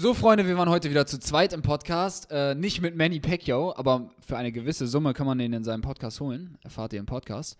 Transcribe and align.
So, 0.00 0.14
Freunde, 0.14 0.46
wir 0.46 0.56
waren 0.56 0.68
heute 0.68 0.90
wieder 0.90 1.06
zu 1.06 1.18
zweit 1.18 1.52
im 1.52 1.62
Podcast. 1.62 2.30
Äh, 2.30 2.54
nicht 2.54 2.80
mit 2.80 2.94
Manny 2.94 3.18
Pacquiao, 3.18 3.74
aber 3.74 4.12
für 4.20 4.36
eine 4.36 4.52
gewisse 4.52 4.86
Summe 4.86 5.12
kann 5.12 5.26
man 5.26 5.38
den 5.38 5.52
in 5.52 5.64
seinem 5.64 5.82
Podcast 5.82 6.20
holen. 6.20 6.56
Erfahrt 6.62 6.92
ihr 6.92 7.00
im 7.00 7.06
Podcast. 7.06 7.58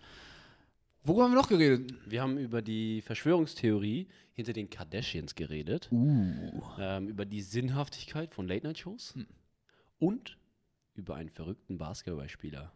Worüber 1.03 1.25
haben 1.25 1.33
wir 1.33 1.35
noch 1.35 1.49
geredet? 1.49 1.93
Wir 2.05 2.21
haben 2.21 2.37
über 2.37 2.61
die 2.61 3.01
Verschwörungstheorie 3.01 4.07
hinter 4.31 4.53
den 4.53 4.69
Kardashians 4.69 5.35
geredet. 5.35 5.89
Uh. 5.91 6.61
Ähm, 6.79 7.09
über 7.09 7.25
die 7.25 7.41
Sinnhaftigkeit 7.41 8.33
von 8.33 8.47
Late-Night-Shows. 8.47 9.15
Hm. 9.15 9.27
Und 9.99 10.37
über 10.93 11.15
einen 11.15 11.31
verrückten 11.31 11.77
Basketballspieler. 11.77 12.71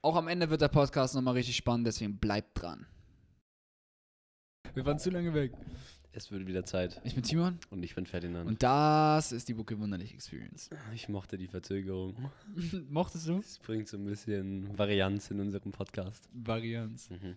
Auch 0.00 0.16
am 0.16 0.26
Ende 0.26 0.50
wird 0.50 0.60
der 0.60 0.66
Podcast 0.66 1.14
nochmal 1.14 1.34
richtig 1.34 1.54
spannend, 1.54 1.86
deswegen 1.86 2.18
bleibt 2.18 2.60
dran. 2.60 2.86
Wir 4.74 4.84
waren 4.84 4.98
zu 4.98 5.10
lange 5.10 5.32
weg. 5.34 5.52
Es 6.14 6.30
wird 6.30 6.46
wieder 6.46 6.64
Zeit. 6.64 7.00
Ich 7.04 7.14
bin 7.14 7.22
Timon 7.22 7.58
Und 7.70 7.82
ich 7.82 7.94
bin 7.94 8.04
Ferdinand. 8.04 8.46
und 8.46 8.62
das 8.62 9.32
ist 9.32 9.48
die 9.48 9.54
Bucke 9.54 9.78
Wunderlich 9.78 10.12
Experience. 10.12 10.68
ich 10.94 11.08
mochte 11.08 11.38
die 11.38 11.46
Verzögerung. 11.46 12.14
Mochtest 12.90 13.28
du? 13.28 13.38
Es 13.38 13.58
bringt 13.58 13.88
so 13.88 13.96
ein 13.96 14.04
bisschen 14.04 14.76
Varianz 14.76 15.30
in 15.30 15.40
unserem 15.40 15.72
Podcast. 15.72 16.28
Varianz. 16.34 17.08
Mhm. 17.08 17.36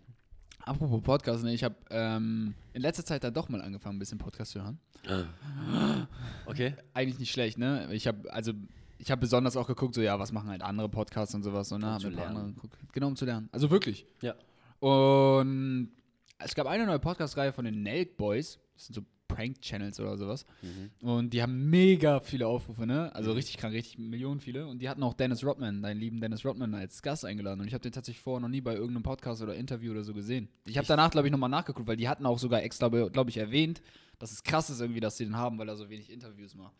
Apropos 0.59 1.01
Podcast, 1.03 1.43
ne, 1.45 1.53
ich 1.53 1.63
habe 1.63 1.75
ähm, 1.89 2.53
in 2.73 2.81
letzter 2.81 3.05
Zeit 3.05 3.23
dann 3.23 3.33
doch 3.33 3.47
mal 3.49 3.61
angefangen, 3.61 3.95
ein 3.95 3.99
bisschen 3.99 4.17
Podcast 4.17 4.51
zu 4.51 4.61
hören. 4.61 4.79
Ah. 5.07 6.07
Okay. 6.45 6.75
Eigentlich 6.93 7.19
nicht 7.19 7.31
schlecht, 7.31 7.57
ne? 7.57 7.87
Ich 7.93 8.07
habe 8.07 8.31
also 8.33 8.51
ich 8.97 9.11
habe 9.11 9.21
besonders 9.21 9.55
auch 9.55 9.67
geguckt, 9.67 9.95
so 9.95 10.01
ja, 10.01 10.17
was 10.19 10.31
machen 10.31 10.49
halt 10.49 10.63
andere 10.63 10.89
Podcasts 10.89 11.33
und 11.35 11.43
sowas, 11.43 11.69
so, 11.69 11.77
ne? 11.77 11.93
Um 11.93 11.99
zu 11.99 12.09
lernen. 12.09 12.59
Genau, 12.91 13.07
um 13.07 13.15
zu 13.15 13.25
lernen. 13.25 13.47
Also 13.51 13.69
wirklich. 13.69 14.05
Ja. 14.21 14.35
Und 14.79 15.91
es 16.39 16.55
gab 16.55 16.67
eine 16.67 16.85
neue 16.85 16.99
Podcast-Reihe 16.99 17.53
von 17.53 17.65
den 17.65 17.81
Nelk 17.83 18.17
Boys. 18.17 18.59
Das 18.75 18.85
sind 18.85 18.93
so 18.93 19.01
Prank-Channels 19.27 19.99
oder 19.99 20.17
sowas. 20.17 20.45
Mhm. 20.61 21.07
Und 21.07 21.33
die 21.33 21.41
haben 21.41 21.69
mega 21.69 22.19
viele 22.19 22.47
Aufrufe, 22.47 22.85
ne? 22.85 23.13
Also 23.15 23.31
richtig 23.33 23.57
krank, 23.57 23.73
richtig 23.73 23.97
Millionen 23.97 24.39
viele. 24.39 24.67
Und 24.67 24.81
die 24.81 24.89
hatten 24.89 25.03
auch 25.03 25.13
Dennis 25.13 25.43
Rodman, 25.43 25.81
deinen 25.81 25.99
lieben 25.99 26.21
Dennis 26.21 26.45
Rodman, 26.45 26.73
als 26.75 27.01
Gast 27.01 27.25
eingeladen. 27.25 27.61
Und 27.61 27.67
ich 27.67 27.73
habe 27.73 27.81
den 27.81 27.91
tatsächlich 27.91 28.21
vorher 28.21 28.41
noch 28.41 28.49
nie 28.49 28.61
bei 28.61 28.73
irgendeinem 28.73 29.03
Podcast 29.03 29.41
oder 29.41 29.55
Interview 29.55 29.91
oder 29.91 30.03
so 30.03 30.13
gesehen. 30.13 30.47
Ich 30.65 30.77
habe 30.77 30.87
danach, 30.87 31.09
glaube 31.09 31.27
ich, 31.27 31.31
nochmal 31.31 31.49
nachgeguckt, 31.49 31.87
weil 31.87 31.97
die 31.97 32.07
hatten 32.07 32.25
auch 32.25 32.39
sogar 32.39 32.61
extra, 32.63 32.87
glaube 32.89 33.29
ich, 33.29 33.37
erwähnt, 33.37 33.81
dass 34.19 34.31
es 34.31 34.43
krass 34.43 34.69
ist 34.69 34.79
irgendwie, 34.79 34.99
dass 34.99 35.17
sie 35.17 35.25
den 35.25 35.37
haben, 35.37 35.57
weil 35.57 35.67
er 35.67 35.75
so 35.75 35.89
wenig 35.89 36.11
Interviews 36.11 36.55
macht. 36.55 36.75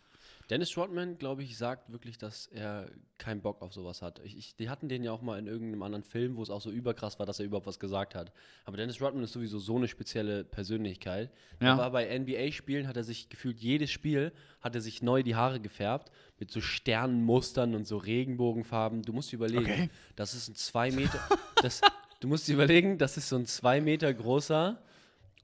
Dennis 0.50 0.78
Rodman, 0.78 1.18
glaube 1.18 1.44
ich, 1.44 1.58
sagt 1.58 1.92
wirklich, 1.92 2.18
dass 2.18 2.48
er 2.48 2.90
keinen 3.18 3.42
Bock 3.42 3.62
auf 3.62 3.74
sowas 3.74 4.02
hat. 4.02 4.20
Ich, 4.24 4.38
ich, 4.38 4.56
die 4.56 4.70
hatten 4.70 4.90
den 4.90 5.04
ja 5.04 5.12
auch 5.12 5.22
mal 5.22 5.40
in 5.40 5.48
irgendeinem 5.48 5.82
anderen 5.84 6.04
Film, 6.04 6.36
wo 6.36 6.44
es 6.44 6.50
auch 6.50 6.62
so 6.62 6.70
überkrass 6.70 7.18
war, 7.18 7.26
dass 7.26 7.40
er 7.40 7.46
überhaupt 7.46 7.66
was 7.66 7.80
gesagt 7.80 8.14
hat. 8.14 8.32
Aber 8.66 8.78
Dennis 8.78 9.02
Rodman 9.02 9.24
ist 9.24 9.34
sowieso 9.34 9.58
so 9.60 9.78
eine 9.78 9.88
spezielle 9.88 10.44
Persönlichkeit. 10.44 11.32
Ja. 11.62 11.70
Er 11.70 11.78
war 11.78 11.92
bei 11.92 12.18
NBA-Spielen, 12.20 12.88
hat 12.88 12.98
er 12.98 13.04
sich 13.04 13.30
gefühlt, 13.30 13.60
jedes 13.60 13.90
Spiel 13.92 14.32
hat 14.62 14.76
er 14.76 14.82
sich 14.82 15.02
neu 15.02 15.24
die 15.24 15.36
Haare 15.36 15.60
gefärbt, 15.60 16.12
mit 16.40 16.52
so 16.52 16.62
Sternenmustern 16.62 17.74
und 17.74 17.88
so 17.88 17.98
Regenbogenfarben. 17.98 19.02
Du 19.02 19.14
musst 19.14 19.32
dir 19.32 19.38
überlegen, 19.38 19.64
Okay. 19.66 19.90
das 20.16 20.34
ist 20.34 20.48
ein 20.50 20.56
zwei 20.56 20.92
Meter, 20.92 21.20
das, 21.62 21.82
du 22.20 22.28
musst 22.28 22.48
dir 22.48 22.54
überlegen, 22.54 22.98
das 22.98 23.18
ist 23.18 23.30
so 23.30 23.36
ein 23.38 23.46
zwei 23.46 23.82
Meter 23.82 24.14
großer, 24.14 24.82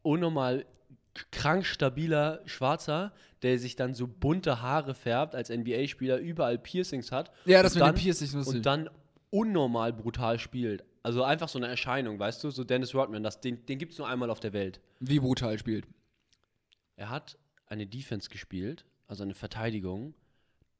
unnormal 0.03 0.65
krank 1.31 1.65
stabiler 1.65 2.41
Schwarzer, 2.45 3.11
der 3.43 3.57
sich 3.57 3.75
dann 3.75 3.93
so 3.93 4.07
bunte 4.07 4.61
Haare 4.61 4.93
färbt 4.93 5.35
als 5.35 5.49
NBA-Spieler, 5.49 6.17
überall 6.17 6.57
Piercings 6.57 7.11
hat. 7.11 7.31
Ja, 7.45 7.63
das 7.63 7.73
mit 7.73 7.81
dann, 7.81 7.95
den 7.95 8.01
Piercings 8.01 8.33
lustig. 8.33 8.57
Und 8.57 8.65
dann 8.65 8.89
unnormal 9.29 9.93
brutal 9.93 10.39
spielt. 10.39 10.83
Also 11.03 11.23
einfach 11.23 11.49
so 11.49 11.57
eine 11.57 11.67
Erscheinung, 11.67 12.19
weißt 12.19 12.43
du? 12.43 12.51
So 12.51 12.63
Dennis 12.63 12.93
Rodman, 12.93 13.23
das, 13.23 13.41
den, 13.41 13.65
den 13.65 13.79
gibt 13.79 13.93
es 13.93 13.97
nur 13.97 14.07
einmal 14.07 14.29
auf 14.29 14.39
der 14.39 14.53
Welt. 14.53 14.79
Wie 14.99 15.19
brutal 15.19 15.57
spielt. 15.57 15.87
Er 16.95 17.09
hat 17.09 17.37
eine 17.65 17.87
Defense 17.87 18.29
gespielt, 18.29 18.85
also 19.07 19.23
eine 19.23 19.33
Verteidigung. 19.33 20.13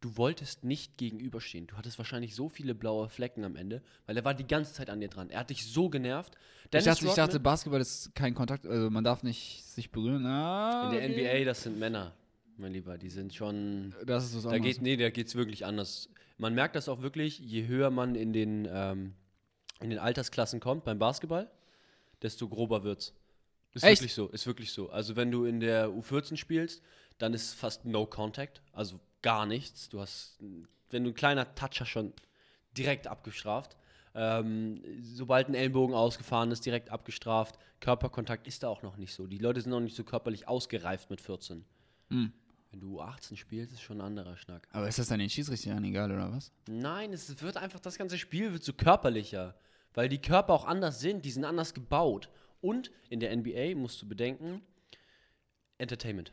Du 0.01 0.17
wolltest 0.17 0.63
nicht 0.63 0.97
gegenüberstehen. 0.97 1.67
Du 1.67 1.77
hattest 1.77 1.97
wahrscheinlich 1.97 2.35
so 2.35 2.49
viele 2.49 2.75
blaue 2.75 3.07
Flecken 3.09 3.43
am 3.43 3.55
Ende, 3.55 3.81
weil 4.05 4.17
er 4.17 4.25
war 4.25 4.33
die 4.33 4.45
ganze 4.45 4.73
Zeit 4.73 4.89
an 4.89 4.99
dir 4.99 5.09
dran. 5.09 5.29
Er 5.29 5.39
hat 5.39 5.49
dich 5.49 5.71
so 5.71 5.89
genervt. 5.89 6.35
Ich 6.65 6.83
dachte, 6.83 7.05
ich 7.05 7.13
dachte, 7.13 7.39
Basketball 7.39 7.81
ist 7.81 8.13
kein 8.15 8.33
Kontakt, 8.33 8.65
also 8.65 8.89
man 8.89 9.03
darf 9.03 9.23
nicht 9.23 9.63
sich 9.65 9.91
berühren. 9.91 10.25
Ah, 10.25 10.91
In 10.91 10.97
der. 10.97 11.09
NBA, 11.09 11.45
das 11.45 11.63
sind 11.63 11.77
Männer, 11.79 12.13
mein 12.61 12.73
Lieber. 12.73 12.97
Die 12.97 13.09
sind 13.09 13.33
schon. 13.33 13.93
Das 14.05 14.23
ist 14.25 14.35
was 14.35 14.43
Da 14.43 14.49
anderes. 14.51 14.75
geht, 14.75 14.81
nee, 14.81 14.97
da 14.97 15.09
geht 15.09 15.27
es 15.27 15.35
wirklich 15.35 15.65
anders. 15.65 16.09
Man 16.37 16.53
merkt 16.55 16.75
das 16.75 16.87
auch 16.89 17.01
wirklich, 17.01 17.39
je 17.39 17.67
höher 17.67 17.89
man 17.91 18.15
in 18.15 18.33
den, 18.33 18.67
ähm, 18.71 19.13
in 19.79 19.89
den 19.89 19.99
Altersklassen 19.99 20.59
kommt 20.59 20.83
beim 20.83 20.97
Basketball, 20.99 21.49
desto 22.21 22.47
grober 22.47 22.83
wird's. 22.83 23.13
Ist 23.73 23.83
Echt? 23.83 24.01
wirklich 24.01 24.13
so, 24.13 24.27
ist 24.29 24.47
wirklich 24.47 24.71
so. 24.71 24.89
Also 24.89 25.15
wenn 25.15 25.31
du 25.31 25.45
in 25.45 25.59
der 25.59 25.89
U14 25.89 26.37
spielst, 26.37 26.81
dann 27.17 27.33
ist 27.33 27.53
fast 27.53 27.85
no 27.85 28.05
contact, 28.05 28.61
also 28.73 28.99
gar 29.21 29.45
nichts. 29.45 29.89
Du 29.89 29.99
hast, 29.99 30.39
wenn 30.89 31.03
du 31.03 31.11
ein 31.11 31.13
kleiner 31.13 31.53
Touch 31.55 31.79
hast, 31.79 31.89
schon 31.89 32.13
direkt 32.77 33.07
abgestraft. 33.07 33.77
Ähm, 34.13 34.81
sobald 35.01 35.47
ein 35.47 35.53
Ellenbogen 35.53 35.95
ausgefahren 35.95 36.51
ist, 36.51 36.65
direkt 36.65 36.89
abgestraft. 36.89 37.57
Körperkontakt 37.79 38.45
ist 38.45 38.63
da 38.63 38.67
auch 38.67 38.81
noch 38.81 38.97
nicht 38.97 39.13
so. 39.13 39.25
Die 39.25 39.37
Leute 39.37 39.61
sind 39.61 39.71
noch 39.71 39.79
nicht 39.79 39.95
so 39.95 40.03
körperlich 40.03 40.47
ausgereift 40.49 41.09
mit 41.09 41.21
14. 41.21 41.63
Hm. 42.09 42.33
Wenn 42.71 42.79
du 42.79 43.01
18 43.01 43.35
spielst, 43.35 43.73
ist 43.73 43.81
schon 43.81 43.97
ein 43.99 44.07
anderer 44.07 44.37
Schnack. 44.37 44.67
Aber 44.71 44.87
ist 44.87 44.97
das 44.97 45.09
dann 45.09 45.19
den 45.19 45.29
Schiedsrichtern 45.29 45.83
egal, 45.83 46.11
oder 46.11 46.31
was? 46.31 46.51
Nein, 46.69 47.11
es 47.11 47.41
wird 47.41 47.57
einfach, 47.57 47.81
das 47.81 47.97
ganze 47.97 48.17
Spiel 48.17 48.53
wird 48.53 48.63
so 48.63 48.71
körperlicher. 48.73 49.55
Weil 49.93 50.07
die 50.07 50.19
Körper 50.21 50.53
auch 50.53 50.65
anders 50.65 51.01
sind, 51.01 51.25
die 51.25 51.31
sind 51.31 51.43
anders 51.43 51.73
gebaut. 51.73 52.29
Und 52.61 52.89
in 53.09 53.19
der 53.19 53.35
NBA 53.35 53.75
musst 53.75 54.01
du 54.01 54.07
bedenken, 54.07 54.61
Entertainment. 55.77 56.31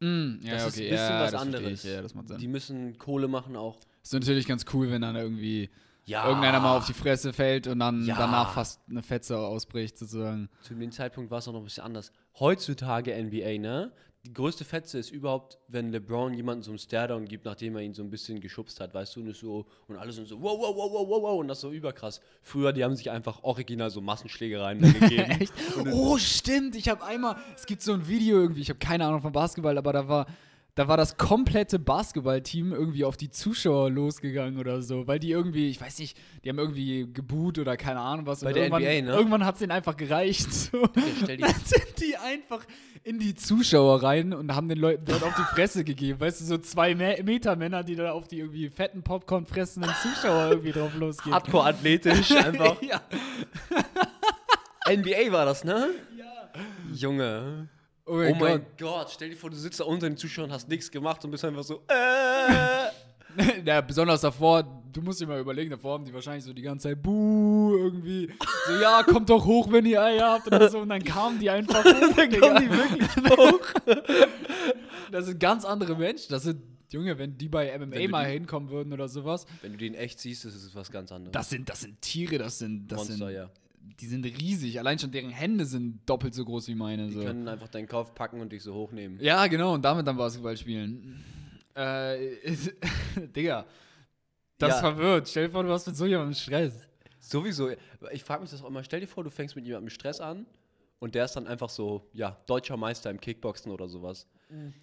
Mm, 0.00 0.34
ja, 0.42 0.52
Das 0.52 0.66
ist 0.68 0.74
okay, 0.74 0.86
ein 0.86 0.90
bisschen 0.90 1.08
ja, 1.10 1.20
was 1.22 1.34
anderes. 1.34 1.82
Ja. 1.82 2.36
Die 2.38 2.48
müssen 2.48 2.98
Kohle 2.98 3.26
machen 3.28 3.56
auch. 3.56 3.80
ist 4.02 4.12
natürlich 4.12 4.46
ganz 4.46 4.64
cool, 4.72 4.90
wenn 4.90 5.02
dann 5.02 5.16
irgendwie 5.16 5.70
Ja. 6.04 6.26
irgendeiner 6.26 6.60
mal 6.60 6.76
auf 6.76 6.86
die 6.86 6.92
Fresse 6.92 7.32
fällt 7.32 7.66
und 7.66 7.78
dann 7.80 8.04
Ja. 8.04 8.16
danach 8.16 8.52
fast 8.54 8.80
eine 8.88 9.02
Fetze 9.02 9.38
ausbricht, 9.38 9.96
sozusagen. 9.98 10.48
Zu 10.62 10.74
dem 10.74 10.90
Zeitpunkt 10.92 11.30
war 11.30 11.38
es 11.38 11.48
auch 11.48 11.52
noch 11.52 11.60
ein 11.60 11.64
bisschen 11.64 11.84
anders. 11.84 12.12
Heutzutage 12.38 13.12
NBA, 13.14 13.58
ne? 13.58 13.92
Die 14.24 14.34
größte 14.34 14.64
Fetze 14.64 15.00
ist 15.00 15.10
überhaupt, 15.10 15.58
wenn 15.66 15.90
LeBron 15.90 16.32
jemanden 16.32 16.62
so 16.62 16.70
einen 16.70 16.78
Staredown 16.78 17.24
gibt, 17.24 17.44
nachdem 17.44 17.74
er 17.74 17.82
ihn 17.82 17.92
so 17.92 18.04
ein 18.04 18.10
bisschen 18.10 18.40
geschubst 18.40 18.78
hat, 18.78 18.94
weißt 18.94 19.16
du, 19.16 19.20
und, 19.20 19.34
so, 19.34 19.66
und 19.88 19.96
alle 19.96 20.12
sind 20.12 20.28
so, 20.28 20.40
wow, 20.40 20.56
wow, 20.60 20.76
wow, 20.76 20.92
wow, 20.92 21.08
wow, 21.08 21.22
wow, 21.22 21.40
und 21.40 21.48
das 21.48 21.58
ist 21.58 21.62
so 21.62 21.72
überkrass. 21.72 22.20
Früher, 22.40 22.72
die 22.72 22.84
haben 22.84 22.94
sich 22.94 23.10
einfach 23.10 23.42
original 23.42 23.90
so 23.90 24.00
Massenschlägereien 24.00 24.80
gegeben. 25.00 25.32
Echt? 25.40 25.52
Oh, 25.90 26.18
stimmt. 26.18 26.76
Ich 26.76 26.88
habe 26.88 27.04
einmal, 27.04 27.36
es 27.56 27.66
gibt 27.66 27.82
so 27.82 27.94
ein 27.94 28.06
Video 28.06 28.38
irgendwie, 28.38 28.60
ich 28.60 28.68
habe 28.68 28.78
keine 28.78 29.06
Ahnung 29.06 29.22
von 29.22 29.32
Basketball, 29.32 29.76
aber 29.76 29.92
da 29.92 30.06
war, 30.06 30.26
da 30.74 30.88
war 30.88 30.96
das 30.96 31.18
komplette 31.18 31.78
Basketballteam 31.78 32.72
irgendwie 32.72 33.04
auf 33.04 33.18
die 33.18 33.30
Zuschauer 33.30 33.90
losgegangen 33.90 34.58
oder 34.58 34.80
so, 34.80 35.06
weil 35.06 35.18
die 35.18 35.30
irgendwie, 35.30 35.68
ich 35.68 35.78
weiß 35.78 35.98
nicht, 35.98 36.16
die 36.42 36.48
haben 36.48 36.58
irgendwie 36.58 37.06
geboot 37.12 37.58
oder 37.58 37.76
keine 37.76 38.00
Ahnung 38.00 38.26
was. 38.26 38.40
Bei 38.40 38.54
der 38.54 38.64
irgendwann, 38.64 38.82
NBA, 38.82 39.02
ne? 39.02 39.16
Irgendwann 39.18 39.44
hat 39.44 39.56
es 39.56 39.60
ihnen 39.62 39.70
einfach 39.72 39.96
gereicht. 39.96 40.48
So. 40.72 40.86
dir- 40.86 41.36
Dann 41.36 41.54
sind 41.64 42.00
die 42.00 42.16
einfach 42.16 42.64
in 43.04 43.18
die 43.18 43.34
Zuschauer 43.34 44.02
rein 44.02 44.32
und 44.32 44.54
haben 44.54 44.68
den 44.68 44.78
Leuten 44.78 45.04
dort 45.04 45.22
auf 45.22 45.34
die 45.34 45.54
Fresse 45.54 45.84
gegeben. 45.84 46.18
Weißt 46.20 46.40
du, 46.40 46.44
so 46.46 46.56
zwei 46.58 46.94
Me 46.94 47.18
Meter 47.22 47.54
Männer, 47.56 47.82
die 47.84 47.94
da 47.96 48.12
auf 48.12 48.26
die 48.28 48.38
irgendwie 48.38 48.70
fetten 48.70 49.02
Popcorn 49.02 49.44
fressenden 49.44 49.92
Zuschauer 50.00 50.50
irgendwie 50.52 50.72
drauf 50.72 50.94
losgehen. 50.94 51.34
Hardcore 51.34 51.66
athletisch 51.66 52.30
einfach. 52.36 52.80
ja. 52.80 53.00
NBA 54.88 55.30
war 55.32 55.44
das, 55.44 55.64
ne? 55.64 55.88
Ja. 56.16 56.48
Junge. 56.94 57.68
Oh 58.04 58.14
Oh 58.14 58.16
mein, 58.18 58.38
mein 58.38 58.58
Gott. 58.58 58.78
Gott, 58.78 59.10
stell 59.12 59.30
dir 59.30 59.36
vor, 59.36 59.50
du 59.50 59.56
sitzt 59.56 59.80
da 59.80 59.84
unter 59.84 60.08
den 60.08 60.16
Zuschauern, 60.16 60.50
hast 60.50 60.68
nichts 60.68 60.90
gemacht 60.90 61.24
und 61.24 61.30
bist 61.30 61.44
einfach 61.44 61.62
so, 61.64 61.82
äh. 61.88 62.90
Ja, 63.64 63.80
besonders 63.80 64.20
davor, 64.20 64.62
du 64.92 65.00
musst 65.00 65.20
dir 65.20 65.26
mal 65.26 65.40
überlegen, 65.40 65.70
davor 65.70 65.94
haben 65.94 66.04
die 66.04 66.12
wahrscheinlich 66.12 66.44
so 66.44 66.52
die 66.52 66.60
ganze 66.60 66.88
Zeit 66.90 67.02
Buh 67.02 67.74
irgendwie. 67.78 68.28
So, 68.66 68.74
ja, 68.78 69.02
kommt 69.04 69.30
doch 69.30 69.44
hoch, 69.46 69.72
wenn 69.72 69.86
ihr 69.86 70.02
Eier 70.02 70.32
habt 70.32 70.46
oder 70.48 70.68
so. 70.68 70.80
Und 70.80 70.90
dann 70.90 71.02
kamen 71.02 71.38
die 71.38 71.48
einfach 71.48 71.82
hoch. 71.84 72.14
dann 72.14 72.30
kommen 72.38 72.60
die 72.60 72.70
wirklich 72.70 73.38
hoch. 73.38 73.60
Das 75.10 75.26
sind 75.26 75.38
ganz 75.40 75.64
andere 75.66 75.94
Menschen. 75.94 76.30
Das 76.30 76.42
sind, 76.44 76.62
Junge, 76.90 77.18
wenn 77.18 77.36
die 77.36 77.48
bei 77.48 77.76
MMA 77.78 77.96
du 77.96 78.08
mal 78.08 78.24
die- 78.26 78.32
hinkommen 78.32 78.70
würden 78.70 78.92
oder 78.94 79.08
sowas. 79.08 79.44
Wenn 79.60 79.72
du 79.72 79.78
den 79.78 79.94
echt 79.94 80.18
siehst, 80.20 80.46
ist 80.46 80.54
es 80.54 80.74
was 80.74 80.90
ganz 80.90 81.12
anderes. 81.12 81.32
Das 81.32 81.50
sind, 81.50 81.68
das 81.68 81.82
sind 81.82 82.00
Tiere, 82.00 82.38
das 82.38 82.58
sind, 82.58 82.88
das 82.90 82.96
Monster, 83.08 83.26
sind, 83.26 83.30
ja. 83.34 83.50
Die 84.00 84.06
sind 84.06 84.24
riesig. 84.24 84.78
Allein 84.78 84.98
schon 84.98 85.10
deren 85.10 85.30
Hände 85.30 85.64
sind 85.64 86.00
doppelt 86.08 86.34
so 86.34 86.44
groß 86.44 86.68
wie 86.68 86.74
meine. 86.74 87.06
Die 87.08 87.14
So. 87.14 87.20
können 87.22 87.48
einfach 87.48 87.68
deinen 87.68 87.88
Kopf 87.88 88.14
packen 88.14 88.40
und 88.40 88.52
dich 88.52 88.62
so 88.62 88.74
hochnehmen. 88.74 89.18
Ja, 89.20 89.46
genau, 89.46 89.74
und 89.74 89.82
damit 89.84 90.06
dann 90.06 90.16
Basketball 90.16 90.56
spielen. 90.56 91.22
Äh, 91.74 92.36
Digga, 93.36 93.66
das 94.58 94.74
Ja. 94.74 94.80
verwirrt. 94.80 95.28
Stell 95.28 95.46
dir 95.46 95.52
vor, 95.52 95.62
du 95.62 95.70
hast 95.70 95.86
mit 95.86 95.96
so 95.96 96.06
jemandem 96.06 96.34
Stress. 96.34 96.86
Sowieso. 97.20 97.70
Ich 98.12 98.24
frage 98.24 98.42
mich 98.42 98.50
das 98.50 98.62
auch 98.62 98.68
immer. 98.68 98.82
Stell 98.84 99.00
dir 99.00 99.06
vor, 99.06 99.24
du 99.24 99.30
fängst 99.30 99.56
mit 99.56 99.64
jemandem 99.64 99.90
Stress 99.90 100.20
an 100.20 100.46
und 100.98 101.14
der 101.14 101.24
ist 101.24 101.34
dann 101.34 101.46
einfach 101.46 101.68
so, 101.70 102.08
ja, 102.12 102.36
deutscher 102.46 102.76
Meister 102.76 103.10
im 103.10 103.20
Kickboxen 103.20 103.70
oder 103.72 103.88
sowas. 103.88 104.26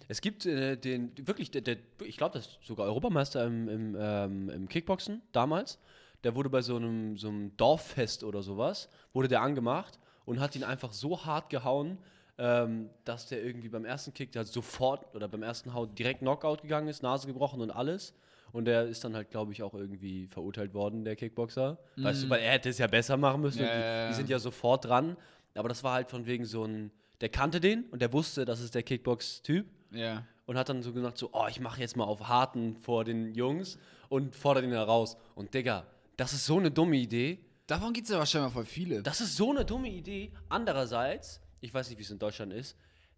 Es 0.08 0.20
gibt 0.20 0.46
äh, 0.46 0.76
den, 0.76 1.12
wirklich, 1.28 1.52
der, 1.52 1.60
der, 1.60 1.76
ich 2.02 2.16
glaube, 2.16 2.36
das 2.38 2.46
ist 2.46 2.58
sogar 2.64 2.86
Europameister 2.86 3.46
im, 3.46 3.68
im, 3.68 3.96
ähm, 4.00 4.48
im 4.50 4.68
Kickboxen 4.68 5.22
damals. 5.30 5.78
Der 6.24 6.34
wurde 6.34 6.50
bei 6.50 6.62
so 6.62 6.76
einem, 6.76 7.16
so 7.16 7.28
einem 7.28 7.56
Dorffest 7.56 8.24
oder 8.24 8.42
sowas, 8.42 8.88
wurde 9.12 9.28
der 9.28 9.40
angemacht 9.42 9.98
und 10.24 10.40
hat 10.40 10.54
ihn 10.56 10.64
einfach 10.64 10.92
so 10.92 11.24
hart 11.24 11.50
gehauen, 11.50 11.98
ähm, 12.38 12.90
dass 13.04 13.26
der 13.26 13.42
irgendwie 13.42 13.68
beim 13.68 13.84
ersten 13.84 14.12
Kick 14.14 14.32
der 14.32 14.40
hat 14.40 14.48
sofort 14.48 15.14
oder 15.14 15.28
beim 15.28 15.42
ersten 15.42 15.74
Haut 15.74 15.98
direkt 15.98 16.20
Knockout 16.20 16.62
gegangen 16.62 16.88
ist, 16.88 17.02
Nase 17.02 17.26
gebrochen 17.26 17.60
und 17.60 17.70
alles. 17.70 18.14
Und 18.52 18.64
der 18.64 18.84
ist 18.86 19.04
dann 19.04 19.14
halt, 19.14 19.30
glaube 19.30 19.52
ich, 19.52 19.62
auch 19.62 19.74
irgendwie 19.74 20.26
verurteilt 20.26 20.74
worden, 20.74 21.04
der 21.04 21.14
Kickboxer. 21.16 21.78
Weißt 21.96 22.24
du, 22.24 22.30
weil 22.30 22.40
er 22.40 22.52
hätte 22.52 22.68
es 22.70 22.78
ja 22.78 22.88
besser 22.88 23.16
machen 23.16 23.40
müssen. 23.42 23.60
Und 23.60 23.68
die, 23.68 24.08
die 24.08 24.14
sind 24.14 24.28
ja 24.28 24.38
sofort 24.40 24.86
dran. 24.86 25.16
Aber 25.54 25.68
das 25.68 25.84
war 25.84 25.94
halt 25.94 26.10
von 26.10 26.26
wegen 26.26 26.44
so 26.44 26.64
ein, 26.64 26.90
der 27.20 27.28
kannte 27.28 27.60
den 27.60 27.84
und 27.90 28.02
der 28.02 28.12
wusste, 28.12 28.44
das 28.44 28.60
ist 28.60 28.74
der 28.74 28.82
Kickbox-Typ 28.82 29.66
Ja. 29.92 30.24
und 30.46 30.56
hat 30.58 30.68
dann 30.68 30.82
so 30.82 30.92
gesagt, 30.92 31.18
so, 31.18 31.28
oh, 31.32 31.46
ich 31.48 31.60
mache 31.60 31.80
jetzt 31.80 31.96
mal 31.96 32.04
auf 32.04 32.26
Harten 32.28 32.76
vor 32.76 33.04
den 33.04 33.34
Jungs 33.34 33.78
und 34.08 34.34
fordere 34.34 34.62
den 34.64 34.72
heraus. 34.72 35.16
Und 35.36 35.54
Digga, 35.54 35.84
das 36.20 36.34
ist 36.34 36.44
so 36.44 36.58
eine 36.58 36.70
dumme 36.70 36.96
Idee. 36.96 37.38
Davon 37.66 37.94
gibt 37.94 38.04
es 38.04 38.12
ja 38.12 38.18
wahrscheinlich 38.18 38.52
voll 38.52 38.66
viele. 38.66 39.02
Das 39.02 39.22
ist 39.22 39.38
so 39.38 39.52
eine 39.52 39.64
dumme 39.64 39.88
Idee. 39.88 40.32
Andererseits, 40.50 41.40
ich 41.62 41.72
weiß 41.72 41.88
nicht, 41.88 41.98
wie 41.98 42.02
es 42.02 42.10
in 42.10 42.18
Deutschland 42.18 42.52
ist, 42.52 42.76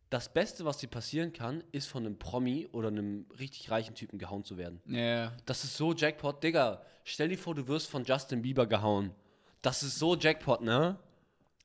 das 0.08 0.32
Beste, 0.32 0.64
was 0.64 0.78
dir 0.78 0.86
passieren 0.86 1.32
kann, 1.32 1.64
ist 1.72 1.88
von 1.88 2.06
einem 2.06 2.16
Promi 2.16 2.68
oder 2.70 2.88
einem 2.88 3.26
richtig 3.40 3.72
reichen 3.72 3.96
Typen 3.96 4.20
gehauen 4.20 4.44
zu 4.44 4.56
werden. 4.56 4.80
ja. 4.86 5.32
Das 5.46 5.64
ist 5.64 5.76
so 5.76 5.92
Jackpot, 5.92 6.44
Digga. 6.44 6.80
Stell 7.02 7.28
dir 7.30 7.38
vor, 7.38 7.56
du 7.56 7.66
wirst 7.66 7.90
von 7.90 8.04
Justin 8.04 8.40
Bieber 8.40 8.68
gehauen. 8.68 9.10
Das 9.62 9.82
ist 9.82 9.98
so 9.98 10.16
Jackpot, 10.16 10.60
ne? 10.60 10.96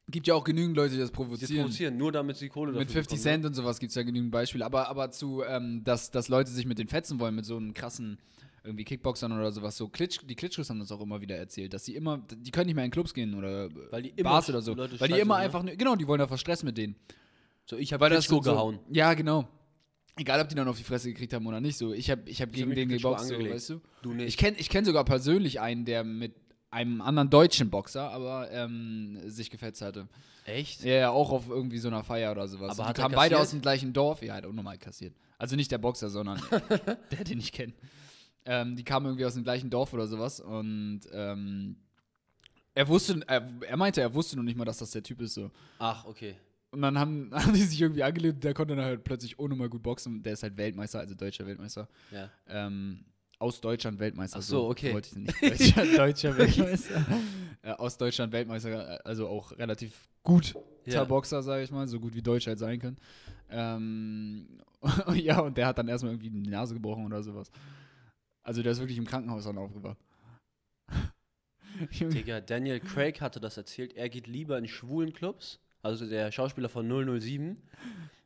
Gibt 0.10 0.26
ja 0.26 0.34
auch 0.34 0.44
genügend 0.44 0.76
Leute, 0.76 0.96
die 0.96 1.00
das 1.00 1.12
provozieren. 1.12 1.62
produzieren, 1.66 1.98
nur 1.98 2.12
damit 2.12 2.38
sie 2.38 2.50
Kohle 2.50 2.72
Mit 2.72 2.90
dafür 2.90 3.04
50 3.04 3.20
bekommen, 3.20 3.22
Cent 3.22 3.46
und 3.46 3.54
sowas 3.54 3.78
gibt 3.80 3.92
es 3.92 3.96
ja 3.96 4.02
genügend 4.02 4.32
Beispiele. 4.32 4.66
Aber, 4.66 4.88
aber 4.88 5.12
zu, 5.12 5.44
ähm, 5.44 5.84
dass, 5.84 6.10
dass 6.10 6.30
Leute 6.30 6.50
sich 6.50 6.66
mit 6.66 6.80
den 6.80 6.88
fetzen 6.88 7.20
wollen, 7.20 7.36
mit 7.36 7.46
so 7.46 7.58
einem 7.58 7.76
krassen 7.76 8.18
irgendwie 8.64 8.84
Kickboxern 8.84 9.32
oder 9.32 9.52
sowas, 9.52 9.78
so 9.78 9.88
Klitsch, 9.88 10.20
die 10.24 10.36
Klitschkos 10.36 10.70
haben 10.70 10.80
das 10.80 10.92
auch 10.92 11.02
immer 11.02 11.22
wieder 11.22 11.38
erzählt, 11.38 11.74
dass 11.74 11.86
sie 11.86 11.96
immer, 11.96 12.18
die 12.32 12.52
können 12.52 12.68
nicht 12.68 12.76
mehr 12.76 12.86
in 12.86 12.92
Clubs 12.92 13.14
gehen 13.14 13.34
oder 13.34 13.70
Weil 13.92 14.04
die 14.04 14.10
immer 14.10 14.32
Bars 14.32 14.50
oder 14.50 14.62
so, 14.62 14.74
Leute 14.74 15.00
weil 15.00 15.08
die 15.08 15.20
immer 15.20 15.38
ne? 15.38 15.44
einfach, 15.44 15.64
nur- 15.64 15.76
genau, 15.76 15.96
die 15.96 16.08
wollen 16.08 16.22
einfach 16.22 16.38
Stress 16.38 16.64
mit 16.64 16.78
denen. 16.78 16.96
So, 17.66 17.78
ich 17.78 17.94
habe 17.94 18.08
Klitschko 18.08 18.36
so, 18.36 18.52
gehauen. 18.52 18.80
Ja, 18.90 19.14
genau. 19.14 19.48
Egal, 20.18 20.42
ob 20.42 20.50
die 20.50 20.56
dann 20.56 20.68
auf 20.68 20.78
die 20.78 20.84
Fresse 20.84 21.10
gekriegt 21.10 21.34
haben 21.34 21.46
oder 21.46 21.62
nicht, 21.62 21.78
so. 21.78 21.94
Ich 21.94 22.10
habe 22.10 22.28
ich 22.30 22.42
hab 22.42 22.52
gegen 22.52 22.70
mich 22.70 22.76
den 22.78 22.90
geboxt, 22.90 23.28
so, 23.28 23.38
weißt 23.38 23.70
du? 23.70 23.82
Du 24.02 24.14
nicht. 24.14 24.28
Ich 24.28 24.38
kenne 24.38 24.58
ich 24.58 24.68
kenn 24.70 24.84
sogar 24.84 25.06
persönlich 25.06 25.60
einen, 25.60 25.86
der 25.86 26.04
mit 26.04 26.34
einem 26.72 27.02
anderen 27.02 27.30
deutschen 27.30 27.70
Boxer, 27.70 28.10
aber 28.12 28.50
ähm, 28.52 29.20
sich 29.26 29.50
gefetzt 29.50 29.82
hatte. 29.82 30.08
Echt? 30.46 30.84
Ja, 30.84 30.94
ja, 30.94 31.10
auch 31.10 31.32
auf 31.32 31.50
irgendwie 31.50 31.78
so 31.78 31.88
einer 31.88 32.04
Feier 32.04 32.32
oder 32.32 32.48
sowas. 32.48 32.80
Aber 32.80 32.88
Und 32.88 32.98
die 32.98 33.02
kamen 33.02 33.16
beide 33.16 33.38
aus 33.38 33.52
dem 33.52 33.62
gleichen 33.62 33.94
Dorf. 33.94 34.22
Ja, 34.24 34.36
hat 34.36 34.46
auch 34.46 34.54
nochmal 34.54 34.78
kassiert. 34.78 35.14
Also 35.38 35.56
nicht 35.56 35.72
der 35.72 35.78
Boxer, 35.78 36.10
sondern 36.10 36.42
der, 37.12 37.24
den 37.24 37.40
ich 37.40 37.52
kenne. 37.52 37.74
Ähm, 38.50 38.76
die 38.78 38.84
kamen 38.84 39.06
irgendwie 39.06 39.26
aus 39.26 39.34
dem 39.34 39.44
gleichen 39.44 39.70
Dorf 39.70 39.94
oder 39.94 40.08
sowas 40.08 40.40
und 40.40 41.02
ähm, 41.12 41.76
er 42.74 42.88
wusste, 42.88 43.20
er, 43.28 43.46
er 43.68 43.76
meinte, 43.76 44.02
er 44.02 44.14
wusste 44.14 44.38
noch 44.38 44.44
nicht 44.44 44.56
mal, 44.58 44.64
dass 44.64 44.78
das 44.78 44.92
der 44.92 45.04
Typ 45.04 45.20
ist 45.22 45.34
so. 45.34 45.52
Ach, 45.80 46.06
okay. 46.06 46.36
Und 46.72 46.82
dann 46.82 46.98
haben, 46.98 47.32
haben 47.34 47.54
die 47.54 47.64
sich 47.64 47.82
irgendwie 47.82 48.04
angelehnt, 48.04 48.44
der 48.44 48.54
konnte 48.54 48.76
dann 48.76 48.86
halt 48.86 49.04
plötzlich 49.04 49.38
ohne 49.40 49.56
mal 49.56 49.68
gut 49.68 49.84
boxen. 49.84 50.24
Der 50.24 50.34
ist 50.34 50.44
halt 50.44 50.58
Weltmeister, 50.58 51.00
also 51.00 51.16
deutscher 51.16 51.46
Weltmeister. 51.46 51.90
Ja. 52.12 52.30
Ähm, 52.48 53.04
aus 53.40 53.60
Deutschland 53.62 54.00
Weltmeister. 54.00 54.40
Ach 54.40 54.44
so, 54.44 54.70
okay. 54.70 54.94
Wollte 54.94 55.10
ich 55.10 55.16
nicht. 55.16 55.42
Deutscher, 55.76 55.86
deutscher 55.98 56.38
Weltmeister. 56.38 57.06
äh, 57.64 57.72
aus 57.78 57.98
Deutschland 57.98 58.32
Weltmeister, 58.32 59.06
also 59.06 59.28
auch 59.28 59.52
relativ 59.58 60.08
gut 60.24 60.56
Ja. 60.86 61.04
Boxer, 61.04 61.44
sage 61.44 61.64
ich 61.64 61.72
mal, 61.72 61.88
so 61.88 62.00
gut 62.00 62.14
wie 62.16 62.22
Deutsch 62.22 62.48
halt 62.48 62.60
sein 62.60 62.80
können. 62.80 62.98
Ähm, 63.50 64.48
ja, 65.16 65.40
und 65.40 65.58
der 65.58 65.68
hat 65.68 65.78
dann 65.78 65.88
erstmal 65.88 66.14
irgendwie 66.14 66.30
die 66.30 66.50
Nase 66.50 66.74
gebrochen 66.74 67.06
oder 67.06 67.24
sowas. 67.24 67.52
Also 68.48 68.64
der 68.64 68.72
ist 68.72 68.80
wirklich 68.80 68.98
im 68.98 69.06
Krankenhaus 69.06 69.44
dann 69.44 69.58
aufgewacht. 69.58 69.98
Digga, 72.00 72.40
Daniel 72.40 72.80
Craig 72.80 73.20
hatte 73.20 73.42
das 73.42 73.58
erzählt. 73.58 73.92
Er 73.98 74.08
geht 74.08 74.26
lieber 74.26 74.58
in 74.58 74.70
schwulen 74.70 75.12
Clubs. 75.12 75.60
Also 75.82 76.08
der 76.08 76.32
Schauspieler 76.32 76.70
von 76.70 76.88
007. 76.88 77.62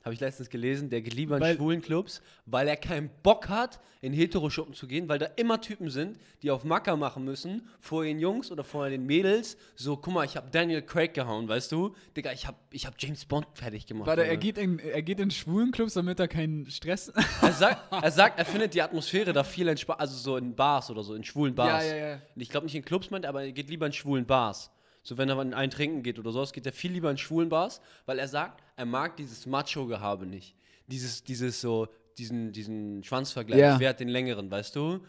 Habe 0.03 0.13
ich 0.15 0.19
letztens 0.19 0.49
gelesen. 0.49 0.89
Der 0.89 1.01
geht 1.01 1.13
lieber 1.13 1.37
in 1.37 1.41
Weil- 1.43 1.55
schwulen 1.55 1.81
Clubs, 1.81 2.21
weil 2.45 2.67
er 2.67 2.75
keinen 2.77 3.09
Bock 3.21 3.49
hat, 3.49 3.79
in 4.03 4.13
Heteroschuppen 4.13 4.73
zu 4.73 4.87
gehen, 4.87 5.07
weil 5.07 5.19
da 5.19 5.27
immer 5.35 5.61
Typen 5.61 5.91
sind, 5.91 6.17
die 6.41 6.49
auf 6.49 6.63
Macker 6.63 6.97
machen 6.97 7.23
müssen, 7.23 7.67
vor 7.79 8.03
den 8.03 8.19
Jungs 8.19 8.51
oder 8.51 8.63
vor 8.63 8.89
den 8.89 9.05
Mädels. 9.05 9.57
So, 9.75 9.95
guck 9.95 10.11
mal, 10.15 10.25
ich 10.25 10.35
habe 10.35 10.47
Daniel 10.51 10.81
Craig 10.81 11.13
gehauen, 11.13 11.47
weißt 11.47 11.71
du? 11.71 11.93
Digga, 12.17 12.31
ich 12.31 12.47
habe 12.47 12.57
ich 12.71 12.87
hab 12.87 12.95
James 12.97 13.25
Bond 13.25 13.45
fertig 13.53 13.85
gemacht. 13.85 14.07
Warte, 14.07 14.25
er 14.25 14.37
geht, 14.37 14.57
in, 14.57 14.79
er 14.79 15.03
geht 15.03 15.19
in 15.19 15.29
schwulen 15.29 15.71
Clubs, 15.71 15.93
damit 15.93 16.19
er 16.19 16.27
keinen 16.27 16.65
Stress. 16.71 17.13
Er 17.43 17.53
sagt, 17.53 17.91
er 18.03 18.11
sagt, 18.11 18.39
er 18.39 18.45
findet 18.45 18.73
die 18.73 18.81
Atmosphäre 18.81 19.33
da 19.33 19.43
viel 19.43 19.67
entspannt, 19.67 19.99
also 19.99 20.15
so 20.15 20.37
in 20.37 20.55
Bars 20.55 20.89
oder 20.89 21.03
so, 21.03 21.13
in 21.13 21.23
schwulen 21.23 21.53
Bars. 21.53 21.83
Ja, 21.85 21.95
ja, 21.95 22.07
ja. 22.13 22.21
Ich 22.35 22.49
glaube 22.49 22.65
nicht 22.65 22.75
in 22.75 22.83
Clubs 22.85 23.09
meint, 23.11 23.25
er, 23.25 23.29
aber 23.29 23.43
er 23.43 23.51
geht 23.51 23.69
lieber 23.69 23.85
in 23.85 23.93
schwulen 23.93 24.25
Bars. 24.25 24.71
So, 25.03 25.17
wenn 25.17 25.29
er 25.29 25.41
in 25.41 25.53
einen 25.53 25.71
trinken 25.71 26.03
geht 26.03 26.19
oder 26.19 26.31
sowas, 26.31 26.53
geht 26.53 26.65
er 26.65 26.73
viel 26.73 26.91
lieber 26.91 27.09
in 27.09 27.17
schwulen 27.17 27.49
Bars, 27.49 27.81
weil 28.05 28.19
er 28.19 28.27
sagt, 28.27 28.63
er 28.75 28.85
mag 28.85 29.17
dieses 29.17 29.45
Macho-Gehabe 29.45 30.25
nicht. 30.25 30.55
Dieses, 30.87 31.23
dieses 31.23 31.59
so, 31.61 31.87
diesen, 32.17 32.51
diesen 32.51 33.03
Schwanzvergleich, 33.03 33.59
Ja. 33.59 33.79
wer 33.79 33.89
hat 33.89 33.99
den 33.99 34.09
längeren, 34.09 34.51
weißt 34.51 34.75
du? 34.75 34.99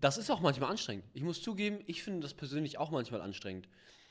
Das 0.00 0.18
ist 0.18 0.30
auch 0.30 0.40
manchmal 0.40 0.70
anstrengend. 0.70 1.04
Ich 1.14 1.22
muss 1.22 1.40
zugeben, 1.42 1.78
ich 1.86 2.02
finde 2.02 2.20
das 2.20 2.34
persönlich 2.34 2.78
auch 2.78 2.90
manchmal 2.90 3.20
anstrengend. 3.20 3.68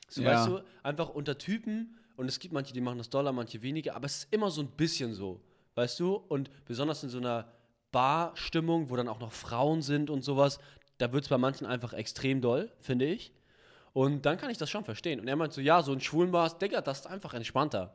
So, 0.07 0.21
Ja. 0.21 0.31
weißt 0.31 0.47
du, 0.47 0.61
einfach 0.83 1.09
unter 1.09 1.37
Typen, 1.37 1.97
und 2.15 2.27
es 2.29 2.39
gibt 2.39 2.53
manche, 2.53 2.73
die 2.73 2.79
machen 2.81 2.97
das 2.97 3.09
doller, 3.09 3.33
manche 3.33 3.61
weniger, 3.61 3.95
aber 3.95 4.05
es 4.05 4.19
ist 4.19 4.33
immer 4.33 4.49
so 4.51 4.61
ein 4.61 4.69
bisschen 4.69 5.13
so, 5.13 5.41
weißt 5.75 5.99
du? 5.99 6.13
Und 6.15 6.49
besonders 6.65 7.03
in 7.03 7.09
so 7.09 7.17
einer 7.17 7.51
Bar-Stimmung, 7.91 8.89
wo 8.89 8.95
dann 8.95 9.07
auch 9.09 9.19
noch 9.19 9.33
Frauen 9.33 9.81
sind 9.81 10.09
und 10.09 10.23
sowas, 10.23 10.59
da 10.97 11.11
wird 11.11 11.23
es 11.25 11.29
bei 11.29 11.37
manchen 11.37 11.65
einfach 11.65 11.91
extrem 11.93 12.39
doll, 12.39 12.71
finde 12.79 13.05
ich. 13.05 13.33
Und 13.95 14.25
dann 14.25 14.37
kann 14.37 14.49
ich 14.49 14.57
das 14.57 14.69
schon 14.69 14.83
verstehen. 14.83 15.21
Und 15.21 15.29
er 15.29 15.37
meint 15.37 15.53
so, 15.53 15.61
ja, 15.61 15.81
so 15.81 15.93
ein 15.93 16.01
schwulen 16.01 16.29
Bar, 16.29 16.49
Digga, 16.59 16.81
das 16.81 16.99
ist 16.99 17.07
einfach 17.07 17.33
entspannter. 17.33 17.93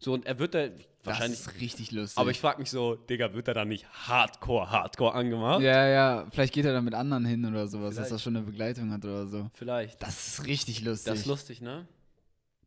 So, 0.00 0.12
und 0.12 0.26
er 0.26 0.40
wird 0.40 0.56
da 0.56 0.66
wahrscheinlich. 1.04 1.38
Das 1.38 1.52
ist 1.52 1.60
richtig 1.60 1.92
lustig. 1.92 2.18
Aber 2.18 2.32
ich 2.32 2.40
frage 2.40 2.58
mich 2.58 2.68
so, 2.68 2.96
Digga, 2.96 3.32
wird 3.32 3.46
er 3.46 3.54
da 3.54 3.64
nicht 3.64 3.86
hardcore, 4.08 4.68
hardcore 4.68 5.14
angemacht? 5.14 5.62
Ja, 5.62 5.86
ja, 5.86 6.26
vielleicht 6.32 6.52
geht 6.52 6.64
er 6.64 6.72
dann 6.72 6.84
mit 6.84 6.94
anderen 6.94 7.24
hin 7.24 7.44
oder 7.46 7.68
sowas, 7.68 7.94
dass 7.94 8.08
Vielleicht. 8.08 8.12
er 8.12 8.18
schon 8.18 8.36
eine 8.36 8.44
Begleitung 8.44 8.90
hat 8.90 9.04
oder 9.04 9.28
so. 9.28 9.48
Vielleicht. 9.54 10.02
Das 10.02 10.26
ist 10.26 10.46
richtig 10.46 10.82
lustig. 10.82 11.12
Das 11.12 11.20
ist 11.20 11.26
lustig, 11.26 11.60
ne? 11.60 11.86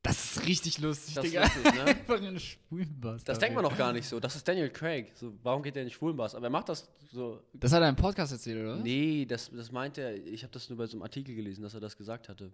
Das 0.01 0.37
ist 0.37 0.45
richtig 0.45 0.79
lustig, 0.79 1.13
Das 1.15 1.25
ist 1.25 1.31
Digga. 1.33 1.43
lustig, 1.43 1.63
ne? 1.75 1.83
Einfach 1.85 2.17
in 2.19 2.25
einen 2.27 2.39
Schwulenbastard. 2.39 3.27
Das 3.27 3.39
denkt 3.39 3.55
man 3.55 3.65
doch 3.65 3.77
gar 3.77 3.91
nicht 3.91 4.07
so. 4.07 4.19
Das 4.19 4.33
ist 4.35 4.47
Daniel 4.47 4.69
Craig. 4.69 5.11
So, 5.13 5.33
warum 5.43 5.61
geht 5.61 5.75
der 5.75 5.83
in 5.83 5.89
den 5.89 5.93
Schwulenbars? 5.93 6.35
Aber 6.35 6.47
er 6.47 6.49
macht 6.49 6.69
das 6.69 6.89
so. 7.11 7.41
Das 7.53 7.73
hat 7.73 7.81
er 7.81 7.89
im 7.89 7.97
Podcast 7.97 8.31
erzählt, 8.31 8.63
oder? 8.63 8.77
Nee, 8.77 9.25
das, 9.25 9.51
das 9.53 9.71
meinte 9.73 10.01
er. 10.01 10.15
Ich 10.25 10.43
habe 10.43 10.53
das 10.53 10.69
nur 10.69 10.77
bei 10.77 10.85
so 10.85 10.93
einem 10.95 11.03
Artikel 11.03 11.35
gelesen, 11.35 11.63
dass 11.63 11.73
er 11.73 11.81
das 11.81 11.97
gesagt 11.97 12.29
hatte. 12.29 12.49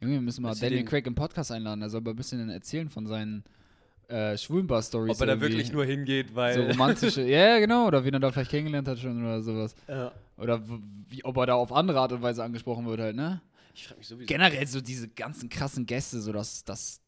Junge, 0.00 0.14
wir 0.14 0.20
müssen 0.22 0.42
mal 0.42 0.50
Dass 0.50 0.60
Daniel 0.60 0.78
den- 0.82 0.86
Craig 0.86 1.06
im 1.06 1.14
Podcast 1.14 1.52
einladen. 1.52 1.82
Er 1.82 1.90
soll 1.90 2.00
mal 2.00 2.10
ein 2.10 2.16
bisschen 2.16 2.48
erzählen 2.48 2.88
von 2.88 3.06
seinen 3.06 3.44
äh, 4.08 4.38
Schwulenbar-Stories. 4.38 5.14
Ob 5.16 5.20
er 5.20 5.26
da 5.34 5.40
wirklich 5.42 5.70
nur 5.70 5.84
hingeht, 5.84 6.34
weil. 6.34 6.54
So 6.54 6.62
romantische. 6.62 7.22
ja, 7.28 7.48
ja, 7.48 7.58
genau. 7.58 7.86
Oder 7.86 8.02
wen 8.02 8.14
er 8.14 8.20
da 8.20 8.32
vielleicht 8.32 8.50
kennengelernt 8.50 8.88
hat 8.88 8.98
schon 8.98 9.22
oder 9.22 9.42
sowas. 9.42 9.74
Ja. 9.86 10.10
Oder 10.38 10.62
wie, 11.10 11.22
ob 11.22 11.36
er 11.36 11.46
da 11.46 11.54
auf 11.54 11.70
andere 11.70 12.00
Art 12.00 12.12
und 12.12 12.22
Weise 12.22 12.42
angesprochen 12.42 12.86
wird 12.86 13.00
halt, 13.00 13.16
ne? 13.16 13.42
Ich 13.78 13.86
frage 13.86 13.98
mich 13.98 14.08
sowieso. 14.08 14.26
Generell 14.26 14.66
so 14.66 14.80
diese 14.80 15.06
ganzen 15.06 15.48
krassen 15.48 15.86
Gäste, 15.86 16.20
so 16.20 16.32
dass 16.32 16.64
das. 16.64 17.00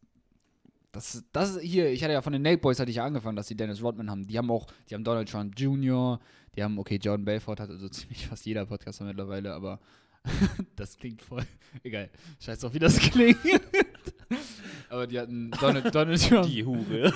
Das, 0.93 1.25
das 1.33 1.61
hier, 1.61 1.91
ich 1.91 2.03
hatte 2.03 2.13
ja 2.13 2.23
von 2.23 2.33
den 2.33 2.43
Nate 2.43 2.59
Boys 2.59 2.81
hatte 2.81 2.91
ich 2.91 2.97
ja 2.97 3.05
angefangen, 3.05 3.37
dass 3.37 3.47
die 3.47 3.57
Dennis 3.57 3.83
Rodman 3.83 4.11
haben. 4.11 4.27
Die 4.27 4.37
haben 4.37 4.51
auch, 4.51 4.67
die 4.89 4.95
haben 4.95 5.05
Donald 5.05 5.29
Trump 5.29 5.59
Jr., 5.59 6.19
die 6.57 6.65
haben, 6.65 6.79
okay, 6.81 6.99
Jordan 7.01 7.25
Belfort 7.25 7.61
hat 7.61 7.71
also 7.71 7.89
ziemlich 7.91 8.27
fast 8.27 8.45
jeder 8.47 8.67
Podcaster 8.67 9.05
mittlerweile, 9.05 9.53
aber 9.53 9.81
das 10.77 10.97
klingt 10.97 11.23
voll. 11.23 11.45
Egal. 11.83 12.11
Scheiß 12.41 12.61
drauf, 12.61 12.75
wie 12.75 12.81
das 12.81 12.99
klingt. 13.11 13.39
aber 14.89 15.07
die 15.07 15.19
hatten 15.19 15.51
Donald, 15.53 15.93
Donald 15.95 16.29
Trump. 16.29 16.47
Die 16.47 16.65
Hure. 16.65 17.13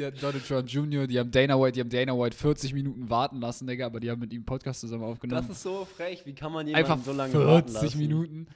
Die 0.00 0.06
hatten 0.06 0.18
Donald 0.18 0.48
Trump 0.48 0.66
Jr., 0.66 1.06
die 1.06 1.18
haben 1.18 1.30
Dana 1.30 1.60
White, 1.60 1.72
die 1.72 1.80
haben 1.80 1.90
Dana 1.90 2.18
White 2.18 2.34
40 2.34 2.72
Minuten 2.72 3.10
warten 3.10 3.38
lassen, 3.38 3.66
Digga, 3.66 3.84
aber 3.84 4.00
die 4.00 4.10
haben 4.10 4.18
mit 4.18 4.32
ihm 4.32 4.38
einen 4.38 4.44
Podcast 4.46 4.80
zusammen 4.80 5.04
aufgenommen. 5.04 5.46
Das 5.46 5.54
ist 5.58 5.62
so 5.62 5.84
frech. 5.84 6.24
Wie 6.24 6.32
kann 6.32 6.52
man 6.52 6.66
jemanden 6.66 6.90
Einfach 6.90 7.04
so 7.04 7.12
lange 7.12 7.34
warten 7.34 7.68
40 7.68 7.82
lassen? 7.82 7.98
Minuten. 7.98 8.46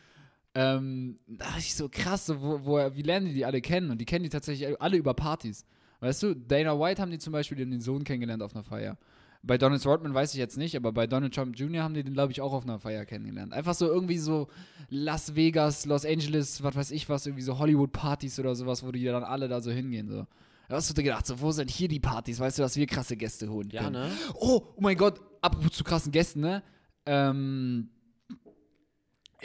Ähm, 0.55 1.19
da 1.27 1.45
dachte 1.45 1.59
ich 1.59 1.75
so 1.75 1.91
krass, 1.91 2.25
so, 2.25 2.41
wo, 2.41 2.65
wo, 2.65 2.79
wie 2.97 3.03
lernen 3.03 3.27
die 3.27 3.35
die 3.35 3.45
alle 3.45 3.61
kennen? 3.61 3.91
Und 3.91 3.99
die 3.99 4.07
kennen 4.07 4.23
die 4.23 4.31
tatsächlich 4.31 4.81
alle 4.81 4.97
über 4.97 5.13
Partys. 5.13 5.67
Weißt 6.01 6.23
du, 6.23 6.35
Dana 6.35 6.81
White 6.81 7.03
haben 7.03 7.11
die 7.11 7.19
zum 7.19 7.35
Beispiel 7.35 7.59
den 7.59 7.79
Sohn 7.79 8.05
kennengelernt 8.05 8.43
auf 8.43 8.55
einer 8.55 8.65
Feier. 8.65 8.97
Bei 9.43 9.59
Donald 9.59 9.85
Rodman 9.85 10.15
weiß 10.15 10.33
ich 10.33 10.39
jetzt 10.39 10.57
nicht, 10.57 10.75
aber 10.77 10.93
bei 10.93 11.07
Donald 11.07 11.35
Trump 11.35 11.59
Jr. 11.59 11.83
haben 11.83 11.93
die 11.93 12.05
den, 12.05 12.15
glaube 12.15 12.33
ich, 12.33 12.41
auch 12.41 12.55
auf 12.55 12.63
einer 12.63 12.79
Feier 12.79 13.05
kennengelernt. 13.05 13.53
Einfach 13.53 13.75
so 13.75 13.87
irgendwie 13.87 14.17
so 14.17 14.49
Las 14.89 15.37
Vegas, 15.37 15.85
Los 15.85 16.07
Angeles, 16.07 16.63
was 16.63 16.75
weiß 16.75 16.91
ich 16.93 17.11
was, 17.11 17.27
irgendwie 17.27 17.43
so 17.43 17.59
Hollywood-Partys 17.59 18.39
oder 18.39 18.55
sowas, 18.55 18.83
wo 18.83 18.91
die 18.91 19.05
dann 19.05 19.23
alle 19.23 19.49
da 19.49 19.61
so 19.61 19.71
hingehen. 19.71 20.09
So. 20.09 20.27
Da 20.69 20.77
hast 20.77 20.89
du 20.91 20.95
dir 20.95 21.03
gedacht, 21.03 21.27
so, 21.27 21.41
wo 21.41 21.51
sind 21.53 21.71
hier 21.71 21.89
die 21.89 22.01
Partys? 22.01 22.41
Weißt 22.41 22.59
du, 22.59 22.63
dass 22.63 22.77
wir 22.77 22.87
krasse 22.87 23.17
Gäste 23.17 23.49
holen 23.49 23.69
Ja, 23.71 23.85
können? 23.85 24.09
ne? 24.09 24.11
Oh, 24.35 24.63
oh 24.77 24.81
mein 24.81 24.97
Gott, 24.97 25.21
apropos 25.41 25.73
zu 25.73 25.85
krassen 25.85 26.11
Gästen, 26.13 26.41
ne? 26.41 26.63
Ähm, 27.07 27.91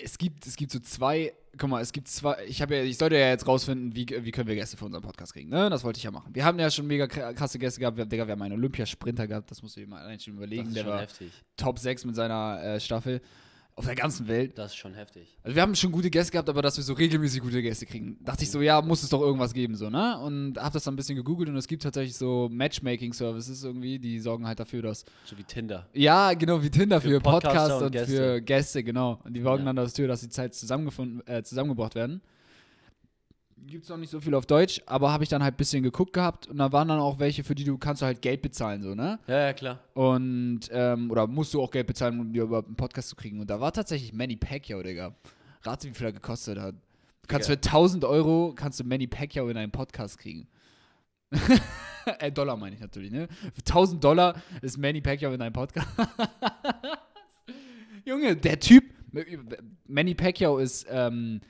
es 0.02 0.18
gibt, 0.18 0.48
es 0.48 0.56
gibt 0.56 0.72
so 0.72 0.80
zwei, 0.80 1.34
guck 1.58 1.70
mal, 1.70 1.82
es 1.82 1.92
gibt 1.92 2.08
zwei, 2.08 2.46
ich 2.48 2.62
habe 2.62 2.78
ja, 2.78 2.84
ich 2.84 2.98
sollte 2.98 3.18
ja 3.18 3.28
jetzt 3.30 3.46
rausfinden, 3.48 3.94
wie, 3.96 4.08
wie 4.08 4.32
können 4.32 4.48
wir 4.48 4.56
Gäste 4.56 4.78
für 4.78 4.86
unseren 4.86 5.02
Podcast 5.04 5.34
kriegen, 5.34 5.50
ne? 5.50 5.70
Das 5.70 5.84
wollte 5.84 5.98
ich 5.98 6.04
ja 6.04 6.12
machen. 6.12 6.34
Wir 6.34 6.46
haben 6.46 6.58
ja 6.58 6.72
schon 6.72 6.88
mega 6.88 7.04
kra- 7.06 7.34
krasse 7.34 7.60
Gäste 7.60 7.82
gehabt, 7.82 7.98
wir, 7.98 8.06
Digga, 8.06 8.26
wir 8.26 8.32
haben 8.32 8.42
einen 8.42 8.54
Olympiasprinter 8.54 9.28
gehabt, 9.28 9.52
das 9.52 9.62
musst 9.62 9.76
du 9.76 9.82
dir 9.82 9.88
mal 9.88 10.02
allein 10.02 10.20
schon 10.20 10.36
Das 10.36 10.38
überlegen, 10.38 10.68
ist 10.70 10.76
der 10.78 10.84
schon 10.84 10.92
war 10.92 11.02
heftig. 11.02 11.32
Top 11.58 11.80
6 11.80 12.06
mit 12.06 12.16
seiner 12.16 12.64
äh, 12.64 12.80
Staffel. 12.80 13.22
Auf 13.80 13.86
der 13.86 13.96
ganzen 13.96 14.28
Welt. 14.28 14.58
Das 14.58 14.72
ist 14.72 14.76
schon 14.78 14.94
heftig. 14.94 15.38
Also 15.42 15.56
wir 15.56 15.62
haben 15.62 15.74
schon 15.74 15.94
gute 15.94 16.10
Gäste 16.10 16.34
gehabt, 16.34 16.50
aber 16.50 16.62
dass 16.62 16.76
wir 16.76 16.84
so 16.84 16.92
regelmäßig 16.94 17.42
gute 17.42 17.62
Gäste 17.62 17.86
kriegen, 17.86 18.18
dachte 18.26 18.44
ich 18.44 18.52
so, 18.52 18.62
ja, 18.62 18.82
muss 18.82 19.04
es 19.04 19.10
doch 19.10 19.22
irgendwas 19.22 19.54
geben, 19.54 19.78
so, 19.78 19.90
ne? 19.90 20.20
Und 20.20 20.58
habe 20.58 20.74
das 20.74 20.84
dann 20.84 20.96
ein 20.96 20.98
bisschen 20.98 21.16
gegoogelt 21.16 21.48
und 21.48 21.56
es 21.56 21.66
gibt 21.66 21.84
tatsächlich 21.84 22.18
so 22.18 22.50
Matchmaking-Services 22.52 23.64
irgendwie, 23.64 23.98
die 23.98 24.20
sorgen 24.20 24.46
halt 24.46 24.60
dafür, 24.60 24.82
dass. 24.82 25.06
So 25.24 25.38
wie 25.38 25.44
Tinder. 25.44 25.88
Ja, 25.94 26.34
genau, 26.34 26.62
wie 26.62 26.70
Tinder 26.70 27.00
für, 27.00 27.10
Für 27.10 27.20
Podcasts 27.22 27.78
und 27.78 27.84
und, 27.86 27.92
Gäste. 27.94 28.12
für 28.16 28.42
Gäste, 28.42 28.84
genau. 28.84 29.20
Und 29.24 29.34
die 29.34 29.42
sorgen 29.42 29.64
Ja. 29.66 29.72
dann 29.72 29.78
dafür, 29.78 30.10
dass 30.10 30.20
die 30.22 30.30
Zeit 30.30 30.54
zusammengefunden, 30.56 31.26
äh, 31.26 31.42
zusammengebracht 31.44 31.96
werden. 31.96 32.22
Gibt 33.68 33.84
es 33.84 33.90
noch 33.90 33.98
nicht 33.98 34.10
so 34.10 34.20
viel 34.20 34.34
auf 34.34 34.46
Deutsch, 34.46 34.82
aber 34.86 35.12
habe 35.12 35.24
ich 35.24 35.30
dann 35.30 35.44
halt 35.44 35.56
ein 35.56 35.58
bisschen 35.58 35.84
geguckt 35.84 36.14
gehabt 36.14 36.48
und 36.48 36.58
da 36.58 36.72
waren 36.72 36.88
dann 36.88 37.00
auch 37.00 37.20
welche, 37.20 37.44
für 37.44 37.56
die 37.56 37.64
du 37.64 37.78
kannst 37.78 38.02
du 38.02 38.06
halt 38.06 38.22
Geld 38.22 38.42
bezahlen, 38.42 38.82
so, 38.82 38.96
ne? 38.96 39.20
Ja, 39.28 39.48
ja, 39.48 39.54
klar. 39.54 39.80
Und, 39.94 40.62
ähm, 40.72 41.12
oder 41.12 41.28
musst 41.28 41.54
du 41.54 41.62
auch 41.62 41.70
Geld 41.70 41.88
bezahlen, 41.88 42.20
um 42.20 42.34
dir 42.34 42.44
überhaupt 42.44 42.68
einen 42.68 42.76
Podcast 42.76 43.10
zu 43.10 43.16
kriegen. 43.16 43.40
Und 43.40 43.50
da 43.50 43.60
war 43.60 43.72
tatsächlich 43.72 44.14
Manny 44.14 44.36
Pacquiao, 44.36 44.82
Digga. 44.82 45.14
Rate, 45.64 45.90
wie 45.90 45.94
viel 45.94 46.08
er 46.08 46.14
gekostet 46.14 46.60
hat. 46.60 46.74
Du 46.74 47.28
kannst 47.28 47.50
Digga. 47.50 47.62
für 47.62 47.70
1000 47.70 48.06
Euro, 48.06 48.54
kannst 48.56 48.80
du 48.80 48.84
Manny 48.84 49.08
Pacquiao 49.08 49.50
in 49.50 49.58
einen 49.58 49.72
Podcast 49.72 50.18
kriegen. 50.18 50.48
äh, 52.20 52.32
Dollar 52.32 52.58
meine 52.58 52.76
ich 52.76 52.82
natürlich, 52.82 53.12
ne? 53.12 53.28
Für 53.54 53.62
1000 53.62 54.04
Dollar 54.04 54.42
ist 54.62 54.78
Manny 54.78 55.02
Pacquiao 55.02 55.34
in 55.34 55.42
einem 55.42 55.54
Podcast. 55.54 55.88
Junge, 58.06 58.36
der 58.36 58.60
Typ, 58.60 58.86
Manny 59.88 60.16
Pacquiao 60.16 60.58
ist, 60.58 60.88
ähm, 60.90 61.42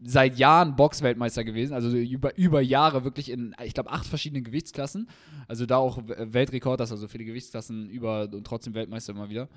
seit 0.00 0.38
Jahren 0.38 0.76
Boxweltmeister 0.76 1.42
gewesen, 1.44 1.72
also 1.74 1.90
über, 1.96 2.36
über 2.38 2.60
Jahre 2.60 3.04
wirklich 3.04 3.30
in, 3.30 3.54
ich 3.64 3.74
glaube, 3.74 3.90
acht 3.90 4.06
verschiedenen 4.06 4.44
Gewichtsklassen. 4.44 5.08
Also 5.48 5.66
da 5.66 5.76
auch 5.78 5.98
Weltrekord, 6.06 6.78
dass 6.80 6.90
er 6.90 6.96
so 6.96 7.08
viele 7.08 7.24
Gewichtsklassen 7.24 7.88
über 7.90 8.28
und 8.32 8.44
trotzdem 8.46 8.74
Weltmeister 8.74 9.12
immer 9.12 9.28
wieder. 9.28 9.48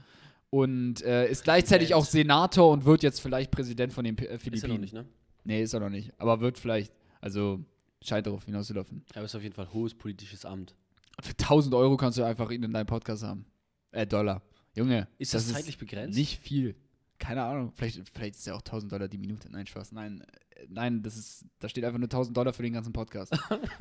Und 0.49 1.01
äh, 1.03 1.29
ist 1.29 1.43
gleichzeitig 1.43 1.93
auch 1.93 2.03
Senator 2.05 2.71
und 2.71 2.85
wird 2.85 3.03
jetzt 3.03 3.21
vielleicht 3.21 3.51
Präsident 3.51 3.93
von 3.93 4.03
den 4.03 4.15
P- 4.15 4.25
äh, 4.25 4.27
Ist 4.27 4.31
er 4.33 4.39
Philippinen. 4.39 4.73
noch 4.73 4.79
nicht, 4.81 4.93
ne? 4.93 5.05
Nee, 5.43 5.61
ist 5.63 5.73
er 5.73 5.79
noch 5.79 5.89
nicht. 5.89 6.11
Aber 6.19 6.41
wird 6.41 6.57
vielleicht, 6.59 6.91
also 7.21 7.63
scheint 8.03 8.27
darauf 8.27 8.43
hinauszulaufen. 8.45 9.03
Aber 9.15 9.25
ist 9.25 9.35
auf 9.35 9.43
jeden 9.43 9.55
Fall 9.55 9.71
hohes 9.71 9.93
politisches 9.93 10.43
Amt. 10.45 10.75
Und 11.17 11.25
für 11.25 11.31
1000 11.33 11.73
Euro 11.75 11.95
kannst 11.97 12.17
du 12.17 12.23
einfach 12.23 12.51
ihn 12.51 12.63
in 12.63 12.73
deinem 12.73 12.85
Podcast 12.87 13.23
haben. 13.23 13.45
Äh, 13.91 14.05
Dollar. 14.07 14.41
Junge. 14.75 15.07
Ist 15.17 15.33
das, 15.33 15.47
zeitlich 15.47 15.77
begrenzt? 15.77 16.17
Nicht 16.17 16.39
viel. 16.39 16.75
Keine 17.21 17.43
Ahnung. 17.43 17.71
Vielleicht, 17.75 18.01
vielleicht 18.11 18.35
ist 18.35 18.47
ja 18.47 18.55
auch 18.55 18.61
1000 18.61 18.91
Dollar 18.91 19.07
die 19.07 19.19
Minute. 19.19 19.47
Nein, 19.51 19.67
Spaß. 19.67 19.91
Nein, 19.91 20.23
äh, 20.55 20.65
nein, 20.69 21.03
das 21.03 21.15
ist, 21.15 21.45
da 21.59 21.69
steht 21.69 21.85
einfach 21.85 21.99
nur 21.99 22.07
1000 22.07 22.35
Dollar 22.35 22.51
für 22.51 22.63
den 22.63 22.73
ganzen 22.73 22.91
Podcast. 22.91 23.31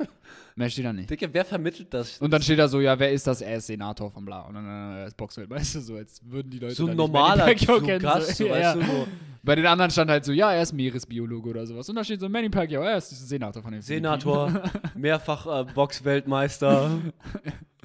Mehr 0.55 0.69
steht 0.69 0.85
da 0.85 0.93
nicht. 0.93 1.09
Digga, 1.09 1.27
wer 1.31 1.43
vermittelt 1.43 1.91
das? 1.91 2.19
Und 2.19 2.29
dann 2.29 2.43
steht 2.43 2.59
da 2.59 2.67
so, 2.67 2.79
ja, 2.79 2.99
wer 2.99 3.11
ist 3.11 3.25
das? 3.25 3.41
Er 3.41 3.57
ist 3.57 3.65
Senator 3.65 4.11
von 4.11 4.23
bla. 4.25 4.41
Und 4.41 4.53
dann 4.53 4.65
äh, 4.65 4.99
er 5.01 5.07
ist 5.07 5.17
Boxweltmeister, 5.17 5.81
so 5.81 5.95
als 5.95 6.21
würden 6.23 6.51
die 6.51 6.59
Leute 6.59 6.75
so 6.75 6.83
ein 6.83 6.89
nicht 6.89 6.97
normaler, 6.97 7.45
Manny 7.45 7.55
Pacquiao 7.55 7.79
so 7.79 7.85
kennen, 7.85 7.99
krass, 7.99 8.37
so, 8.37 8.45
ja, 8.45 8.51
weißt 8.51 8.75
du, 8.75 8.81
so 8.83 9.07
Bei 9.41 9.55
den 9.55 9.65
anderen 9.65 9.89
stand 9.89 10.11
halt 10.11 10.23
so, 10.23 10.33
ja, 10.33 10.53
er 10.53 10.61
ist 10.61 10.73
Meeresbiologe 10.73 11.49
oder 11.49 11.65
sowas. 11.65 11.89
Und 11.89 11.95
da 11.95 12.03
steht 12.03 12.19
so 12.19 12.29
Manny 12.29 12.49
Pacquiao, 12.49 12.83
er 12.83 12.97
ist 12.97 13.09
Senator 13.09 13.63
von 13.63 13.71
den 13.71 13.81
Senator, 13.81 14.61
mehrfach 14.95 15.47
äh, 15.47 15.73
Boxweltmeister. 15.73 17.01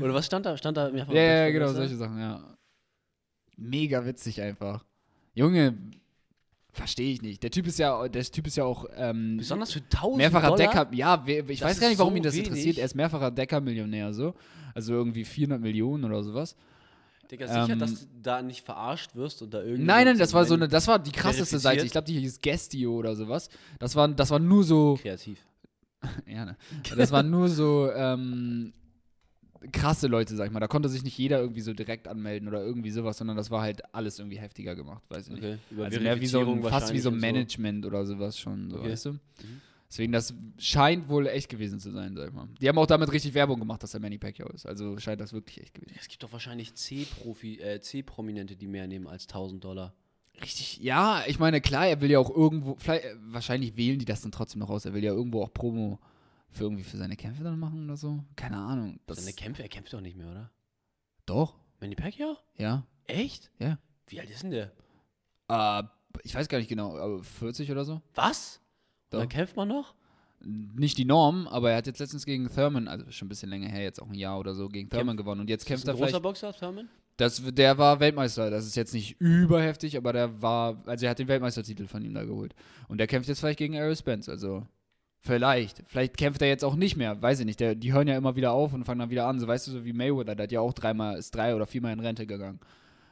Oder 0.03 0.13
was 0.13 0.27
stand 0.27 0.45
da? 0.45 0.55
Stand 0.59 0.77
da 0.77 0.91
mehrfach 0.91 1.15
Ja, 1.15 1.23
ja, 1.23 1.47
ja, 1.47 1.51
genau, 1.51 1.73
solche 1.73 1.97
Sachen, 1.97 2.21
ja. 2.21 2.43
Mega 3.57 4.05
witzig 4.05 4.43
einfach. 4.43 4.85
Junge, 5.37 5.76
verstehe 6.73 7.12
ich 7.12 7.23
nicht. 7.23 7.43
Der 7.43 7.50
Typ 7.50 7.66
ist 7.66 7.78
ja, 7.78 8.09
der 8.09 8.25
Typ 8.25 8.47
ist 8.47 8.57
ja 8.57 8.64
auch 8.64 8.87
ähm, 8.97 9.37
Besonders 9.37 9.73
für 9.73 9.81
1000 9.81 10.16
mehrfacher 10.16 10.49
Dollar? 10.49 10.59
Decker. 10.59 10.88
Ja, 10.95 11.23
ich 11.26 11.61
Das 11.61 11.69
weiß 11.71 11.81
gar 11.81 11.88
nicht, 11.90 11.99
warum 11.99 12.14
so 12.14 12.16
ihn 12.16 12.23
das 12.23 12.35
wenig. 12.35 12.47
interessiert. 12.49 12.78
Er 12.78 12.87
ist 12.87 12.95
mehrfacher 12.95 13.31
Decker-Millionär, 13.31 14.12
so. 14.14 14.35
Also 14.75 14.95
irgendwie 14.95 15.25
400 15.25 15.61
Millionen 15.61 16.05
oder 16.05 16.23
sowas. 16.23 16.57
Digga, 17.31 17.47
sicher, 17.49 17.71
Ähm, 17.71 17.78
dass 17.78 18.00
du 18.00 18.07
da 18.23 18.40
nicht 18.40 18.64
verarscht 18.64 19.14
wirst 19.14 19.43
und 19.43 19.52
da 19.52 19.62
irgendwie. 19.62 19.85
Nein, 19.85 20.07
nein, 20.07 20.19
das 20.19 20.33
war 20.33 20.45
so 20.47 20.55
eine, 20.55 20.69
das 20.69 20.87
war 20.88 20.99
die 20.99 21.12
krasseste? 21.12 21.59
Seite. 21.59 21.85
Ich 21.85 21.93
glaube, 21.93 22.07
die 22.07 22.19
hieß 22.19 22.40
Gestio 22.40 22.95
oder 22.95 23.14
sowas. 23.14 23.49
Das 23.78 23.95
war, 23.95 24.09
das 24.09 24.31
war 24.31 24.38
nur 24.38 24.64
so, 24.64 24.99
Kreativ. 25.02 25.38
ja, 26.26 26.45
ne. 26.45 26.57
Das 26.97 27.11
waren 27.11 27.31
nur 27.31 27.49
so 27.49 27.90
ähm, 27.93 28.73
krasse 29.73 30.07
Leute, 30.07 30.37
sag 30.37 30.47
ich 30.47 30.53
mal. 30.53 30.61
Da 30.61 30.69
konnte 30.69 30.89
sich 30.89 31.03
nicht 31.03 31.17
jeder 31.19 31.41
irgendwie 31.41 31.61
so 31.61 31.73
direkt 31.73 32.09
anmelden 32.09 32.49
oder 32.49 32.63
irgendwie 32.63 32.91
sowas, 32.91 33.19
sondern 33.19 33.37
das 33.37 33.51
war 33.51 33.63
halt 33.63 33.83
alles 33.95 34.19
irgendwie 34.19 34.39
heftiger 34.39 34.75
gemacht, 34.75 35.03
weiß 35.09 35.29
ich 35.29 35.35
nicht. 35.35 35.45
Okay. 35.45 35.59
Über 35.71 35.85
Also 35.85 36.01
mehr 36.01 36.21
wie 36.21 36.27
so 36.27 36.41
ein, 36.41 36.63
fast 36.63 36.93
wie 36.93 36.99
so 37.01 37.11
Management 37.11 37.87
oder 37.87 38.05
sowas 38.07 38.39
schon, 38.39 38.71
so, 38.71 38.79
Okay. 38.79 38.91
weißt 38.91 39.05
du? 39.07 39.13
Mhm. 39.13 39.21
Deswegen, 39.89 40.13
das 40.13 40.35
scheint 40.59 41.09
wohl 41.09 41.29
echt 41.29 41.49
gewesen 41.49 41.79
zu 41.79 41.93
sein, 41.93 42.17
sag 42.17 42.29
ich 42.29 42.35
mal. 42.35 42.49
Die 42.61 42.69
haben 42.69 42.77
auch 42.77 42.87
damit 42.87 43.13
richtig 43.13 43.35
Werbung 43.35 43.61
gemacht, 43.61 43.83
dass 43.83 43.95
er 43.95 44.01
Manny 44.01 44.19
Pacquiao 44.19 44.49
ist. 44.51 44.67
Also 44.67 44.99
scheint 44.99 45.21
das 45.21 45.33
wirklich 45.33 45.61
echt 45.61 45.75
gewesen. 45.75 45.95
Es 46.01 46.09
gibt 46.09 46.23
doch 46.25 46.33
wahrscheinlich 46.33 46.75
C-Profi, 46.75 47.61
äh, 47.61 47.81
C-Prominente, 47.81 48.57
die 48.57 48.67
mehr 48.67 48.89
nehmen 48.89 49.07
als 49.07 49.29
1000 49.29 49.63
Dollar. 49.63 49.95
Richtig, 50.43 50.79
ja, 50.83 51.23
ich 51.29 51.39
meine, 51.39 51.61
klar, 51.61 51.87
er 51.87 52.01
will 52.01 52.11
ja 52.11 52.19
auch 52.19 52.35
irgendwo, 52.35 52.77
vielleicht, 52.79 53.07
wahrscheinlich 53.29 53.77
wählen 53.77 53.99
die 53.99 54.05
das 54.05 54.21
dann 54.21 54.33
trotzdem 54.33 54.59
noch 54.59 54.69
aus. 54.71 54.85
Er 54.85 54.93
will 54.93 55.05
ja 55.05 55.13
irgendwo 55.13 55.43
auch 55.43 55.53
Promo 55.53 55.99
für 56.50 56.65
irgendwie 56.65 56.85
für 56.85 56.97
seine 56.97 57.17
Kämpfe 57.17 57.43
dann 57.45 57.59
machen 57.59 57.85
oder 57.85 57.97
so. 57.97 58.25
Keine 58.37 58.57
Ahnung. 58.57 58.99
Das, 59.07 59.19
Seine 59.19 59.35
Kämpfe, 59.35 59.62
er 59.62 59.69
kämpft 59.69 59.93
doch 59.93 60.00
nicht 60.00 60.17
mehr, 60.17 60.29
oder? 60.31 60.50
doch, 61.26 61.57
Manny 61.81 61.95
Pacquiao? 61.95 62.37
ja. 62.57 62.87
Echt? 63.09 63.53
Ja. 63.61 63.79
Wie 64.09 64.19
alt 64.21 64.29
ist 64.31 64.43
denn 64.43 64.50
der? 64.50 64.73
Äh, 65.49 65.83
ich 66.25 66.35
weiß 66.35 66.49
gar 66.49 66.59
nicht 66.59 66.67
genau, 66.69 66.97
aber 66.97 67.23
40 67.23 67.71
oder 67.71 67.85
so. 67.85 68.03
Was? 68.17 68.61
Doch. 69.11 69.21
Dann 69.21 69.29
kämpft 69.29 69.55
man 69.57 69.69
noch? 69.69 69.95
Nicht 70.41 70.99
die 70.99 71.05
Norm, 71.05 71.47
aber 71.47 71.71
er 71.71 71.76
hat 71.76 71.87
jetzt 71.87 72.00
letztens 72.00 72.26
gegen 72.26 72.49
Thurman, 72.53 72.88
also 72.88 73.09
schon 73.12 73.26
ein 73.26 73.29
bisschen 73.29 73.49
länger 73.49 73.69
her, 73.69 73.83
jetzt 73.83 74.03
auch 74.03 74.09
ein 74.09 74.15
Jahr 74.15 74.41
oder 74.41 74.55
so, 74.57 74.69
gegen 74.69 74.91
Thurman 74.91 75.17
gewonnen. 75.17 75.41
Und 75.41 75.50
jetzt 75.50 75.62
Ist 75.62 75.69
kämpft 75.69 75.85
ein 75.87 75.91
er 75.91 75.95
großer 75.95 76.09
vielleicht. 76.09 76.23
Boxer, 76.23 76.53
Thurman? 76.53 76.88
Das, 77.17 77.41
der 77.43 77.79
war 77.79 78.00
Weltmeister. 78.00 78.50
Das 78.50 78.67
ist 78.67 78.75
jetzt 78.76 78.93
nicht 78.93 79.21
überheftig, 79.21 79.97
aber 79.97 80.12
der 80.12 80.43
war, 80.43 80.83
also 80.87 81.07
er 81.07 81.11
hat 81.11 81.19
den 81.21 81.29
Weltmeistertitel 81.29 81.87
von 81.87 82.03
ihm 82.05 82.12
da 82.12 82.25
geholt. 82.25 82.55
Und 82.88 82.99
der 82.99 83.07
kämpft 83.07 83.29
jetzt 83.29 83.38
vielleicht 83.41 83.59
gegen 83.59 83.75
Errol 83.75 83.97
Spence. 83.97 84.29
Also 84.29 84.67
vielleicht. 85.26 85.83
Vielleicht 85.87 86.16
kämpft 86.16 86.40
er 86.42 86.49
jetzt 86.49 86.64
auch 86.64 86.76
nicht 86.76 86.97
mehr. 86.97 87.21
Weiß 87.21 87.40
ich 87.40 87.47
nicht. 87.47 87.61
Der, 87.61 87.75
die 87.75 87.92
hören 87.92 88.09
ja 88.09 88.16
immer 88.16 88.37
wieder 88.37 88.52
auf 88.52 88.73
und 88.73 88.85
fangen 88.85 89.00
dann 89.00 89.11
wieder 89.11 89.26
an. 89.26 89.38
So 89.38 89.47
weißt 89.47 89.66
du, 89.66 89.73
so 89.73 89.85
wie 89.85 89.92
Mayweather, 89.92 90.35
der 90.35 90.45
hat 90.45 90.52
ja 90.52 90.61
auch 90.61 90.73
dreimal, 90.73 91.18
ist 91.18 91.35
drei 91.35 91.54
oder 91.54 91.66
viermal 91.66 91.92
in 91.92 92.00
Rente 92.00 92.26
gegangen. 92.26 92.61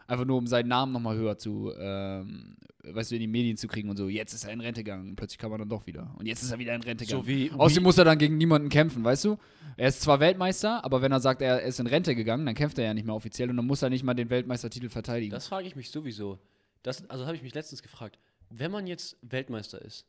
Einfach 0.06 0.24
nur, 0.24 0.38
um 0.38 0.46
seinen 0.46 0.68
Namen 0.68 0.92
nochmal 0.92 1.16
höher 1.16 1.38
zu, 1.38 1.72
ähm, 1.78 2.56
weißt 2.82 3.10
du, 3.10 3.14
in 3.14 3.22
die 3.22 3.26
Medien 3.26 3.56
zu 3.56 3.68
kriegen 3.68 3.88
und 3.88 3.96
so. 3.96 4.08
Jetzt 4.08 4.34
ist 4.34 4.44
er 4.44 4.52
in 4.52 4.60
Rente 4.60 4.84
gegangen. 4.84 5.10
Und 5.10 5.16
plötzlich 5.16 5.38
kam 5.38 5.52
er 5.52 5.58
dann 5.58 5.68
doch 5.68 5.86
wieder. 5.86 6.14
Und 6.18 6.26
jetzt 6.26 6.42
ist 6.42 6.50
er 6.50 6.58
wieder 6.58 6.74
in 6.74 6.82
Rente 6.82 7.04
gegangen. 7.04 7.22
So 7.22 7.28
wie. 7.28 7.50
Außerdem 7.50 7.82
wie 7.82 7.84
muss 7.84 7.98
er 7.98 8.04
dann 8.04 8.18
gegen 8.18 8.36
niemanden 8.36 8.68
kämpfen, 8.68 9.02
weißt 9.04 9.24
du? 9.24 9.38
Er 9.76 9.88
ist 9.88 10.02
zwar 10.02 10.20
Weltmeister, 10.20 10.84
aber 10.84 11.02
wenn 11.02 11.10
er 11.10 11.20
sagt, 11.20 11.42
er 11.42 11.62
ist 11.62 11.80
in 11.80 11.86
Rente 11.86 12.14
gegangen, 12.14 12.46
dann 12.46 12.54
kämpft 12.54 12.78
er 12.78 12.84
ja 12.84 12.94
nicht 12.94 13.06
mehr 13.06 13.14
offiziell 13.14 13.50
und 13.50 13.56
dann 13.56 13.66
muss 13.66 13.82
er 13.82 13.90
nicht 13.90 14.04
mal 14.04 14.14
den 14.14 14.30
Weltmeistertitel 14.30 14.88
verteidigen. 14.88 15.32
das 15.32 15.48
frage 15.48 15.66
ich 15.66 15.74
mich 15.74 15.90
sowieso. 15.90 16.38
Das, 16.82 17.08
also 17.10 17.26
habe 17.26 17.34
ich 17.34 17.42
mich 17.42 17.54
letztens 17.54 17.82
gefragt. 17.82 18.18
Wenn 18.50 18.70
man 18.70 18.86
jetzt 18.86 19.16
Weltmeister 19.22 19.82
ist 19.82 20.06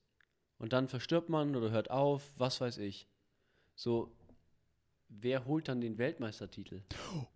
und 0.66 0.74
dann 0.74 0.88
verstirbt 0.88 1.30
man 1.30 1.56
oder 1.56 1.70
hört 1.70 1.92
auf, 1.92 2.24
was 2.40 2.60
weiß 2.60 2.80
ich. 2.80 3.08
So, 3.76 4.10
wer 5.10 5.46
holt 5.46 5.68
dann 5.68 5.80
den 5.80 6.00
Weltmeistertitel? 6.00 6.82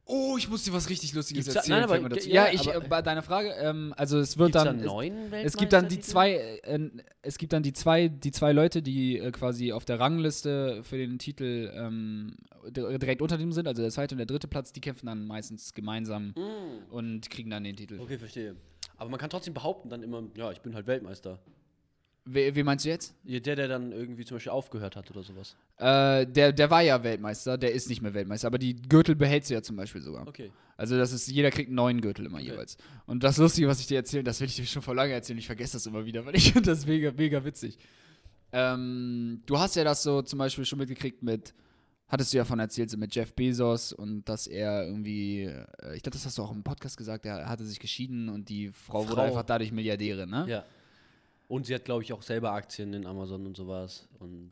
oh, 0.06 0.36
ich 0.36 0.50
muss 0.50 0.64
dir 0.64 0.74
was 0.74 0.90
richtig 0.90 1.14
Lustiges 1.14 1.46
Gibt's 1.46 1.54
da- 1.54 1.60
erzählen. 1.60 1.76
nein, 1.82 1.84
aber 1.84 2.00
mir 2.02 2.10
dazu. 2.10 2.28
ja, 2.28 2.48
ja, 2.48 2.54
ich, 2.54 2.68
aber- 2.76 2.84
äh, 2.86 2.88
bei 2.90 3.04
deiner 3.04 3.22
Frage, 3.22 3.50
ähm, 3.52 3.94
also 3.96 4.18
es 4.18 4.40
wird 4.40 4.54
Gibt's 4.54 4.64
dann, 4.64 4.78
da 4.80 4.84
es, 4.84 4.88
neuen 4.92 5.32
es 5.32 5.58
gibt 5.58 5.74
dann 5.74 5.88
die 5.90 5.98
Weltmeistertitel? 5.98 6.12
zwei, 6.12 6.32
äh, 6.32 6.76
äh, 6.76 7.04
es 7.22 7.38
gibt 7.38 7.54
dann 7.54 7.62
die 7.62 7.74
zwei, 7.74 8.08
die 8.08 8.32
zwei 8.32 8.52
Leute, 8.52 8.82
die 8.82 9.20
äh, 9.20 9.30
quasi 9.32 9.74
auf 9.74 9.86
der 9.86 10.00
Rangliste 10.00 10.84
für 10.84 10.98
den 10.98 11.20
Titel 11.20 11.72
ähm, 11.76 12.36
di- 12.68 12.98
direkt 12.98 13.22
unter 13.22 13.38
dem 13.38 13.52
sind, 13.52 13.68
also 13.68 13.84
der 13.84 13.92
zweite 13.92 14.16
und 14.16 14.18
der 14.18 14.26
dritte 14.26 14.48
Platz, 14.48 14.74
die 14.74 14.82
kämpfen 14.82 15.06
dann 15.06 15.28
meistens 15.28 15.76
gemeinsam 15.76 16.34
Mm, 16.36 16.92
und 16.92 17.30
kriegen 17.30 17.52
dann 17.52 17.64
den 17.64 17.76
Titel. 17.76 18.00
Okay, 18.00 18.18
verstehe. 18.18 18.56
Aber 18.98 19.12
man 19.12 19.20
kann 19.20 19.30
trotzdem 19.30 19.54
behaupten 19.54 19.90
dann 19.90 20.02
immer, 20.02 20.24
ja, 20.36 20.52
ich 20.52 20.62
bin 20.62 20.74
halt 20.74 20.88
Weltmeister. 20.88 21.38
We, 22.32 22.56
wie 22.56 22.64
meinst 22.64 22.86
du 22.86 22.90
jetzt? 22.90 23.16
Ja, 23.24 23.40
Der, 23.40 23.56
der 23.56 23.68
dann 23.68 23.92
irgendwie 23.92 24.26
zum 24.26 24.36
Beispiel 24.36 24.52
aufgehört 24.52 24.96
hat 24.96 25.10
oder 25.12 25.24
sowas. 25.24 25.56
Äh, 25.78 26.26
der, 26.28 26.52
der 26.54 26.70
war 26.70 26.82
ja 26.82 27.02
Weltmeister, 27.04 27.58
der 27.58 27.72
ist 27.74 27.90
nicht 27.90 28.02
mehr 28.02 28.14
Weltmeister, 28.14 28.48
aber 28.48 28.58
die 28.60 28.76
Gürtel 28.76 29.16
behältst 29.16 29.50
du 29.50 29.54
ja 29.56 29.62
zum 29.62 29.76
Beispiel 29.76 30.02
sogar. 30.02 30.28
Okay. 30.28 30.52
Also 30.78 30.98
das 30.98 31.12
ist, 31.12 31.28
jeder 31.28 31.50
kriegt 31.52 31.70
einen 31.70 31.76
neuen 31.76 32.02
Gürtel 32.02 32.26
immer 32.26 32.38
Okay. 32.38 32.48
jeweils. 32.52 32.78
Und 33.06 33.24
das 33.24 33.38
Lustige, 33.38 33.68
was 33.68 33.80
ich 33.80 33.88
dir 33.88 33.98
erzähle, 33.98 34.24
das 34.24 34.40
will 34.40 34.48
ich 34.48 34.56
dir 34.56 34.66
schon 34.66 34.82
vor 34.82 34.96
lange 34.96 35.14
erzählen, 35.14 35.40
ich 35.40 35.48
vergesse 35.48 35.74
das 35.74 35.86
immer 35.86 36.06
wieder, 36.06 36.26
weil 36.26 36.36
ich 36.36 36.52
finde 36.54 36.70
das 36.72 36.86
mega, 36.86 37.12
mega 37.12 37.44
witzig. 37.44 37.78
Ähm, 38.52 39.42
du 39.46 39.60
hast 39.60 39.76
ja 39.76 39.84
das 39.84 40.04
so 40.04 40.22
zum 40.22 40.40
Beispiel 40.40 40.66
schon 40.66 40.80
mitgekriegt 40.80 41.22
mit, 41.22 41.54
hattest 42.08 42.34
du 42.34 42.38
ja 42.38 42.46
von 42.46 42.60
erzählt, 42.60 42.90
so 42.90 42.98
mit 42.98 43.14
Jeff 43.14 43.34
Bezos 43.34 43.94
und 43.94 44.28
dass 44.28 44.48
er 44.48 44.86
irgendwie, 44.88 45.44
äh, 45.44 45.96
ich 45.96 46.02
glaube, 46.02 46.12
das 46.18 46.26
hast 46.26 46.38
du 46.38 46.42
auch 46.44 46.52
im 46.52 46.64
Podcast 46.64 46.98
gesagt, 46.98 47.26
er 47.26 47.48
hatte 47.48 47.66
sich 47.66 47.80
geschieden 47.80 48.30
und 48.30 48.50
die 48.50 48.70
Frau, 48.72 49.04
wurde 49.04 49.16
Frau. 49.16 49.22
einfach 49.22 49.44
dadurch 49.44 49.72
Milliardärin, 49.72 50.30
ne? 50.30 50.46
Ja. 50.50 50.66
Und 51.50 51.66
sie 51.66 51.74
hat, 51.74 51.84
glaube 51.84 52.04
ich, 52.04 52.14
auch 52.14 52.22
selber 52.22 52.54
Aktien 52.54 52.94
in 52.94 53.06
Amazon 53.06 53.46
und 53.46 53.58
sowas. 53.58 54.08
Und 54.20 54.52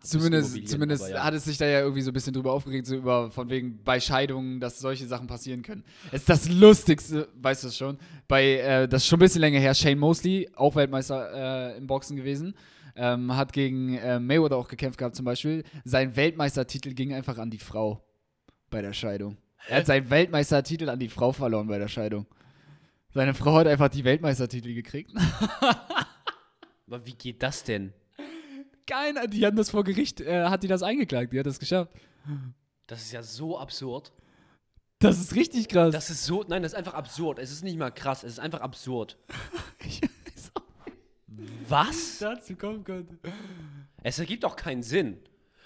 Zumindest, 0.00 0.68
zumindest 0.68 1.08
ja. 1.08 1.24
hat 1.24 1.34
es 1.34 1.44
sich 1.44 1.58
da 1.58 1.66
ja 1.66 1.80
irgendwie 1.80 2.02
so 2.02 2.10
ein 2.10 2.14
bisschen 2.14 2.32
drüber 2.32 2.52
aufgeregt, 2.52 2.86
so 2.86 2.96
über 2.96 3.30
von 3.30 3.48
wegen 3.48 3.82
bei 3.82 3.98
Scheidungen, 3.98 4.60
dass 4.60 4.78
solche 4.78 5.06
Sachen 5.06 5.26
passieren 5.26 5.62
können. 5.62 5.84
Es 6.08 6.20
ist 6.20 6.28
das 6.28 6.48
Lustigste, 6.48 7.28
weißt 7.40 7.64
du 7.64 7.68
es 7.68 7.76
schon, 7.76 7.98
bei, 8.28 8.58
äh, 8.58 8.88
das 8.88 9.02
ist 9.02 9.08
schon 9.08 9.18
ein 9.18 9.20
bisschen 9.20 9.40
länger 9.40 9.58
her, 9.58 9.74
Shane 9.74 9.98
Mosley, 9.98 10.48
auch 10.54 10.74
Weltmeister 10.74 11.72
äh, 11.74 11.78
im 11.78 11.86
Boxen 11.86 12.16
gewesen, 12.16 12.54
ähm, 12.94 13.34
hat 13.34 13.52
gegen 13.52 13.96
äh, 13.96 14.20
Mayweather 14.20 14.56
auch 14.56 14.68
gekämpft 14.68 14.98
gehabt 14.98 15.16
zum 15.16 15.24
Beispiel. 15.24 15.64
Sein 15.84 16.14
Weltmeistertitel 16.14 16.92
ging 16.92 17.14
einfach 17.14 17.38
an 17.38 17.50
die 17.50 17.58
Frau 17.58 18.04
bei 18.70 18.82
der 18.82 18.92
Scheidung. 18.92 19.36
Er 19.68 19.78
hat 19.78 19.86
seinen 19.86 20.10
Weltmeistertitel 20.10 20.88
an 20.90 20.98
die 20.98 21.08
Frau 21.08 21.32
verloren 21.32 21.68
bei 21.68 21.78
der 21.78 21.88
Scheidung. 21.88 22.26
Seine 23.14 23.34
Frau 23.34 23.54
hat 23.54 23.66
einfach 23.66 23.88
die 23.88 24.04
Weltmeistertitel 24.04 24.74
gekriegt. 24.74 25.12
Aber 26.86 27.04
wie 27.04 27.14
geht 27.14 27.42
das 27.42 27.64
denn? 27.64 27.92
Keiner, 28.86 29.26
die 29.26 29.44
haben 29.44 29.56
das 29.56 29.70
vor 29.70 29.82
Gericht, 29.82 30.20
äh, 30.20 30.44
hat 30.44 30.62
die 30.62 30.68
das 30.68 30.82
eingeklagt, 30.82 31.32
die 31.32 31.38
hat 31.38 31.46
das 31.46 31.58
geschafft. 31.58 31.92
Das 32.86 33.02
ist 33.02 33.12
ja 33.12 33.22
so 33.22 33.58
absurd. 33.58 34.12
Das 35.00 35.18
ist 35.18 35.34
richtig 35.34 35.68
krass. 35.68 35.92
Das 35.92 36.08
ist 36.08 36.24
so, 36.24 36.44
nein, 36.48 36.62
das 36.62 36.72
ist 36.72 36.78
einfach 36.78 36.94
absurd. 36.94 37.38
Es 37.38 37.50
ist 37.50 37.64
nicht 37.64 37.76
mal 37.76 37.90
krass, 37.90 38.22
es 38.22 38.34
ist 38.34 38.38
einfach 38.38 38.60
absurd. 38.60 39.18
Was? 41.68 42.18
dazu 42.18 42.54
kommen 42.54 42.84
konnte. 42.84 43.18
Es 44.02 44.18
ergibt 44.18 44.44
auch 44.44 44.54
keinen 44.54 44.84
Sinn. 44.84 45.18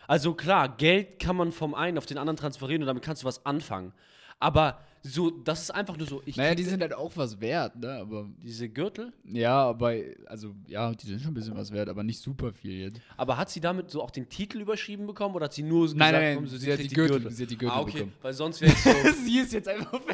Also 0.09 0.35
klar, 0.35 0.77
Geld 0.77 1.19
kann 1.21 1.37
man 1.37 1.53
vom 1.53 1.75
einen 1.75 1.99
auf 1.99 2.07
den 2.07 2.19
anderen 2.19 2.39
transferieren 2.39 2.83
und 2.83 2.87
damit 2.87 3.05
kannst 3.05 3.23
du 3.23 3.27
was 3.27 3.45
anfangen. 3.45 3.93
Aber 4.39 4.81
so, 5.03 5.31
das 5.31 5.63
ist 5.63 5.71
einfach 5.71 5.97
nur 5.97 6.07
so. 6.07 6.23
Ich 6.27 6.37
Naja, 6.37 6.55
die 6.55 6.63
sind 6.65 6.83
halt 6.83 6.93
auch 6.93 7.13
was 7.17 7.41
wert, 7.41 7.77
ne? 7.77 7.91
Aber 7.93 8.29
diese 8.43 8.69
Gürtel. 8.69 9.13
ja, 9.25 9.55
aber 9.69 9.95
also 10.27 10.55
ja, 10.67 10.93
die 10.95 11.07
sind 11.07 11.21
schon 11.23 11.31
ein 11.31 11.35
bisschen 11.35 11.57
was 11.57 11.73
wert, 11.73 11.89
aber 11.89 12.03
nicht 12.03 12.21
super 12.21 12.53
viel 12.53 12.81
jetzt. 12.81 13.01
Aber 13.17 13.37
hat 13.39 13.49
sie 13.51 13.61
damit 13.61 13.91
so 13.91 14.03
auch 14.03 14.11
den 14.11 14.29
Titel 14.29 14.61
überschrieben 14.61 15.07
bekommen 15.07 15.35
oder 15.35 15.47
hat 15.47 15.55
sie 15.55 15.63
nur 15.63 15.89
so 15.89 15.97
Nein, 15.97 16.09
gesagt, 16.09 16.23
nein, 16.25 16.35
komm, 16.37 16.45
nein, 16.45 16.51
so, 16.53 16.57
sie 16.59 16.73
hat 16.73 16.81
die 16.81 16.89
Gürtel- 16.89 17.31
sie 17.31 17.43
hat 17.45 17.51
die 17.51 17.57
Gürtel 17.59 17.77
ah, 17.79 17.81
okay, 17.81 17.93
bekommen. 17.93 18.13
weil 18.21 18.33
sonst 18.35 18.61
wäre 18.61 18.73
es 18.73 18.85
so. 18.85 18.91
sie 19.25 19.39
ist 19.39 19.53
jetzt 19.53 19.69
einfach 19.69 20.01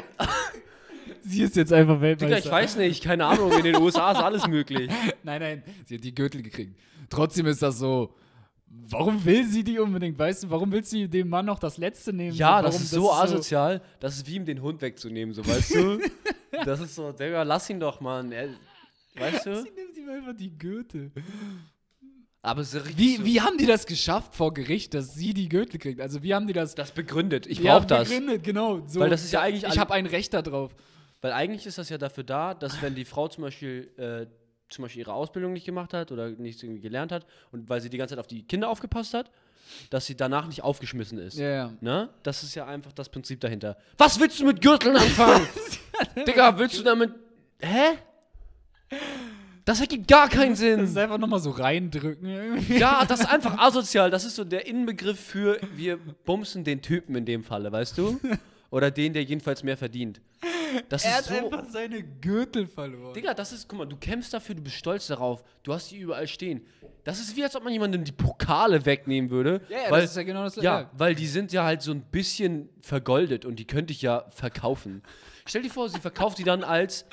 Sie 1.23 1.41
ist 1.41 1.55
jetzt 1.57 1.73
einfach 1.73 1.99
Weltmeister. 1.99 2.35
Digga, 2.37 2.47
ich 2.47 2.51
weiß 2.51 2.77
nicht, 2.77 3.03
keine 3.03 3.25
Ahnung, 3.25 3.51
in 3.51 3.63
den 3.63 3.75
USA 3.81 4.11
ist 4.13 4.19
alles 4.19 4.47
möglich. 4.47 4.89
Nein, 5.23 5.41
nein, 5.41 5.63
sie 5.85 5.95
hat 5.95 6.03
die 6.03 6.15
Gürtel 6.15 6.41
gekriegt. 6.41 6.73
Trotzdem 7.09 7.45
ist 7.47 7.61
das 7.61 7.79
so. 7.79 8.13
Warum 8.69 9.23
will 9.25 9.45
sie 9.45 9.63
die 9.63 9.79
unbedingt? 9.79 10.17
Weißt 10.17 10.43
du, 10.43 10.49
warum 10.49 10.71
will 10.71 10.83
sie 10.83 11.07
dem 11.07 11.29
Mann 11.29 11.45
noch 11.45 11.59
das 11.59 11.77
letzte 11.77 12.13
nehmen? 12.13 12.35
Ja, 12.35 12.61
das 12.61 12.79
ist 12.79 12.91
so 12.91 13.11
asozial, 13.11 13.81
das 13.99 14.17
ist 14.17 14.27
wie 14.27 14.35
ihm 14.35 14.45
den 14.45 14.61
Hund 14.61 14.81
wegzunehmen, 14.81 15.33
so 15.33 15.45
weißt 15.45 15.75
du? 15.75 15.99
das 16.65 16.79
ist 16.79 16.95
so, 16.95 17.11
Digga, 17.11 17.43
lass 17.43 17.69
ihn 17.69 17.79
doch, 17.79 17.99
Mann. 18.01 18.31
Er, 18.31 18.49
weißt 19.15 19.45
du? 19.45 19.55
Sie 19.63 19.71
nimmt 19.71 19.97
ihm 19.97 20.09
einfach 20.09 20.35
die 20.35 20.57
Gürtel. 20.57 21.11
Aber 22.41 22.61
richtig 22.61 22.97
Wie, 22.97 23.17
so, 23.17 23.25
wie 23.25 23.41
haben 23.41 23.57
die 23.57 23.65
das 23.65 23.85
geschafft 23.85 24.35
vor 24.35 24.53
Gericht, 24.53 24.93
dass 24.93 25.13
sie 25.15 25.33
die 25.33 25.49
Gürtel 25.49 25.79
kriegt? 25.79 25.99
Also 25.99 26.23
wie 26.23 26.33
haben 26.33 26.47
die 26.47 26.53
das? 26.53 26.75
das 26.75 26.91
begründet. 26.91 27.45
Ich 27.45 27.59
Ja, 27.59 27.77
brauch 27.77 27.85
das. 27.85 28.07
begründet, 28.07 28.43
genau. 28.43 28.81
So, 28.87 29.01
Weil 29.01 29.09
das 29.09 29.23
ist 29.25 29.33
ja 29.33 29.41
eigentlich 29.41 29.63
Ich 29.63 29.77
habe 29.77 29.93
ein 29.93 30.05
Recht 30.05 30.33
darauf. 30.33 30.73
Weil 31.19 31.33
eigentlich 31.33 31.65
ist 31.65 31.77
das 31.77 31.89
ja 31.89 31.97
dafür 31.97 32.23
da, 32.23 32.53
dass 32.53 32.81
wenn 32.81 32.95
die 32.95 33.03
Frau 33.05 33.27
zum 33.27 33.43
Beispiel, 33.43 33.91
äh, 33.97 34.27
zum 34.69 34.83
Beispiel 34.83 35.01
ihre 35.01 35.13
Ausbildung 35.13 35.53
nicht 35.53 35.65
gemacht 35.65 35.93
hat 35.93 36.11
oder 36.11 36.29
nichts 36.29 36.61
irgendwie 36.63 36.81
gelernt 36.81 37.11
hat 37.11 37.25
und 37.51 37.69
weil 37.69 37.81
sie 37.81 37.89
die 37.89 37.97
ganze 37.97 38.13
Zeit 38.15 38.19
auf 38.19 38.27
die 38.27 38.43
Kinder 38.43 38.69
aufgepasst 38.69 39.13
hat, 39.13 39.29
dass 39.89 40.05
sie 40.05 40.15
danach 40.15 40.47
nicht 40.47 40.61
aufgeschmissen 40.63 41.17
ist. 41.17 41.37
Ja, 41.37 41.49
ja. 41.49 41.73
Ne? 41.81 42.09
Das 42.23 42.43
ist 42.43 42.55
ja 42.55 42.65
einfach 42.65 42.91
das 42.93 43.09
Prinzip 43.09 43.39
dahinter. 43.41 43.77
Was 43.97 44.19
willst 44.19 44.39
du 44.39 44.45
mit 44.45 44.61
Gürteln 44.61 44.95
anfangen? 44.95 45.45
Digga, 46.27 46.57
willst 46.57 46.79
du 46.79 46.83
damit. 46.83 47.11
Hä? 47.59 47.97
Das 49.65 49.81
ergibt 49.81 50.07
gar 50.07 50.29
keinen 50.29 50.51
Das 50.51 50.59
Sinn. 50.59 50.79
ist 50.79 50.97
einfach 50.97 51.17
nochmal 51.17 51.39
so 51.41 51.49
reindrücken. 51.51 52.27
irgendwie. 52.29 52.77
Ja, 52.79 53.03
das 53.05 53.19
ist 53.21 53.25
einfach 53.25 53.57
asozial. 53.57 54.09
Das 54.09 54.23
ist 54.23 54.35
so 54.35 54.45
der 54.45 54.65
Inbegriff 54.67 55.19
für 55.19 55.59
wir 55.75 55.97
bumsen 55.97 56.63
den 56.63 56.81
Typen 56.81 57.15
in 57.15 57.25
dem 57.25 57.43
Falle, 57.43 57.69
weißt 57.71 57.97
du? 57.97 58.19
Oder 58.69 58.91
den, 58.91 59.11
der 59.13 59.23
jedenfalls 59.23 59.63
mehr 59.63 59.75
verdient. 59.77 60.21
Das 60.89 61.03
Er 61.05 61.13
hat 61.15 61.19
ist 61.21 61.27
so. 61.29 61.35
einfach 61.35 61.65
seine 61.69 62.03
Gürtel 62.03 62.67
verloren. 62.67 63.13
Digga, 63.13 63.33
das 63.33 63.51
ist, 63.51 63.67
guck 63.67 63.79
mal, 63.79 63.85
du 63.85 63.97
kämpfst 63.97 64.33
dafür, 64.33 64.55
du 64.55 64.61
bist 64.61 64.75
stolz 64.75 65.07
darauf, 65.07 65.43
du 65.63 65.73
hast 65.73 65.91
die 65.91 65.97
überall 65.97 66.27
stehen. 66.27 66.65
Das 67.03 67.19
ist 67.19 67.35
wie, 67.35 67.43
als 67.43 67.55
ob 67.55 67.63
man 67.63 67.71
jemandem 67.73 68.03
die 68.03 68.11
Pokale 68.11 68.85
wegnehmen 68.85 69.29
würde. 69.29 69.61
Ja, 69.69 69.77
ja, 69.85 69.91
weil, 69.91 70.01
das 70.01 70.11
ist 70.11 70.17
ja 70.17 70.23
genau 70.23 70.43
das 70.43 70.55
Ja, 70.57 70.81
ja. 70.81 70.91
weil 70.93 71.15
die 71.15 71.27
sind 71.27 71.53
ja 71.53 71.63
halt 71.63 71.81
so 71.81 71.91
ein 71.91 72.01
bisschen 72.01 72.69
vergoldet 72.81 73.45
und 73.45 73.57
die 73.57 73.65
könnte 73.65 73.93
ich 73.93 74.01
ja 74.01 74.25
verkaufen. 74.29 75.01
Stell 75.45 75.61
dir 75.61 75.69
vor, 75.69 75.87
sie 75.89 75.99
verkauft 75.99 76.37
die 76.37 76.43
dann 76.43 76.63
als, 76.63 77.05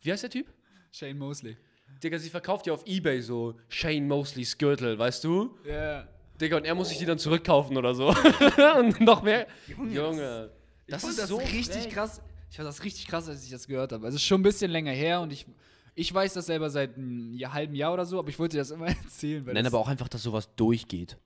wie 0.00 0.10
heißt 0.12 0.22
der 0.22 0.30
Typ? 0.30 0.46
Shane 0.90 1.18
Mosley. 1.18 1.56
Digga, 2.02 2.18
sie 2.18 2.30
verkauft 2.30 2.66
die 2.66 2.70
auf 2.70 2.84
Ebay 2.86 3.20
so 3.20 3.54
Shane 3.68 4.06
Mosleys 4.08 4.56
Gürtel, 4.58 4.98
weißt 4.98 5.22
du? 5.24 5.56
Ja. 5.66 6.08
Digga, 6.40 6.56
und 6.56 6.64
er 6.64 6.74
muss 6.74 6.88
sich 6.88 6.98
die 6.98 7.04
dann 7.04 7.18
zurückkaufen 7.18 7.76
oder 7.76 7.94
so. 7.94 8.08
und 8.78 9.00
noch 9.00 9.22
mehr. 9.22 9.46
Junge, 9.68 10.50
das, 10.88 11.02
Das 11.02 11.18
ist 11.18 11.28
so 11.28 11.36
richtig 11.36 11.82
frech. 11.82 11.88
krass. 11.90 12.22
Ich 12.52 12.56
fand 12.58 12.68
das 12.68 12.84
richtig 12.84 13.06
krass, 13.08 13.26
als 13.30 13.44
ich 13.44 13.50
das 13.50 13.66
gehört 13.66 13.92
habe. 13.92 14.04
Also 14.04 14.16
es 14.16 14.20
ist 14.22 14.26
schon 14.28 14.40
ein 14.40 14.42
bisschen 14.42 14.70
länger 14.70 14.92
her 14.92 15.22
und 15.22 15.32
ich, 15.32 15.46
ich 15.94 16.12
weiß 16.12 16.34
das 16.34 16.44
selber 16.44 16.68
seit 16.68 16.98
einem 16.98 17.32
Jahr- 17.32 17.54
halben 17.54 17.74
Jahr 17.74 17.94
oder 17.94 18.04
so, 18.04 18.18
aber 18.18 18.28
ich 18.28 18.38
wollte 18.38 18.56
dir 18.56 18.60
das 18.60 18.70
immer 18.70 18.88
erzählen. 19.04 19.46
Weil 19.46 19.54
Nein, 19.54 19.64
das, 19.64 19.72
aber 19.72 19.80
auch 19.80 19.88
einfach, 19.88 20.06
dass 20.08 20.22
sowas 20.22 20.50
durchgeht. 20.54 21.16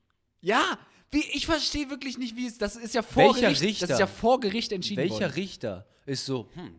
Ja, 0.40 0.78
wie, 1.10 1.24
ich 1.32 1.46
verstehe 1.46 1.90
wirklich 1.90 2.16
nicht, 2.16 2.36
wie 2.36 2.46
es. 2.46 2.58
Das 2.58 2.76
ist 2.76 2.94
ja 2.94 3.02
vor 3.02 3.24
Welcher 3.34 3.40
Gericht. 3.48 3.62
Richter? 3.62 3.86
Das 3.88 3.96
ist 3.96 3.98
ja 4.00 4.06
vor 4.06 4.38
Gericht 4.38 4.70
entschieden 4.70 4.98
Welcher 5.00 5.14
worden. 5.22 5.32
Richter 5.32 5.86
ist 6.04 6.24
so, 6.26 6.48
hm, 6.54 6.76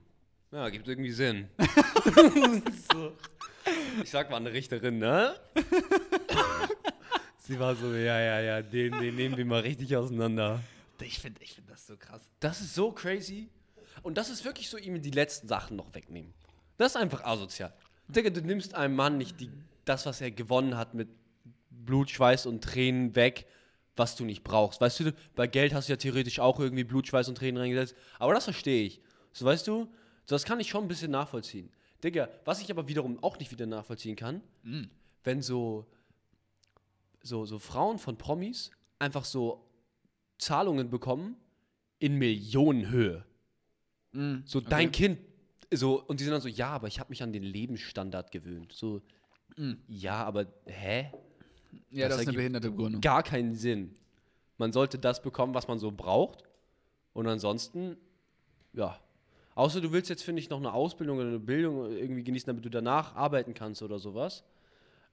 ja, 0.53 0.69
gibt 0.69 0.88
irgendwie 0.88 1.12
Sinn. 1.12 1.49
so. 2.93 3.12
Ich 4.01 4.10
sag 4.10 4.29
mal 4.29 4.38
eine 4.38 4.53
Richterin, 4.53 4.97
ne? 4.99 5.36
Sie 7.39 7.60
war 7.60 7.75
so, 7.75 7.93
ja, 7.93 8.17
ja, 8.21 8.39
ja, 8.39 8.62
den, 8.62 8.93
den 8.97 9.15
nehmen 9.15 9.36
wir 9.36 9.43
mal 9.45 9.60
richtig 9.60 9.93
auseinander. 9.97 10.62
Ich 11.01 11.19
finde 11.19 11.41
ich 11.43 11.53
find 11.53 11.69
das 11.69 11.86
so 11.86 11.97
krass. 11.97 12.21
Das 12.39 12.62
ist 12.62 12.73
so 12.75 12.93
crazy. 12.93 13.49
Und 14.03 14.17
das 14.17 14.29
ist 14.29 14.45
wirklich 14.45 14.69
so, 14.69 14.77
ihm 14.77 15.01
die 15.01 15.12
letzten 15.12 15.47
Sachen 15.47 15.77
noch 15.77 15.93
wegnehmen. 15.93 16.33
Das 16.77 16.93
ist 16.93 16.97
einfach 16.97 17.23
asozial. 17.23 17.73
Digga, 18.07 18.29
du 18.29 18.41
nimmst 18.41 18.75
einem 18.75 18.95
Mann 18.95 19.17
nicht 19.17 19.39
die, 19.39 19.49
das, 19.86 20.05
was 20.05 20.21
er 20.21 20.31
gewonnen 20.31 20.77
hat 20.77 20.93
mit 20.93 21.10
Blut, 21.69 22.10
Schweiß 22.10 22.45
und 22.45 22.63
Tränen 22.63 23.15
weg, 23.15 23.45
was 23.95 24.15
du 24.15 24.25
nicht 24.25 24.43
brauchst. 24.43 24.79
Weißt 24.79 24.99
du, 24.99 25.13
bei 25.36 25.47
Geld 25.47 25.73
hast 25.73 25.89
du 25.89 25.93
ja 25.93 25.97
theoretisch 25.97 26.39
auch 26.39 26.60
irgendwie 26.60 26.83
Blut, 26.83 27.07
Schweiß 27.07 27.27
und 27.29 27.36
Tränen 27.36 27.62
reingesetzt. 27.62 27.95
Aber 28.19 28.33
das 28.33 28.45
verstehe 28.45 28.86
ich. 28.86 29.01
So, 29.33 29.45
weißt 29.45 29.67
du, 29.67 29.86
so, 30.25 30.36
das 30.36 30.45
kann 30.45 30.60
ich 30.60 30.69
schon 30.69 30.83
ein 30.83 30.88
bisschen 30.88 31.12
nachvollziehen. 31.12 31.69
Digga, 32.03 32.29
was 32.45 32.62
ich 32.62 32.69
aber 32.69 32.88
wiederum 32.88 33.21
auch 33.23 33.39
nicht 33.39 33.51
wieder 33.51 33.65
nachvollziehen 33.65 34.15
kann, 34.15 34.41
wenn 35.23 35.41
so, 35.41 35.88
so, 37.23 37.45
so 37.45 37.60
Frauen 37.60 37.97
von 37.97 38.17
Promis 38.17 38.69
einfach 38.99 39.25
so 39.25 39.65
Zahlungen 40.38 40.89
bekommen 40.89 41.36
in 41.99 42.15
Millionenhöhe. 42.15 43.25
So 44.45 44.62
dein 44.62 44.91
Kind, 44.91 45.19
so, 45.71 46.01
und 46.03 46.19
die 46.19 46.23
sind 46.23 46.32
dann 46.32 46.41
so, 46.41 46.47
ja, 46.47 46.69
aber 46.69 46.88
ich 46.88 46.99
habe 46.99 47.10
mich 47.10 47.21
an 47.21 47.34
den 47.34 47.43
Lebensstandard 47.43 48.32
gewöhnt. 48.32 48.73
So, 48.73 49.01
ja, 49.88 50.23
aber 50.23 50.45
hä? 50.65 51.12
Ja, 51.89 52.08
Das 52.08 52.17
das, 52.17 52.21
ist 52.21 52.27
eine 52.30 52.38
behinderte 52.38 52.71
Begründung. 52.71 53.01
Gar 53.01 53.23
keinen 53.23 53.56
Sinn. 53.56 53.93
Man 54.58 54.71
sollte 54.71 54.97
das 54.97 55.21
bekommen, 55.21 55.53
was 55.53 55.67
man 55.67 55.77
so 55.80 55.91
braucht. 55.91 56.43
Und 57.13 57.27
ansonsten, 57.27 57.97
ja. 58.73 58.99
Außer 59.56 59.82
du 59.82 59.91
willst 59.91 60.10
jetzt, 60.10 60.23
finde 60.23 60.39
ich, 60.39 60.49
noch 60.49 60.60
eine 60.60 60.71
Ausbildung 60.71 61.17
oder 61.17 61.27
eine 61.30 61.39
Bildung 61.39 61.91
irgendwie 61.91 62.23
genießen, 62.23 62.47
damit 62.47 62.63
du 62.63 62.69
danach 62.69 63.15
arbeiten 63.15 63.53
kannst 63.56 63.82
oder 63.82 63.97
sowas. 63.97 64.43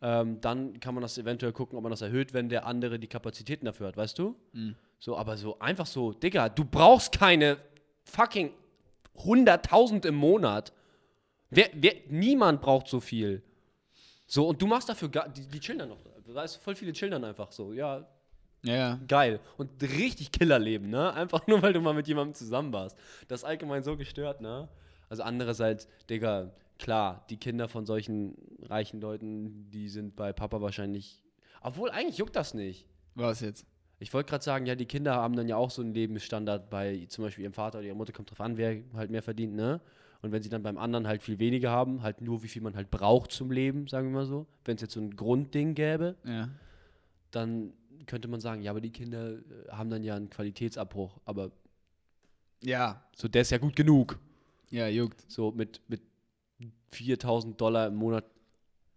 Ähm, 0.02 0.38
dann 0.42 0.78
kann 0.80 0.94
man 0.94 1.00
das 1.00 1.16
eventuell 1.16 1.52
gucken, 1.52 1.78
ob 1.78 1.82
man 1.82 1.90
das 1.90 2.02
erhöht, 2.02 2.34
wenn 2.34 2.50
der 2.50 2.66
andere 2.66 2.98
die 2.98 3.06
Kapazitäten 3.06 3.64
dafür 3.64 3.86
hat, 3.86 3.96
weißt 3.96 4.18
du? 4.18 4.36
So, 4.98 5.16
aber 5.16 5.38
so 5.38 5.58
einfach 5.60 5.86
so, 5.86 6.12
Digga, 6.12 6.50
du 6.50 6.64
brauchst 6.64 7.18
keine 7.18 7.56
fucking 8.04 8.50
100.000 9.18 10.06
im 10.06 10.14
Monat. 10.14 10.72
Wer, 11.50 11.70
wer, 11.74 11.94
niemand 12.08 12.60
braucht 12.60 12.88
so 12.88 13.00
viel. 13.00 13.42
So, 14.26 14.48
und 14.48 14.60
du 14.60 14.66
machst 14.66 14.88
dafür, 14.88 15.08
gar, 15.08 15.28
die, 15.28 15.46
die 15.46 15.60
chillen 15.60 15.78
dann 15.80 15.90
noch. 15.90 15.98
Da 16.34 16.42
ist 16.42 16.56
voll 16.56 16.74
viele 16.74 16.92
chillen 16.92 17.12
dann 17.12 17.24
einfach 17.24 17.52
so, 17.52 17.72
ja, 17.72 18.06
Ja, 18.64 18.74
ja. 18.74 19.00
geil. 19.06 19.40
Und 19.56 19.80
richtig 19.82 20.32
Killerleben, 20.32 20.88
ne? 20.88 21.12
Einfach 21.14 21.46
nur, 21.46 21.62
weil 21.62 21.72
du 21.72 21.80
mal 21.80 21.94
mit 21.94 22.08
jemandem 22.08 22.34
zusammen 22.34 22.72
warst. 22.72 22.98
Das 23.28 23.40
ist 23.40 23.44
allgemein 23.44 23.84
so 23.84 23.96
gestört, 23.96 24.40
ne? 24.40 24.68
Also 25.08 25.22
andererseits, 25.22 25.86
Digga, 26.08 26.50
klar, 26.78 27.24
die 27.30 27.36
Kinder 27.36 27.68
von 27.68 27.84
solchen 27.86 28.36
reichen 28.62 29.00
Leuten, 29.00 29.70
die 29.70 29.88
sind 29.88 30.16
bei 30.16 30.32
Papa 30.32 30.60
wahrscheinlich. 30.60 31.22
Obwohl, 31.60 31.90
eigentlich 31.90 32.18
juckt 32.18 32.34
das 32.34 32.54
nicht. 32.54 32.86
Was 33.14 33.40
jetzt? 33.40 33.66
Ich 34.00 34.12
wollte 34.12 34.28
gerade 34.30 34.44
sagen, 34.44 34.66
ja, 34.66 34.74
die 34.74 34.86
Kinder 34.86 35.14
haben 35.14 35.36
dann 35.36 35.48
ja 35.48 35.56
auch 35.56 35.70
so 35.70 35.80
einen 35.82 35.94
Lebensstandard 35.94 36.68
bei 36.68 37.06
zum 37.08 37.24
Beispiel 37.24 37.44
ihrem 37.44 37.52
Vater 37.54 37.78
oder 37.78 37.86
ihrer 37.86 37.96
Mutter, 37.96 38.12
kommt 38.12 38.30
drauf 38.30 38.40
an, 38.40 38.56
wer 38.56 38.82
halt 38.94 39.10
mehr 39.10 39.22
verdient, 39.22 39.54
ne? 39.54 39.80
Und 40.20 40.32
wenn 40.32 40.42
sie 40.42 40.48
dann 40.48 40.62
beim 40.62 40.78
anderen 40.78 41.06
halt 41.06 41.22
viel 41.22 41.38
weniger 41.38 41.70
haben, 41.70 42.02
halt 42.02 42.20
nur 42.22 42.42
wie 42.42 42.48
viel 42.48 42.62
man 42.62 42.74
halt 42.76 42.90
braucht 42.90 43.30
zum 43.30 43.50
Leben, 43.50 43.86
sagen 43.88 44.08
wir 44.08 44.14
mal 44.20 44.26
so, 44.26 44.46
wenn 44.64 44.76
es 44.76 44.80
jetzt 44.82 44.94
so 44.94 45.00
ein 45.00 45.14
Grundding 45.14 45.74
gäbe, 45.74 46.16
Ja. 46.24 46.48
dann 47.30 47.72
könnte 48.06 48.28
man 48.28 48.40
sagen, 48.40 48.62
ja, 48.62 48.70
aber 48.70 48.80
die 48.80 48.90
Kinder 48.90 49.32
äh, 49.32 49.40
haben 49.70 49.90
dann 49.90 50.02
ja 50.02 50.14
einen 50.16 50.30
Qualitätsabbruch, 50.30 51.18
aber 51.24 51.50
Ja. 52.62 53.02
so 53.16 53.28
der 53.28 53.42
ist 53.42 53.50
ja 53.50 53.58
gut 53.58 53.76
genug. 53.76 54.18
Ja, 54.70 54.88
juckt. 54.88 55.24
So 55.30 55.52
mit, 55.52 55.80
mit 55.88 56.00
4000 56.92 57.60
Dollar 57.60 57.88
im 57.88 57.96
Monat 57.96 58.24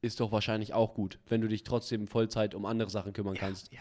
ist 0.01 0.19
doch 0.19 0.31
wahrscheinlich 0.31 0.73
auch 0.73 0.93
gut, 0.93 1.19
wenn 1.27 1.41
du 1.41 1.47
dich 1.47 1.63
trotzdem 1.63 2.07
Vollzeit 2.07 2.55
um 2.55 2.65
andere 2.65 2.89
Sachen 2.89 3.13
kümmern 3.13 3.35
kannst. 3.35 3.71
Ja. 3.71 3.79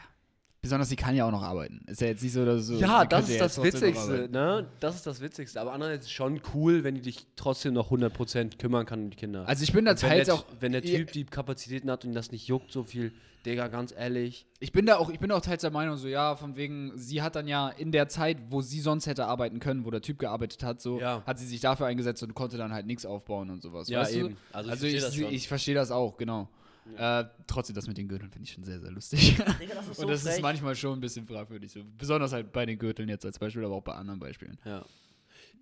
Besonders 0.63 0.89
sie 0.89 0.97
kann 0.97 1.15
ja 1.15 1.25
auch 1.27 1.31
noch 1.31 1.43
arbeiten. 1.43 1.83
Ist 1.87 2.01
ja 2.01 2.09
jetzt 2.09 2.23
nicht 2.25 2.33
so, 2.33 2.45
dass 2.45 2.67
so. 2.67 2.75
Ja, 2.77 3.05
das 3.05 3.29
ist 3.29 3.37
ja 3.37 3.45
das 3.45 3.63
Witzigste, 3.63 4.29
ne? 4.33 4.67
Das 4.81 4.97
ist 4.97 5.07
das 5.07 5.21
Witzigste. 5.21 5.61
Aber 5.61 5.73
andererseits 5.73 6.07
ist 6.07 6.11
es 6.11 6.17
schon 6.17 6.41
cool, 6.55 6.83
wenn 6.83 6.97
die 6.97 7.03
dich 7.03 7.27
trotzdem 7.37 7.75
noch 7.75 7.93
100% 7.93 8.59
kümmern 8.59 8.85
kann 8.85 9.05
um 9.05 9.11
die 9.11 9.17
Kinder. 9.17 9.47
Also 9.47 9.63
ich 9.63 9.73
bin 9.73 9.85
da 9.85 9.95
teils 9.95 10.29
auch. 10.29 10.45
wenn 10.59 10.73
der. 10.73 10.83
Typ 10.83 11.13
die 11.13 11.25
Kapazitäten 11.25 11.91
hat 11.91 12.05
und 12.05 12.15
das 12.15 12.33
nicht 12.33 12.47
juckt 12.49 12.71
so 12.73 12.83
viel, 12.85 13.13
Digga, 13.45 13.69
ganz 13.69 13.93
ehrlich. 13.97 14.47
Ich 14.59 14.73
bin 14.73 14.87
da 14.87 14.97
auch, 14.97 15.09
ich 15.11 15.19
bin 15.21 15.31
auch 15.31 15.41
teils 15.41 15.63
der 15.63 15.71
Meinung, 15.71 15.97
so 15.97 16.09
ja, 16.09 16.35
von 16.37 16.57
wegen, 16.57 16.93
sie 16.97 17.23
hat 17.23 17.37
dann 17.37 17.47
ja 17.47 17.69
in 17.69 17.93
der 17.93 18.09
Zeit, 18.09 18.39
wo 18.51 18.61
sie 18.61 18.81
sonst 18.81 19.07
hätte 19.07 19.27
arbeiten 19.27 19.61
können, 19.61 19.85
wo 19.85 19.91
der 19.91 20.01
Typ 20.03 20.19
gearbeitet 20.19 20.63
hat, 20.65 20.81
so, 20.81 20.99
Ja. 21.01 21.23
hat 21.27 21.39
sie 21.39 21.47
sich 21.47 21.61
dafür 21.61 21.87
eingesetzt 21.87 22.23
und 22.25 22.35
konnte 22.35 22.57
dann 22.57 22.73
halt 22.73 22.87
nichts 22.87 23.07
aufbauen 23.07 23.51
und 23.51 23.63
sowas. 23.63 23.89
Ja, 23.89 24.03
du? 24.05 24.11
eben. 24.11 24.37
Also 24.53 24.71
Also, 24.71 24.87
ich 24.87 24.95
ich, 24.95 25.01
versteh 25.01 25.21
das 25.21 25.27
schon. 25.27 25.35
ich 25.35 25.49
verstehe 25.49 25.75
das 25.77 25.91
auch, 25.93 26.17
genau. 26.17 26.49
Äh, 26.97 27.25
trotzdem, 27.47 27.75
das 27.75 27.87
mit 27.87 27.99
den 27.99 28.09
Gürteln 28.09 28.31
finde 28.31 28.45
ich 28.45 28.53
schon 28.53 28.65
sehr, 28.65 28.81
sehr 28.81 28.91
lustig. 28.91 29.37
Digga, 29.61 29.75
das 29.75 29.89
ist 29.89 29.99
und 29.99 30.09
das 30.09 30.25
ist 30.25 30.41
manchmal 30.41 30.77
schon 30.77 30.99
ein 30.99 31.01
bisschen 31.01 31.27
fragwürdig. 31.27 31.73
So. 31.73 31.83
Besonders 31.99 32.33
halt 32.33 32.53
bei 32.53 32.65
den 32.67 32.79
Gürteln 32.79 33.09
jetzt 33.09 33.25
als 33.25 33.39
Beispiel, 33.39 33.65
aber 33.65 33.75
auch 33.75 33.83
bei 33.83 33.95
anderen 33.95 34.21
Beispielen. 34.21 34.59
Ja. 34.65 34.85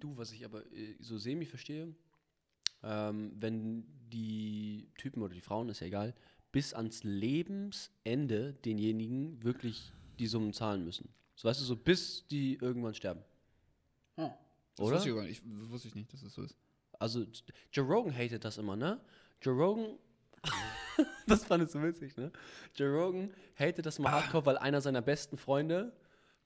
Du, 0.01 0.17
was 0.17 0.33
ich 0.33 0.45
aber 0.45 0.61
äh, 0.73 0.97
so 1.01 1.17
semi 1.19 1.47
verstehe, 1.47 1.95
ähm, 2.83 3.33
wenn 3.39 3.85
die 4.13 4.89
Typen 4.99 5.23
oder 5.23 5.35
die 5.35 5.41
Frauen, 5.41 5.69
ist 5.69 5.81
ja 5.81 5.87
egal, 5.87 6.15
bis 6.53 6.75
ans 6.75 7.03
Lebensende 7.05 8.53
denjenigen 8.65 9.43
wirklich 9.43 9.93
die 10.19 10.27
Summen 10.27 10.53
zahlen 10.53 10.85
müssen. 10.85 11.09
So 11.37 11.49
weißt 11.49 11.61
du, 11.61 11.65
so 11.65 11.77
bis 11.77 12.27
die 12.29 12.59
irgendwann 12.61 12.95
sterben. 12.95 13.23
Das 14.77 14.87
Oder? 14.87 14.97
Wusste 14.97 15.09
ich, 15.09 15.15
gar 15.15 15.23
nicht. 15.25 15.43
Ich, 15.45 15.71
wusste 15.71 15.89
ich 15.89 15.95
nicht, 15.95 16.13
dass 16.13 16.23
das 16.23 16.33
so 16.33 16.43
ist. 16.43 16.57
Also, 16.99 17.27
Joe 17.73 17.85
Rogan 17.85 18.15
hatet 18.15 18.45
das 18.45 18.59
immer, 18.59 18.77
ne? 18.77 19.01
Joe 19.41 19.55
Rogan, 19.55 19.99
das 21.27 21.45
fand 21.45 21.65
ich 21.65 21.71
so 21.71 21.83
witzig, 21.83 22.17
ne? 22.17 22.31
Joe 22.75 22.89
Rogan 22.89 23.31
hatet 23.59 23.87
das 23.87 23.99
mal 23.99 24.13
hardcore, 24.13 24.47
weil 24.47 24.59
einer 24.59 24.81
seiner 24.81 25.03
besten 25.03 25.37
Freunde 25.37 25.93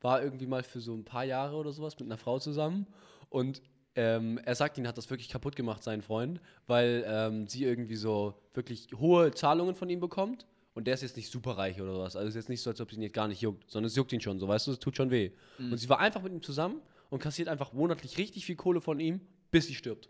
war 0.01 0.23
irgendwie 0.23 0.47
mal 0.47 0.63
für 0.63 0.81
so 0.81 0.95
ein 0.95 1.05
paar 1.05 1.25
Jahre 1.25 1.57
oder 1.57 1.73
sowas 1.73 1.99
mit 1.99 2.09
einer 2.09 2.19
Frau 2.19 2.39
zusammen 2.39 2.87
und 3.31 3.63
ähm, 3.95 4.39
er 4.45 4.55
sagt, 4.55 4.79
ihn 4.79 4.87
hat 4.87 4.97
das 4.97 5.11
wirklich 5.11 5.29
kaputt 5.29 5.57
gemacht, 5.57 5.83
sein 5.83 6.03
Freund, 6.03 6.41
weil 6.67 7.05
ähm, 7.07 7.49
sie 7.49 7.65
irgendwie 7.65 7.97
so 7.97 8.41
wirklich 8.55 8.89
hohe 8.97 9.33
Zahlungen 9.33 9.75
von 9.75 9.91
ihm 9.91 9.99
bekommt 9.99 10.47
und 10.75 10.87
der 10.87 10.95
ist 10.95 11.03
jetzt 11.03 11.17
nicht 11.17 11.33
super 11.33 11.59
reich 11.59 11.81
oder 11.81 11.93
sowas. 11.93 12.15
Also 12.15 12.29
es 12.29 12.37
ist 12.37 12.43
jetzt 12.43 12.49
nicht 12.49 12.63
so, 12.63 12.71
als 12.71 12.81
ob 12.81 12.91
sie 12.91 12.97
ihn 12.97 13.03
jetzt 13.03 13.15
gar 13.15 13.27
nicht 13.27 13.41
juckt, 13.41 13.69
sondern 13.69 13.89
es 13.89 13.97
juckt 13.97 14.13
ihn 14.13 14.21
schon, 14.21 14.39
so 14.39 14.47
weißt 14.47 14.69
du, 14.69 14.71
es 14.71 14.79
tut 14.79 14.97
schon 14.97 15.11
weh. 15.11 15.33
Und 15.73 15.79
sie 15.79 15.89
war 15.89 15.99
einfach 15.99 16.23
mit 16.23 16.33
ihm 16.33 16.43
zusammen 16.43 16.81
und 17.11 17.21
kassiert 17.21 17.49
einfach 17.49 17.73
monatlich 17.73 18.19
richtig 18.19 18.47
viel 18.47 18.55
Kohle 18.55 18.81
von 18.81 19.01
ihm, 19.01 19.21
bis 19.51 19.67
sie 19.67 19.75
stirbt. 19.75 20.09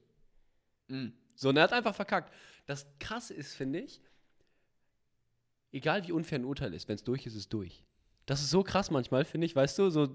So, 1.34 1.48
und 1.48 1.56
er 1.56 1.62
hat 1.62 1.72
einfach 1.72 1.94
verkackt. 1.94 2.34
Das 2.66 2.86
Krasse 2.98 3.32
ist, 3.32 3.54
finde 3.54 3.80
ich, 3.80 4.02
egal 5.72 6.06
wie 6.06 6.12
unfair 6.12 6.38
ein 6.38 6.44
Urteil 6.44 6.74
ist, 6.74 6.88
wenn 6.88 6.96
es 6.96 7.04
durch 7.04 7.26
ist, 7.26 7.34
ist 7.34 7.40
es 7.40 7.48
durch. 7.48 7.84
Das 8.26 8.40
ist 8.40 8.50
so 8.50 8.62
krass 8.62 8.90
manchmal, 8.90 9.24
finde 9.24 9.46
ich, 9.46 9.56
weißt 9.56 9.78
du, 9.78 9.90
so, 9.90 10.08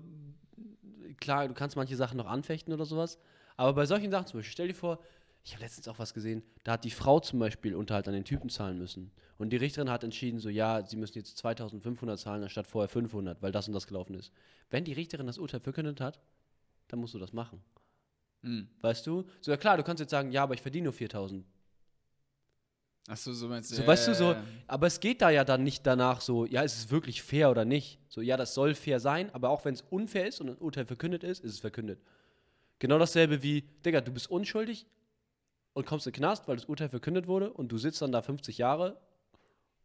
klar, 1.17 1.47
du 1.47 1.53
kannst 1.53 1.75
manche 1.75 1.95
Sachen 1.95 2.17
noch 2.17 2.27
anfechten 2.27 2.73
oder 2.73 2.85
sowas, 2.85 3.17
aber 3.57 3.73
bei 3.73 3.85
solchen 3.85 4.11
Sachen 4.11 4.27
zum 4.27 4.39
Beispiel, 4.39 4.51
stell 4.51 4.67
dir 4.67 4.75
vor, 4.75 4.99
ich 5.45 5.53
habe 5.53 5.63
letztens 5.63 5.87
auch 5.87 5.99
was 5.99 6.13
gesehen, 6.13 6.41
da 6.63 6.73
hat 6.73 6.85
die 6.85 6.91
Frau 6.91 7.19
zum 7.19 7.39
Beispiel 7.39 7.75
Unterhalt 7.75 8.07
an 8.07 8.13
den 8.13 8.23
Typen 8.23 8.49
zahlen 8.49 8.77
müssen. 8.77 9.11
Und 9.37 9.49
die 9.49 9.57
Richterin 9.57 9.89
hat 9.89 10.03
entschieden, 10.03 10.39
so, 10.39 10.47
ja, 10.47 10.85
sie 10.85 10.95
müssen 10.95 11.17
jetzt 11.17 11.37
2500 11.37 12.17
zahlen, 12.17 12.43
anstatt 12.43 12.65
vorher 12.65 12.87
500, 12.87 13.41
weil 13.41 13.51
das 13.51 13.67
und 13.67 13.73
das 13.73 13.85
gelaufen 13.85 14.15
ist. 14.15 14.31
Wenn 14.69 14.85
die 14.85 14.93
Richterin 14.93 15.27
das 15.27 15.37
Urteil 15.37 15.59
verkündet 15.59 15.99
hat, 15.99 16.21
dann 16.87 16.99
musst 16.99 17.13
du 17.13 17.19
das 17.19 17.33
machen. 17.33 17.61
Mhm. 18.41 18.69
Weißt 18.81 19.05
du? 19.05 19.25
So, 19.41 19.51
ja 19.51 19.57
klar, 19.57 19.75
du 19.75 19.83
kannst 19.83 19.99
jetzt 19.99 20.11
sagen, 20.11 20.31
ja, 20.31 20.43
aber 20.43 20.53
ich 20.53 20.61
verdiene 20.61 20.85
nur 20.85 20.93
4000. 20.93 21.45
Achso, 23.07 23.33
so 23.33 23.47
meinst 23.49 23.69
du. 23.71 23.75
So, 23.75 23.85
weißt 23.85 24.07
du, 24.07 24.15
so, 24.15 24.35
aber 24.65 24.87
es 24.87 24.99
geht 24.99 25.21
da 25.21 25.29
ja 25.29 25.43
dann 25.43 25.63
nicht 25.63 25.85
danach 25.85 26.21
so, 26.21 26.45
ja, 26.45 26.61
ist 26.61 26.77
es 26.77 26.89
wirklich 26.91 27.21
fair 27.21 27.51
oder 27.51 27.65
nicht? 27.65 27.99
So, 28.07 28.21
ja, 28.21 28.37
das 28.37 28.53
soll 28.53 28.75
fair 28.75 28.99
sein, 29.01 29.29
aber 29.33 29.49
auch 29.49 29.65
wenn 29.65 29.73
es 29.73 29.81
unfair 29.89 30.25
ist 30.27 30.39
und 30.39 30.49
ein 30.49 30.57
Urteil 30.57 30.85
verkündet 30.85 31.23
ist, 31.23 31.43
ist 31.43 31.51
es 31.53 31.59
verkündet. 31.59 31.99
Genau 32.79 32.97
dasselbe 32.97 33.43
wie, 33.43 33.63
Digga, 33.85 33.99
du 34.01 34.11
bist 34.11 34.29
unschuldig 34.31 34.85
und 35.73 35.85
kommst 35.85 36.07
in 36.07 36.13
den 36.13 36.17
Knast, 36.19 36.47
weil 36.47 36.55
das 36.55 36.65
Urteil 36.65 36.87
verkündet 36.89 37.27
wurde 37.27 37.51
und 37.51 37.71
du 37.71 37.77
sitzt 37.77 38.01
dann 38.01 38.11
da 38.13 38.21
50 38.21 38.57
Jahre 38.57 38.97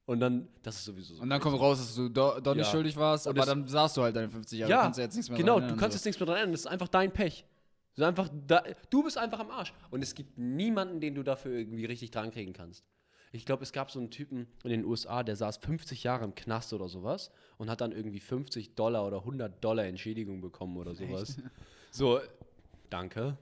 und 0.06 0.20
dann, 0.20 0.46
das 0.62 0.76
ist 0.76 0.84
sowieso 0.84 1.14
so. 1.16 1.22
Und 1.22 1.28
dann 1.30 1.40
kommt 1.40 1.58
raus, 1.60 1.78
dass 1.78 1.94
du 1.96 2.08
doch, 2.08 2.40
doch 2.40 2.54
nicht 2.54 2.66
Ja. 2.66 2.70
schuldig 2.70 2.96
warst, 2.96 3.26
Und 3.26 3.36
aber 3.36 3.46
dann 3.46 3.66
saßt 3.66 3.96
du 3.96 4.02
halt 4.02 4.14
deine 4.14 4.30
50 4.30 4.60
Jahre. 4.60 4.70
Ja, 4.70 4.82
kannst 4.82 4.98
du 4.98 5.02
jetzt 5.02 5.16
nichts 5.16 5.28
mehr 5.28 5.38
genau, 5.38 5.58
du 5.58 5.66
kannst 5.76 5.80
so. 5.94 5.96
jetzt 5.98 6.04
nichts 6.04 6.20
mehr 6.20 6.26
dran 6.26 6.36
ändern, 6.36 6.52
das 6.52 6.60
ist 6.60 6.66
einfach 6.66 6.88
dein 6.88 7.12
Pech. 7.12 7.44
Einfach 7.98 8.28
da, 8.46 8.62
du 8.90 9.02
bist 9.02 9.18
einfach 9.18 9.40
am 9.40 9.50
Arsch. 9.50 9.72
Und 9.90 10.02
es 10.02 10.14
gibt 10.14 10.38
niemanden, 10.38 11.00
den 11.00 11.16
du 11.16 11.24
dafür 11.24 11.58
irgendwie 11.58 11.84
richtig 11.84 12.12
dran 12.12 12.30
kriegen 12.30 12.52
kannst. 12.52 12.84
Ich 13.32 13.44
glaube, 13.44 13.62
es 13.62 13.72
gab 13.72 13.90
so 13.90 13.98
einen 13.98 14.10
Typen 14.10 14.46
in 14.64 14.70
den 14.70 14.84
USA, 14.84 15.22
der 15.22 15.36
saß 15.36 15.58
50 15.58 16.02
Jahre 16.02 16.24
im 16.24 16.34
Knast 16.34 16.72
oder 16.72 16.88
sowas 16.88 17.30
und 17.58 17.68
hat 17.70 17.80
dann 17.80 17.92
irgendwie 17.92 18.20
50 18.20 18.74
Dollar 18.74 19.06
oder 19.06 19.18
100 19.18 19.62
Dollar 19.62 19.84
Entschädigung 19.84 20.40
bekommen 20.40 20.76
oder 20.76 20.94
sowas. 20.94 21.36
So, 21.90 22.20
danke. 22.90 23.38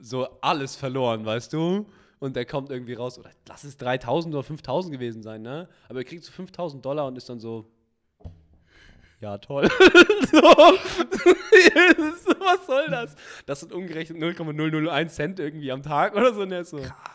So 0.00 0.26
alles 0.40 0.74
verloren, 0.74 1.24
weißt 1.24 1.52
du? 1.52 1.86
Und 2.18 2.34
der 2.34 2.44
kommt 2.44 2.70
irgendwie 2.70 2.94
raus, 2.94 3.20
oder 3.20 3.30
lass 3.46 3.62
es 3.62 3.76
3000 3.76 4.34
oder 4.34 4.42
5000 4.42 4.92
gewesen 4.92 5.22
sein, 5.22 5.42
ne? 5.42 5.68
Aber 5.88 6.00
er 6.00 6.04
kriegt 6.04 6.24
so 6.24 6.32
5000 6.32 6.84
Dollar 6.84 7.06
und 7.06 7.16
ist 7.16 7.28
dann 7.28 7.38
so, 7.38 7.70
ja, 9.20 9.38
toll. 9.38 9.68
so. 10.30 10.42
Was 12.40 12.66
soll 12.66 12.88
das? 12.88 13.14
Das 13.46 13.60
sind 13.60 13.72
umgerechnet 13.72 14.18
0,001 14.18 15.14
Cent 15.14 15.40
irgendwie 15.40 15.70
am 15.72 15.82
Tag 15.82 16.14
oder 16.14 16.34
so. 16.34 16.42
Und 16.42 16.52
ist 16.52 16.70
so, 16.70 16.78
Krass. 16.78 17.13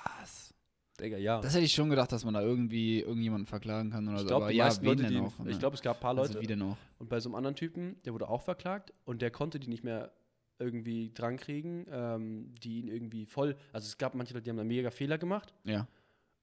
Digga, 1.00 1.18
ja. 1.18 1.40
Das 1.42 1.54
hätte 1.54 1.66
ich 1.66 1.74
schon 1.74 1.90
gedacht, 1.90 2.12
dass 2.12 2.26
man 2.26 2.34
da 2.34 2.42
irgendwie 2.42 3.00
irgendjemanden 3.02 3.46
verklagen 3.46 3.90
kann 3.92 4.08
oder 4.08 4.16
ich 4.18 4.22
so. 4.24 4.28
glaube, 4.28 4.46
aber 4.46 4.54
ja, 4.54 4.70
wen 4.80 4.86
Leute, 4.86 5.04
denn 5.04 5.12
die, 5.14 5.20
auch? 5.20 5.40
ne? 5.40 5.52
ich 5.52 5.60
glaube, 5.60 5.76
es 5.76 5.82
gab 5.82 5.98
ein 5.98 6.00
paar 6.02 6.18
also, 6.18 6.34
Leute. 6.34 6.42
wie 6.42 6.48
denn 6.48 6.62
auch? 6.62 6.78
Und 6.98 7.10
bei 7.10 7.20
so 7.20 7.30
einem 7.30 7.36
anderen 7.36 7.56
Typen, 7.56 7.98
der 8.06 8.14
wurde 8.14 8.28
auch 8.30 8.42
verklagt 8.42 8.94
und 9.06 9.22
der 9.22 9.32
konnte 9.32 9.60
die 9.60 9.68
nicht 9.68 9.84
mehr 9.84 10.12
irgendwie 10.60 11.12
drankriegen, 11.14 11.86
ähm, 11.90 12.54
die 12.62 12.80
ihn 12.80 12.88
irgendwie 12.90 13.26
voll, 13.26 13.56
also 13.72 13.86
es 13.88 13.98
gab 13.98 14.14
manche 14.16 14.34
Leute, 14.34 14.44
die 14.44 14.50
haben 14.50 14.58
da 14.58 14.64
mega 14.66 14.92
Fehler 14.92 15.18
gemacht 15.18 15.54
Ja. 15.64 15.88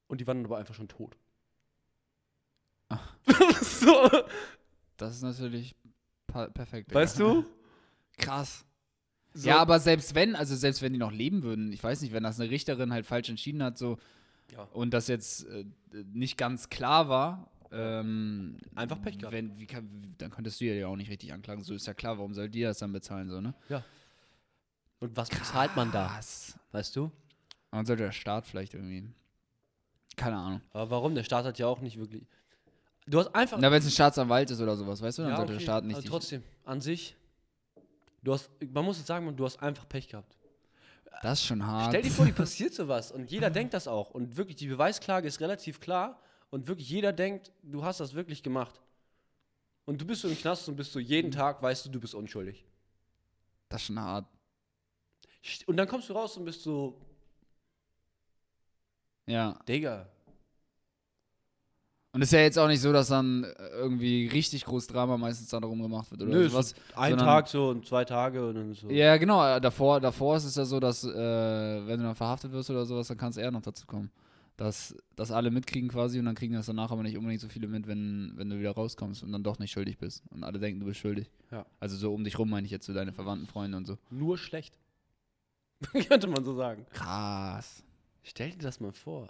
und 0.09 0.21
die 0.21 0.27
waren 0.27 0.39
dann 0.39 0.47
aber 0.47 0.57
einfach 0.59 0.75
schon 0.75 0.89
tot. 0.89 1.17
Ach. 2.89 3.15
so, 3.63 4.09
Das 4.97 5.17
ist 5.17 5.23
natürlich 5.23 5.75
perfekt. 6.27 6.95
weißt 6.95 7.19
Digga. 7.19 7.33
du? 7.33 7.45
Krass. 8.19 8.65
So, 9.35 9.49
Ja, 9.49 9.59
aber 9.59 9.81
selbst 9.81 10.15
wenn, 10.15 10.35
also 10.35 10.55
selbst 10.57 10.81
wenn 10.81 10.93
die 10.95 10.99
noch 10.99 11.13
leben 11.13 11.43
würden, 11.43 11.71
ich 11.73 11.83
weiß 11.83 12.01
nicht, 12.01 12.13
wenn 12.15 12.23
das 12.23 12.41
eine 12.41 12.49
Richterin 12.51 12.93
halt 12.93 13.05
falsch 13.07 13.29
entschieden 13.29 13.63
hat, 13.63 13.77
so 13.77 13.99
Ja. 14.53 14.63
und 14.73 14.95
das 14.95 15.09
jetzt 15.09 15.47
äh, 15.47 15.65
nicht 16.13 16.37
ganz 16.39 16.69
klar 16.69 17.09
war, 17.09 17.51
ähm, 17.73 18.59
Einfach 18.75 19.01
Pech 19.03 19.19
gehabt. 19.19 19.35
Wenn, 19.35 19.59
wie 19.59 19.67
kann, 19.67 20.15
dann 20.19 20.31
könntest 20.31 20.61
du 20.61 20.65
ja 20.67 20.87
auch 20.87 20.97
nicht 20.97 21.11
richtig 21.11 21.33
anklagen. 21.33 21.63
So 21.65 21.75
ist 21.75 21.87
ja 21.87 21.95
klar, 21.95 22.17
warum 22.17 22.33
soll 22.33 22.49
die 22.49 22.63
das 22.63 22.79
dann 22.79 22.93
bezahlen, 22.93 23.29
so, 23.29 23.41
ne? 23.41 23.55
Und 25.01 25.17
was 25.17 25.29
bezahlt 25.29 25.75
man 25.77 25.91
da? 25.93 26.07
Krass. 26.07 26.59
Weißt 26.73 26.95
du? 26.97 27.11
Man 27.71 27.85
sollte 27.85 28.05
der 28.05 28.13
Staat 28.13 28.47
vielleicht 28.47 28.75
irgendwie. 28.75 29.09
Keine 30.17 30.37
Ahnung. 30.37 30.61
Aber 30.73 30.91
warum? 30.91 31.15
Der 31.15 31.25
Staat 31.25 31.45
hat 31.45 31.59
ja 31.59 31.67
auch 31.67 31.81
nicht 31.81 31.99
wirklich. 31.99 32.25
Du 33.07 33.19
hast 33.19 33.35
einfach. 33.35 33.59
Na, 33.61 33.71
wenn 33.71 33.79
es 33.81 33.87
ein 33.87 33.91
Staatsanwalt 33.91 34.51
ist 34.51 34.61
oder 34.61 34.77
sowas, 34.77 35.03
weißt 35.03 35.19
du, 35.19 35.23
dann 35.23 35.33
Ja, 35.33 35.37
sollte 35.37 35.53
der 35.53 35.57
okay, 35.57 35.65
Staat 35.65 35.85
nicht. 35.85 35.97
aber 35.97 36.07
trotzdem, 36.07 36.43
an 36.65 36.81
sich. 36.81 37.15
Du 38.23 38.33
hast, 38.33 38.49
man 38.73 38.85
muss 38.85 38.99
jetzt 38.99 39.07
sagen, 39.07 39.37
du 39.37 39.45
hast 39.45 39.63
einfach 39.63 39.89
Pech 39.89 40.09
gehabt. 40.09 40.36
Das 41.23 41.41
ist 41.41 41.47
schon 41.47 41.65
hart. 41.67 41.89
Stell 41.91 42.03
dir 42.03 42.11
vor, 42.11 42.25
die 42.27 42.33
passiert 42.45 42.75
sowas 42.75 43.13
und 43.13 43.31
jeder 43.31 43.51
denkt 43.51 43.75
das 43.75 43.89
auch. 43.89 44.11
Und 44.11 44.37
wirklich, 44.37 44.57
die 44.57 44.69
Beweisklage 44.69 45.27
ist 45.29 45.41
relativ 45.41 45.81
klar 45.81 46.21
und 46.51 46.67
wirklich 46.69 46.89
jeder 46.89 47.13
denkt, 47.13 47.53
du 47.63 47.85
hast 47.85 48.01
das 48.01 48.15
wirklich 48.15 48.43
gemacht. 48.43 48.81
Und 49.85 50.01
du 50.01 50.07
bist 50.07 50.23
so 50.23 50.29
im 50.29 50.37
Knast 50.37 50.69
und 50.69 50.77
bist 50.77 50.93
so 50.93 50.99
jeden 50.99 51.31
Tag, 51.31 51.63
weißt 51.63 51.87
du, 51.87 51.91
du 51.91 52.01
bist 52.01 52.15
unschuldig. 52.15 52.65
das 53.69 53.83
ist 53.83 53.87
schon 53.87 54.01
hart. 54.01 54.27
Und 55.67 55.77
dann 55.77 55.87
kommst 55.87 56.09
du 56.09 56.13
raus 56.13 56.37
und 56.37 56.45
bist 56.45 56.63
so, 56.63 57.01
Ja. 59.27 59.59
Digga. 59.69 60.09
Und 62.17 62.23
es 62.23 62.29
ist 62.29 62.33
ja 62.33 62.41
jetzt 62.41 62.59
auch 62.59 62.67
nicht 62.67 62.81
so, 62.81 62.95
dass 62.95 63.09
dann 63.09 63.45
äh, 63.45 63.69
irgendwie 63.75 64.27
richtig 64.27 64.65
groß 64.65 64.87
Drama 64.87 65.19
meistens 65.19 65.51
da 65.51 65.61
darum 65.61 65.83
gemacht 65.83 66.11
wird 66.11 66.23
oder 66.23 66.33
Nö, 66.33 66.49
sowas. 66.49 66.71
so 66.71 66.97
ein 66.99 67.19
Tag 67.19 67.47
so 67.47 67.69
und 67.69 67.87
zwei 67.87 68.07
Tage 68.07 68.47
und 68.49 68.55
dann 68.55 68.73
so. 68.73 68.89
Ja, 68.89 69.19
genau. 69.19 69.47
äh, 69.57 69.61
Davor, 69.61 70.01
davor 70.01 70.39
ist 70.39 70.45
es 70.47 70.55
ja 70.55 70.65
so, 70.65 70.81
dass, 70.81 71.05
äh, 71.05 71.11
wenn 71.15 71.99
du 71.99 72.05
dann 72.07 72.15
verhaftet 72.15 72.53
wirst 72.53 72.71
oder 72.71 72.87
sowas, 72.87 73.09
dann 73.09 73.19
kann 73.19 73.29
es 73.33 73.37
eher 73.37 73.51
noch 73.51 73.61
dazu 73.61 73.87
kommen. 73.87 74.11
Dass, 74.57 74.97
dass 75.15 75.31
alle 75.31 75.51
mitkriegen 75.51 75.91
quasi 75.91 76.19
und 76.19 76.25
dann 76.25 76.35
kriegen 76.35 76.55
das 76.55 76.65
danach 76.65 76.91
aber 76.91 77.03
nicht 77.03 77.19
unbedingt 77.19 77.43
so 77.43 77.49
viele 77.49 77.69
mit, 77.69 77.87
wenn, 77.87 78.33
wenn 78.37 78.49
du 78.49 78.59
wieder 78.59 78.71
rauskommst 78.73 79.23
und 79.23 79.31
dann 79.33 79.43
doch 79.43 79.59
nicht 79.59 79.73
schuldig 79.73 79.99
bist. 79.99 80.23
Und 80.31 80.43
alle 80.43 80.59
denken, 80.59 80.81
du 80.81 80.87
bist 80.87 80.99
schuldig. 81.01 81.31
Ja. 81.51 81.67
Also 81.81 81.99
so 81.99 82.15
um 82.15 82.25
dich 82.25 82.39
rum 82.39 82.49
meine 82.49 82.65
ich 82.65 82.71
jetzt 82.71 82.87
so 82.87 82.95
deine 82.95 83.13
Verwandten, 83.13 83.47
Freunde 83.47 83.77
und 83.77 83.87
so. 83.87 83.99
Nur 84.09 84.39
schlecht. 84.39 84.79
Könnte 86.09 86.29
man 86.29 86.43
so 86.43 86.55
sagen. 86.55 86.87
Krass. 86.95 87.85
Stell 88.23 88.53
dir 88.53 88.63
das 88.63 88.81
mal 88.81 88.93
vor. 88.93 89.29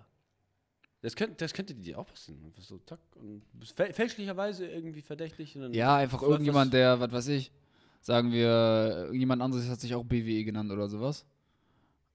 Das 1.03 1.15
könnte, 1.15 1.37
das 1.37 1.53
könnte 1.53 1.75
dir 1.75 1.99
auch 1.99 2.07
passieren. 2.07 2.45
Einfach 2.45 2.63
so, 2.63 2.79
zack, 2.79 2.99
und 3.17 3.43
bist 3.53 3.77
fälschlicherweise 3.77 4.67
irgendwie 4.67 5.03
verdächtig. 5.03 5.55
Und 5.57 5.63
dann 5.63 5.75
Ja, 5.75 5.97
einfach 5.97 6.23
irgendjemand, 6.23 6.73
der, 6.73 6.99
was 6.99 7.13
weiß 7.13 7.29
ich, 7.29 7.53
sagen 8.01 8.33
wir, 8.33 9.05
irgendjemand 9.07 9.43
anderes 9.43 9.69
hat 9.69 9.81
sich 9.81 9.95
auch 9.95 10.05
BWE 10.05 10.45
genannt 10.45 10.71
oder 10.71 10.89
sowas. 10.89 11.27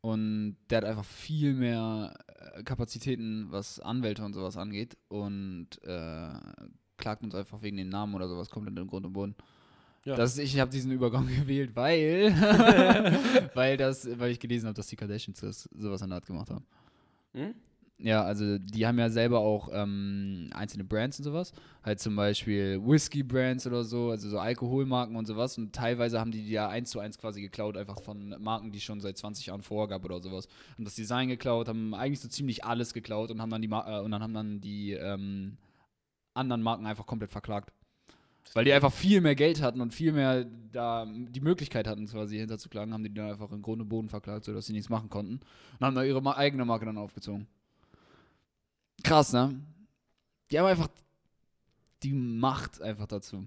Und 0.02 0.58
der 0.70 0.78
hat 0.80 0.86
einfach 0.86 1.06
viel 1.06 1.54
mehr 1.54 2.13
äh, 2.56 2.63
Kapazitäten, 2.63 3.48
was 3.52 3.80
Anwälte 3.80 4.26
und 4.26 4.34
sowas 4.34 4.58
angeht. 4.58 4.98
Und 5.10 5.67
äh, 5.84 6.34
verklagt 7.02 7.24
uns 7.24 7.36
einfach 7.36 7.62
wegen 7.62 7.78
den 7.78 7.89
Namen 7.89 8.13
oder 8.15 8.28
sowas 8.28 8.50
komplett 8.50 8.78
im 8.78 8.88
Grund 8.88 9.06
und 9.06 9.13
Boden. 9.13 9.36
Ja. 10.06 10.15
Das, 10.15 10.38
ich 10.38 10.60
habe 10.60 10.72
diesen 10.72 10.91
Übergang 10.91 11.28
gewählt, 11.36 11.76
weil, 11.76 12.32
weil, 13.54 13.78
das, 13.78 14.08
weil 14.20 14.32
ich 14.32 14.39
gelesen 14.39 14.67
habe, 14.67 14.76
dass 14.76 14.88
die 14.88 14.96
Kardashians 14.96 15.39
das, 15.41 15.70
sowas 15.76 16.02
in 16.02 16.10
der 16.10 16.15
Art 16.17 16.26
gemacht 16.26 16.50
haben. 16.50 16.65
Hm? 17.34 17.54
Ja, 18.03 18.23
also 18.23 18.57
die 18.57 18.87
haben 18.87 18.97
ja 18.97 19.09
selber 19.09 19.39
auch 19.39 19.69
ähm, 19.71 20.49
einzelne 20.53 20.83
Brands 20.83 21.19
und 21.19 21.25
sowas. 21.25 21.53
Halt 21.83 21.99
zum 21.99 22.15
Beispiel 22.15 22.81
Whisky-Brands 22.83 23.67
oder 23.67 23.83
so, 23.83 24.09
also 24.09 24.27
so 24.27 24.39
Alkoholmarken 24.39 25.15
und 25.15 25.27
sowas. 25.27 25.57
Und 25.59 25.73
teilweise 25.73 26.19
haben 26.19 26.31
die 26.31 26.41
die 26.41 26.51
ja 26.51 26.67
eins 26.67 26.89
zu 26.89 26.99
eins 26.99 27.19
quasi 27.19 27.41
geklaut, 27.41 27.77
einfach 27.77 28.01
von 28.01 28.35
Marken, 28.39 28.71
die 28.71 28.81
schon 28.81 29.01
seit 29.01 29.17
20 29.17 29.45
Jahren 29.45 29.61
vorher 29.61 29.87
gab 29.87 30.03
oder 30.03 30.19
sowas. 30.19 30.47
Haben 30.73 30.85
das 30.85 30.95
Design 30.95 31.29
geklaut, 31.29 31.67
haben 31.67 31.93
eigentlich 31.93 32.19
so 32.19 32.27
ziemlich 32.27 32.65
alles 32.65 32.93
geklaut 32.93 33.29
und 33.29 33.39
haben 33.39 33.51
dann 33.51 33.61
die, 33.61 33.67
Ma 33.67 33.99
äh, 33.99 34.01
und 34.01 34.09
dann 34.09 34.23
haben 34.23 34.33
dann 34.33 34.61
die 34.61 34.93
ähm, 34.93 35.57
anderen 36.33 36.63
Marken 36.63 36.87
einfach 36.87 37.05
komplett 37.05 37.29
verklagt. 37.29 37.71
Weil 38.53 38.65
die 38.65 38.73
einfach 38.73 38.91
viel 38.91 39.21
mehr 39.21 39.35
Geld 39.35 39.61
hatten 39.61 39.79
und 39.79 39.93
viel 39.93 40.11
mehr 40.11 40.45
da 40.71 41.05
die 41.07 41.41
Möglichkeit 41.41 41.87
hatten, 41.87 42.07
quasi 42.07 42.37
hinterzuklagen, 42.37 42.93
haben 42.93 43.03
die 43.03 43.13
dann 43.13 43.29
einfach 43.29 43.51
in 43.51 43.61
Grund 43.61 43.81
und 43.81 43.89
Boden 43.89 44.09
verklagt, 44.09 44.45
sodass 44.45 44.65
sie 44.65 44.73
nichts 44.73 44.89
machen 44.89 45.09
konnten. 45.09 45.39
Und 45.79 45.85
haben 45.85 45.95
da 45.95 46.03
ihre 46.03 46.35
eigene 46.35 46.65
Marke 46.65 46.85
dann 46.85 46.97
aufgezogen. 46.97 47.47
Krass, 49.12 49.34
ne? 49.34 49.60
Die 50.50 50.58
haben 50.60 50.67
einfach 50.67 50.88
die 52.02 52.13
Macht 52.13 52.82
einfach 52.82 53.08
dazu. 53.08 53.45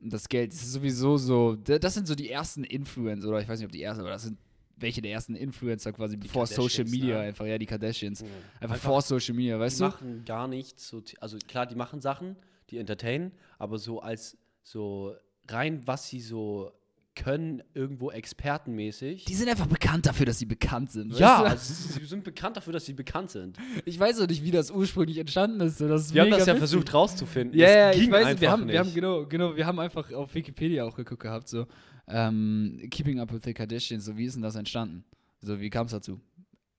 Und 0.00 0.12
das 0.12 0.28
Geld 0.28 0.52
das 0.52 0.62
ist 0.62 0.72
sowieso 0.72 1.16
so. 1.16 1.56
da- 1.56 1.78
Das 1.78 1.94
sind 1.94 2.06
so 2.06 2.14
die 2.14 2.30
ersten 2.30 2.62
Influencer, 2.62 3.28
oder 3.28 3.40
ich 3.40 3.48
weiß 3.48 3.58
nicht, 3.58 3.66
ob 3.66 3.72
die 3.72 3.82
ersten, 3.82 4.02
aber 4.02 4.10
das 4.10 4.22
sind 4.22 4.38
welche 4.76 5.00
der 5.02 5.12
ersten 5.12 5.34
Influencer 5.34 5.92
quasi 5.92 6.16
bevor 6.16 6.46
Social 6.46 6.84
Media 6.84 7.16
ne? 7.16 7.20
einfach, 7.28 7.46
ja, 7.46 7.58
die 7.58 7.66
Kardashians. 7.66 8.22
Mhm. 8.22 8.28
Einfach, 8.60 8.76
vor 8.76 9.02
Social 9.02 9.34
Media, 9.34 9.58
weißt 9.58 9.78
die 9.78 9.82
du? 9.84 9.88
machen 9.88 10.24
gar 10.24 10.46
nichts 10.48 10.88
so, 10.88 11.02
also 11.20 11.38
klar, 11.48 11.66
die 11.66 11.74
machen 11.76 12.00
Sachen, 12.00 12.36
die 12.70 12.78
entertainen, 12.78 13.32
aber 13.58 13.78
so 13.78 14.00
als 14.00 14.36
so 14.62 15.14
rein, 15.48 15.86
was 15.86 16.08
sie 16.08 16.20
so 16.20 16.72
können, 17.14 17.62
irgendwo 17.74 18.10
expertenmäßig. 18.10 19.24
Die 19.24 19.34
sind 19.34 19.48
einfach 19.48 19.66
bekannt 19.66 20.06
dafür, 20.06 20.26
dass 20.26 20.38
sie 20.38 20.46
bekannt 20.46 20.90
sind. 20.90 21.16
ja, 21.18 21.42
also 21.42 21.72
sie 21.74 22.04
sind 22.04 22.24
bekannt 22.24 22.56
dafür, 22.56 22.72
dass 22.72 22.84
sie 22.86 22.92
bekannt 22.92 23.30
sind. 23.30 23.56
Ich 23.84 23.98
weiß 23.98 24.20
auch 24.20 24.26
nicht, 24.26 24.42
wie 24.44 24.50
das 24.50 24.70
ursprünglich 24.70 25.18
entstanden 25.18 25.60
ist. 25.60 25.80
Das 25.80 26.06
ist 26.06 26.14
Wir 26.14 26.22
haben 26.22 26.30
das 26.30 26.40
ja 26.40 26.46
witzig. 26.54 26.58
versucht 26.58 26.94
rauszufinden. 26.94 27.58
Ja, 27.58 27.66
Es 27.90 27.96
ja, 27.96 28.02
ich 28.02 28.10
weiß, 28.10 28.40
wir 28.40 28.50
haben, 28.50 28.64
nicht. 28.66 28.72
wir 28.72 28.80
haben 28.80 28.94
genau, 28.94 29.26
genau, 29.26 29.56
wir 29.56 29.66
haben 29.66 29.78
einfach 29.78 30.12
auf 30.12 30.34
Wikipedia 30.34 30.84
auch 30.84 30.96
geguckt 30.96 31.22
gehabt, 31.22 31.48
so 31.48 31.66
ähm, 32.08 32.80
Keeping 32.90 33.20
Up 33.20 33.32
with 33.32 33.42
the 33.44 33.54
Kardashians, 33.54 34.04
so 34.04 34.16
wie 34.16 34.24
ist 34.24 34.34
denn 34.34 34.42
das 34.42 34.56
entstanden? 34.56 35.04
So, 35.40 35.60
wie 35.60 35.70
kam 35.70 35.86
es 35.86 35.92
dazu? 35.92 36.20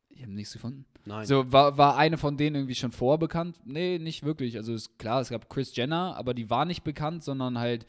Ich 0.09 0.21
habe 0.21 0.31
nichts 0.31 0.53
gefunden. 0.53 0.85
Nein. 1.05 1.25
So, 1.25 1.51
war, 1.51 1.77
war 1.77 1.97
eine 1.97 2.17
von 2.17 2.37
denen 2.37 2.55
irgendwie 2.55 2.75
schon 2.75 2.91
vorbekannt? 2.91 3.59
Nee, 3.65 3.99
nicht 3.99 4.23
wirklich. 4.23 4.57
Also 4.57 4.73
ist 4.73 4.97
klar, 4.97 5.21
es 5.21 5.29
gab 5.29 5.49
Chris 5.49 5.75
Jenner, 5.75 6.15
aber 6.17 6.33
die 6.33 6.49
war 6.49 6.65
nicht 6.65 6.83
bekannt, 6.83 7.23
sondern 7.23 7.59
halt 7.59 7.85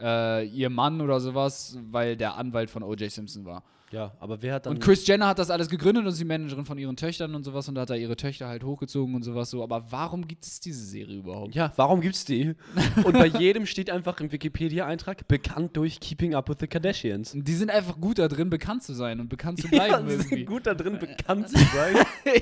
äh, 0.00 0.44
ihr 0.46 0.70
Mann 0.70 1.00
oder 1.00 1.20
sowas, 1.20 1.78
weil 1.90 2.16
der 2.16 2.36
Anwalt 2.36 2.70
von 2.70 2.82
O.J. 2.82 3.10
Simpson 3.10 3.44
war. 3.44 3.62
ja, 3.92 4.12
aber 4.18 4.42
wer 4.42 4.54
hat 4.54 4.66
dann. 4.66 4.74
Und 4.74 4.80
Chris 4.82 5.06
Jenner 5.06 5.28
hat 5.28 5.38
das 5.38 5.50
alles 5.50 5.68
gegründet 5.68 6.02
und 6.02 6.08
ist 6.10 6.18
die 6.18 6.24
Managerin 6.24 6.64
von 6.64 6.76
ihren 6.78 6.96
Töchtern 6.96 7.34
und 7.34 7.44
sowas 7.44 7.68
und 7.68 7.76
da 7.76 7.82
hat 7.82 7.90
er 7.90 7.96
ihre 7.96 8.16
Töchter 8.16 8.48
halt 8.48 8.64
hochgezogen 8.64 9.14
und 9.14 9.22
sowas 9.22 9.50
so. 9.50 9.62
Aber 9.62 9.86
warum 9.92 10.26
gibt 10.26 10.44
es 10.44 10.58
diese 10.58 10.84
Serie 10.84 11.18
überhaupt? 11.18 11.54
ja, 11.54 11.72
warum 11.76 12.00
gibt's 12.00 12.24
die? 12.24 12.54
Und 13.04 13.12
bei 13.12 13.26
jedem 13.26 13.66
steht 13.66 13.90
einfach 13.90 14.18
im 14.20 14.32
Wikipedia-Eintrag 14.32 15.28
bekannt 15.28 15.76
durch 15.76 16.00
Keeping 16.00 16.34
Up 16.34 16.48
with 16.48 16.56
the 16.60 16.66
Kardashians. 16.66 17.34
Und 17.34 17.46
die 17.46 17.54
sind 17.54 17.70
einfach 17.70 18.00
gut 18.00 18.18
da 18.18 18.26
drin, 18.26 18.50
bekannt 18.50 18.82
zu 18.82 18.94
sein 18.94 19.20
und 19.20 19.28
bekannt 19.28 19.60
zu 19.60 19.68
bleiben 19.70 20.08
sie 20.08 20.14
irgendwie. 20.14 20.34
sind 20.38 20.46
gut 20.46 20.66
da 20.66 20.74
drin, 20.74 20.98
bekannt 20.98 21.48
zu 21.50 21.58
sein. 21.74 21.96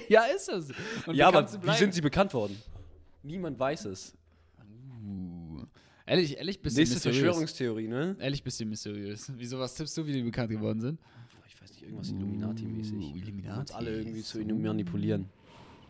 ja, 0.09 0.23
ist 0.35 0.49
das. 0.49 0.69
Und 1.07 1.15
ja, 1.17 1.29
aber 1.29 1.47
wie 1.63 1.73
sind 1.77 1.93
sie 1.93 2.01
bekannt 2.01 2.33
worden? 2.33 2.57
Niemand 3.23 3.59
weiß 3.59 3.85
es. 3.87 4.15
Ehrlich, 6.07 6.37
ehrlich, 6.37 6.61
bisschen 6.61 6.81
Nächste 6.81 6.97
mysteriös. 6.97 7.21
Verschwörungstheorie, 7.23 7.89
ne? 7.89 8.17
Ehrlich, 8.19 8.43
bisschen 8.43 8.69
mysteriös. 8.69 9.31
Wieso, 9.37 9.59
was 9.59 9.75
tippst 9.75 9.97
du, 9.97 10.07
wie 10.07 10.13
die 10.13 10.23
bekannt 10.23 10.51
geworden 10.51 10.81
sind? 10.81 10.99
Ich 11.47 11.63
weiß 11.63 11.71
nicht, 11.71 11.83
irgendwas 11.83 12.11
Illuminati-mäßig. 12.11 12.95
Uh, 12.95 13.17
Illuminati. 13.17 13.61
Uns 13.61 13.71
alle 13.73 13.99
irgendwie 13.99 14.23
zu 14.23 14.39
manipulieren. 14.39 15.27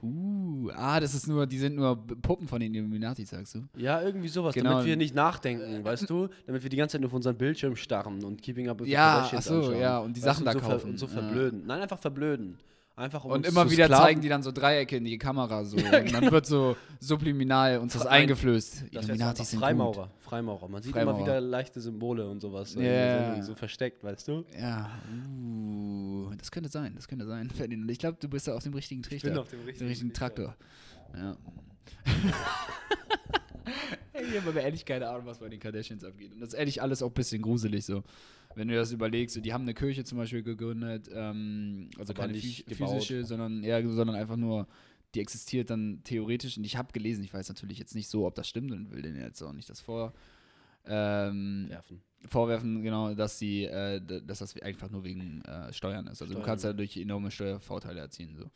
Uh, 0.03 0.69
ah, 0.75 0.99
das 0.99 1.15
ist 1.15 1.29
nur, 1.29 1.47
die 1.47 1.59
sind 1.59 1.77
nur 1.77 1.97
Puppen 1.97 2.49
von 2.49 2.61
den 2.61 2.75
Illuminati, 2.75 3.25
sagst 3.25 3.55
du? 3.55 3.61
Ja, 3.77 4.03
irgendwie 4.03 4.27
sowas, 4.27 4.53
Genau. 4.53 4.71
damit 4.71 4.87
wir 4.87 4.97
nicht 4.97 5.15
nachdenken, 5.15 5.85
weißt 5.85 6.11
du? 6.11 6.29
Damit 6.45 6.65
wir 6.65 6.71
die 6.71 6.77
ganze 6.77 6.95
Zeit 6.95 7.03
nur 7.03 7.09
auf 7.09 7.15
unseren 7.15 7.39
Bildschirm 7.39 7.77
starren 7.77 8.23
und 8.25 8.43
Keeping 8.43 8.69
Up 8.69 8.81
with 8.81 8.87
the 8.87 8.93
Ja, 8.93 9.13
Kardashians 9.31 9.47
ach 9.47 9.51
so, 9.51 9.57
anschauen. 9.59 9.81
ja, 9.81 9.99
und 10.01 10.17
die 10.17 10.21
Weißt 10.21 10.25
Sachen 10.25 10.45
du, 10.45 10.53
da 10.53 10.53
so 10.55 10.59
kaufen. 10.61 10.91
Und 10.91 10.99
so 10.99 11.07
Ja. 11.07 11.13
verblöden. 11.13 11.67
Nein, 11.67 11.83
einfach 11.83 12.01
verblöden. 12.01 12.59
Einfach 12.95 13.25
um 13.25 13.33
Und 13.33 13.47
immer 13.47 13.71
wieder 13.71 13.87
sklaven- 13.87 14.03
zeigen 14.03 14.21
die 14.21 14.29
dann 14.29 14.43
so 14.43 14.53
Dreiecke 14.53 14.97
in 14.99 15.05
die 15.05 15.17
Kamera 15.17 15.65
so. 15.65 15.77
und 15.79 16.13
dann 16.13 16.31
wird 16.31 16.45
so 16.47 16.77
subliminal 17.01 17.79
uns 17.79 17.95
das 17.95 18.05
Nein, 18.05 18.23
eingeflößt. 18.23 18.85
Das 18.93 19.05
Illuminati 19.07 19.45
sind 19.45 19.61
Freimaurer. 19.61 20.11
Freimaurer. 20.21 20.69
Man 20.69 20.83
sieht 20.83 20.93
Freimaurer. 20.93 21.17
immer 21.17 21.27
wieder 21.27 21.41
leichte 21.41 21.81
Symbole 21.81 22.29
und 22.29 22.41
sowas. 22.41 22.73
so, 22.73 22.81
Ja. 22.81 23.37
So, 23.37 23.43
so 23.49 23.55
versteckt, 23.55 24.05
weißt 24.05 24.29
du? 24.29 24.37
gut. 24.43 24.47
Ja, 24.61 24.91
uh, 25.11 26.31
das 26.37 26.51
könnte 26.51 26.69
sein, 26.69 26.93
das 26.95 27.09
könnte 27.09 27.27
sein. 27.27 27.49
Ferdinand. 27.57 27.91
Ich 27.91 27.99
glaube, 27.99 28.19
du 28.21 28.29
bist 28.29 28.47
da 28.47 28.55
auf 28.55 28.63
dem 28.63 28.75
richtigen 28.75 29.03
Trichter. 29.03 29.41
auf 29.41 29.49
dem 29.49 29.65
Den 29.65 29.87
richtigen 29.89 30.13
Traktor. 30.13 30.55
Ja. 31.17 31.37
Ich 34.31 34.39
habe 34.39 34.51
aber 34.51 34.61
ehrlich 34.61 34.85
keine 34.85 35.09
Ahnung, 35.09 35.27
was 35.27 35.39
bei 35.39 35.49
den 35.49 35.59
Kardashians 35.59 36.05
abgeht. 36.05 36.33
Und 36.33 36.41
das 36.41 36.51
ist 36.51 36.55
ehrlich 36.55 36.81
alles 36.83 37.03
auch 37.03 37.09
ein 37.09 37.13
bisschen 37.15 37.43
gruselig 37.43 37.85
so. 37.85 38.03
Wenn 38.55 38.69
du 38.69 38.75
das 38.75 38.93
überlegst, 38.93 39.35
so, 39.35 39.41
die 39.41 39.53
haben 39.53 39.63
eine 39.63 39.75
Kirche 39.75 40.05
zum 40.05 40.19
Beispiel 40.19 40.43
gegründet, 40.43 41.09
ähm, 41.13 41.89
also 41.99 42.13
Aber 42.13 42.23
keine 42.23 42.33
nicht 42.35 42.67
phys- 42.67 42.69
gebaut. 42.79 42.91
physische, 42.95 43.25
sondern, 43.25 43.63
ja, 43.65 43.81
sondern 43.89 44.17
einfach 44.17 44.37
nur, 44.37 44.67
die 45.15 45.21
existiert 45.21 45.71
dann 45.71 46.01
theoretisch. 46.05 46.57
Und 46.57 46.65
ich 46.65 46.77
habe 46.77 46.93
gelesen, 46.93 47.23
ich 47.25 47.33
weiß 47.35 47.49
natürlich 47.49 47.79
jetzt 47.79 47.95
nicht 47.95 48.09
so, 48.09 48.27
ob 48.27 48.35
das 48.35 48.49
stimmt 48.49 48.73
und 48.73 48.91
will 48.91 49.03
denen 49.03 49.21
jetzt 49.21 49.43
auch 49.43 49.53
nicht 49.53 49.69
das 49.71 49.81
vor, 49.81 50.13
ähm, 50.85 51.67
Werfen. 51.69 52.03
vorwerfen, 52.29 52.83
genau, 52.83 53.15
dass 53.15 53.39
sie, 53.39 53.65
äh, 53.65 54.01
dass 54.25 54.39
das 54.41 54.57
einfach 54.61 54.91
nur 54.91 55.05
wegen 55.05 55.43
äh, 55.43 55.73
Steuern 55.73 56.07
ist. 56.07 56.23
Also 56.23 56.27
du 56.27 56.33
Steuern, 56.33 56.47
kannst 56.47 56.65
ja. 56.65 56.71
ja 56.71 56.75
durch 56.75 56.97
enorme 56.97 57.31
Steuervorteile 57.31 58.01
erzielen. 58.01 58.37
So. 58.37 58.51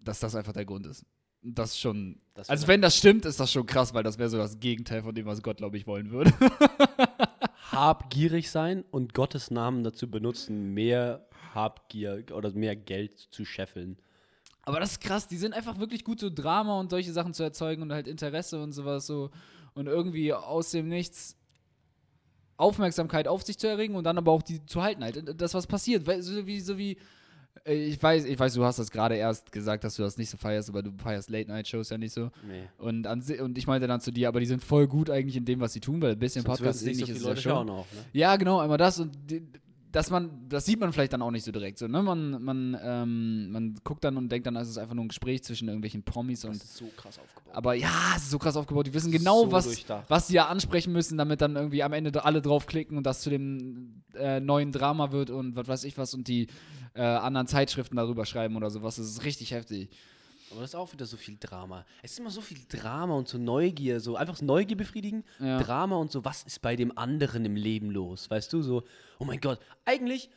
Dass 0.00 0.20
das 0.20 0.34
einfach 0.34 0.52
der 0.52 0.64
Grund 0.64 0.86
ist. 0.86 1.04
Das 1.42 1.78
schon. 1.78 2.20
Das 2.34 2.50
Also 2.50 2.68
wenn 2.68 2.82
das 2.82 2.96
stimmt, 2.98 3.24
ist 3.24 3.40
das 3.40 3.50
schon 3.50 3.64
krass, 3.64 3.94
weil 3.94 4.02
das 4.02 4.18
wäre 4.18 4.28
so 4.28 4.36
das 4.36 4.60
Gegenteil 4.60 5.02
von 5.02 5.14
dem, 5.14 5.24
was 5.24 5.42
Gott, 5.42 5.56
glaube 5.56 5.78
ich, 5.78 5.86
wollen 5.86 6.10
würde. 6.10 6.32
habgierig 7.72 8.50
sein 8.50 8.84
und 8.90 9.14
Gottes 9.14 9.50
Namen 9.50 9.84
dazu 9.84 10.10
benutzen, 10.10 10.74
mehr 10.74 11.26
Habgier 11.54 12.24
oder 12.32 12.52
mehr 12.52 12.76
Geld 12.76 13.18
zu 13.18 13.44
scheffeln. 13.44 13.98
Aber 14.62 14.80
das 14.80 14.92
ist 14.92 15.00
krass, 15.00 15.26
die 15.26 15.36
sind 15.36 15.54
einfach 15.54 15.78
wirklich 15.78 16.04
gut, 16.04 16.20
so 16.20 16.30
Drama 16.30 16.78
und 16.78 16.90
solche 16.90 17.12
Sachen 17.12 17.34
zu 17.34 17.42
erzeugen 17.42 17.82
und 17.82 17.92
halt 17.92 18.06
Interesse 18.06 18.62
und 18.62 18.72
sowas 18.72 19.06
so. 19.06 19.30
Und 19.74 19.86
irgendwie 19.86 20.32
aus 20.32 20.70
dem 20.70 20.88
Nichts 20.88 21.36
Aufmerksamkeit 22.56 23.26
auf 23.26 23.42
sich 23.42 23.58
zu 23.58 23.66
erregen 23.66 23.94
und 23.94 24.04
dann 24.04 24.18
aber 24.18 24.32
auch 24.32 24.42
die 24.42 24.64
zu 24.66 24.82
halten 24.82 25.02
halt. 25.02 25.40
Das, 25.40 25.54
was 25.54 25.66
passiert. 25.66 26.04
So 26.22 26.46
wie, 26.46 26.60
so 26.60 26.76
wie. 26.78 26.98
Äh, 27.64 27.74
Ich 27.74 28.02
weiß, 28.02 28.24
ich 28.24 28.38
weiß, 28.38 28.54
du 28.54 28.64
hast 28.64 28.78
das 28.78 28.90
gerade 28.90 29.16
erst 29.16 29.52
gesagt, 29.52 29.84
dass 29.84 29.96
du 29.96 30.02
das 30.02 30.16
nicht 30.18 30.30
so 30.30 30.36
feierst, 30.36 30.68
aber 30.68 30.82
du 30.82 30.90
feierst 30.96 31.30
Late-Night-Shows 31.30 31.90
ja 31.90 31.98
nicht 31.98 32.12
so. 32.12 32.30
Nee. 32.46 32.68
Und, 32.78 33.06
an, 33.06 33.22
und 33.42 33.58
ich 33.58 33.66
meinte 33.66 33.86
dann 33.86 34.00
zu 34.00 34.10
dir, 34.10 34.28
aber 34.28 34.40
die 34.40 34.46
sind 34.46 34.62
voll 34.62 34.86
gut 34.86 35.10
eigentlich 35.10 35.36
in 35.36 35.44
dem, 35.44 35.60
was 35.60 35.72
sie 35.72 35.80
tun, 35.80 36.00
weil 36.02 36.12
ein 36.12 36.18
bisschen 36.18 36.42
Sonst 36.44 36.58
Podcast 36.58 36.84
nicht 36.84 37.00
so 37.00 37.06
viele 37.06 37.18
ist 37.18 37.24
Leute 37.24 37.40
ja 37.40 37.42
schon. 37.42 37.70
auch, 37.70 37.86
ne? 37.92 38.04
Ja, 38.12 38.36
genau, 38.36 38.58
einmal 38.60 38.78
das 38.78 38.98
und 39.00 39.12
die, 39.30 39.42
dass 39.92 40.08
man, 40.08 40.30
das 40.48 40.66
sieht 40.66 40.78
man 40.78 40.92
vielleicht 40.92 41.12
dann 41.12 41.20
auch 41.20 41.32
nicht 41.32 41.42
so 41.44 41.50
direkt 41.50 41.76
so, 41.78 41.88
ne? 41.88 42.00
Man, 42.00 42.40
man, 42.44 42.78
ähm, 42.80 43.50
man 43.50 43.74
guckt 43.82 44.04
dann 44.04 44.16
und 44.16 44.30
denkt 44.30 44.46
dann, 44.46 44.54
es 44.54 44.68
ist 44.68 44.78
einfach 44.78 44.94
nur 44.94 45.04
ein 45.04 45.08
Gespräch 45.08 45.42
zwischen 45.42 45.66
irgendwelchen 45.66 46.04
Promis 46.04 46.44
und 46.44 46.54
Das 46.54 46.62
ist 46.62 46.76
so 46.76 46.84
krass 46.96 47.18
aufgebaut. 47.18 47.56
aber 47.56 47.74
ja, 47.74 47.90
es 48.16 48.22
ist 48.22 48.30
so 48.30 48.38
krass 48.38 48.56
aufgebaut. 48.56 48.86
Die 48.86 48.94
wissen 48.94 49.10
genau, 49.10 49.46
So 49.46 49.50
was, 49.52 49.84
was 50.06 50.28
die 50.28 50.34
da 50.34 50.44
ansprechen 50.44 50.92
müssen, 50.92 51.18
damit 51.18 51.40
dann 51.40 51.56
irgendwie 51.56 51.82
am 51.82 51.92
Ende 51.92 52.24
alle 52.24 52.40
draufklicken 52.40 52.96
und 52.96 53.04
das 53.04 53.22
zu 53.22 53.30
dem 53.30 54.02
äh, 54.14 54.38
neuen 54.38 54.70
Drama 54.70 55.10
wird 55.10 55.30
und 55.30 55.56
was 55.56 55.66
weiß 55.66 55.82
ich 55.82 55.98
was 55.98 56.14
und 56.14 56.28
die 56.28 56.46
äh, 56.94 57.02
anderen 57.02 57.46
Zeitschriften 57.46 57.96
darüber 57.96 58.24
schreiben 58.26 58.56
oder 58.56 58.70
sowas. 58.70 58.96
Das 58.96 59.06
ist 59.06 59.24
richtig 59.24 59.52
heftig. 59.52 59.88
Aber 60.50 60.62
das 60.62 60.70
ist 60.70 60.74
auch 60.74 60.92
wieder 60.92 61.06
so 61.06 61.16
viel 61.16 61.36
Drama. 61.38 61.86
Es 62.02 62.12
ist 62.12 62.18
immer 62.18 62.30
so 62.30 62.40
viel 62.40 62.58
Drama 62.68 63.14
und 63.14 63.28
so 63.28 63.38
Neugier, 63.38 64.00
so 64.00 64.16
einfach 64.16 64.40
Neugier 64.42 64.76
befriedigen, 64.76 65.24
Ja. 65.38 65.62
Drama 65.62 65.96
und 65.96 66.10
so, 66.10 66.24
was 66.24 66.42
ist 66.42 66.60
bei 66.60 66.74
dem 66.74 66.96
anderen 66.98 67.44
im 67.44 67.54
Leben 67.54 67.90
los? 67.90 68.28
Weißt 68.28 68.52
du, 68.52 68.60
so, 68.62 68.82
oh 69.20 69.24
mein 69.24 69.40
Gott, 69.40 69.60
eigentlich, 69.84 70.28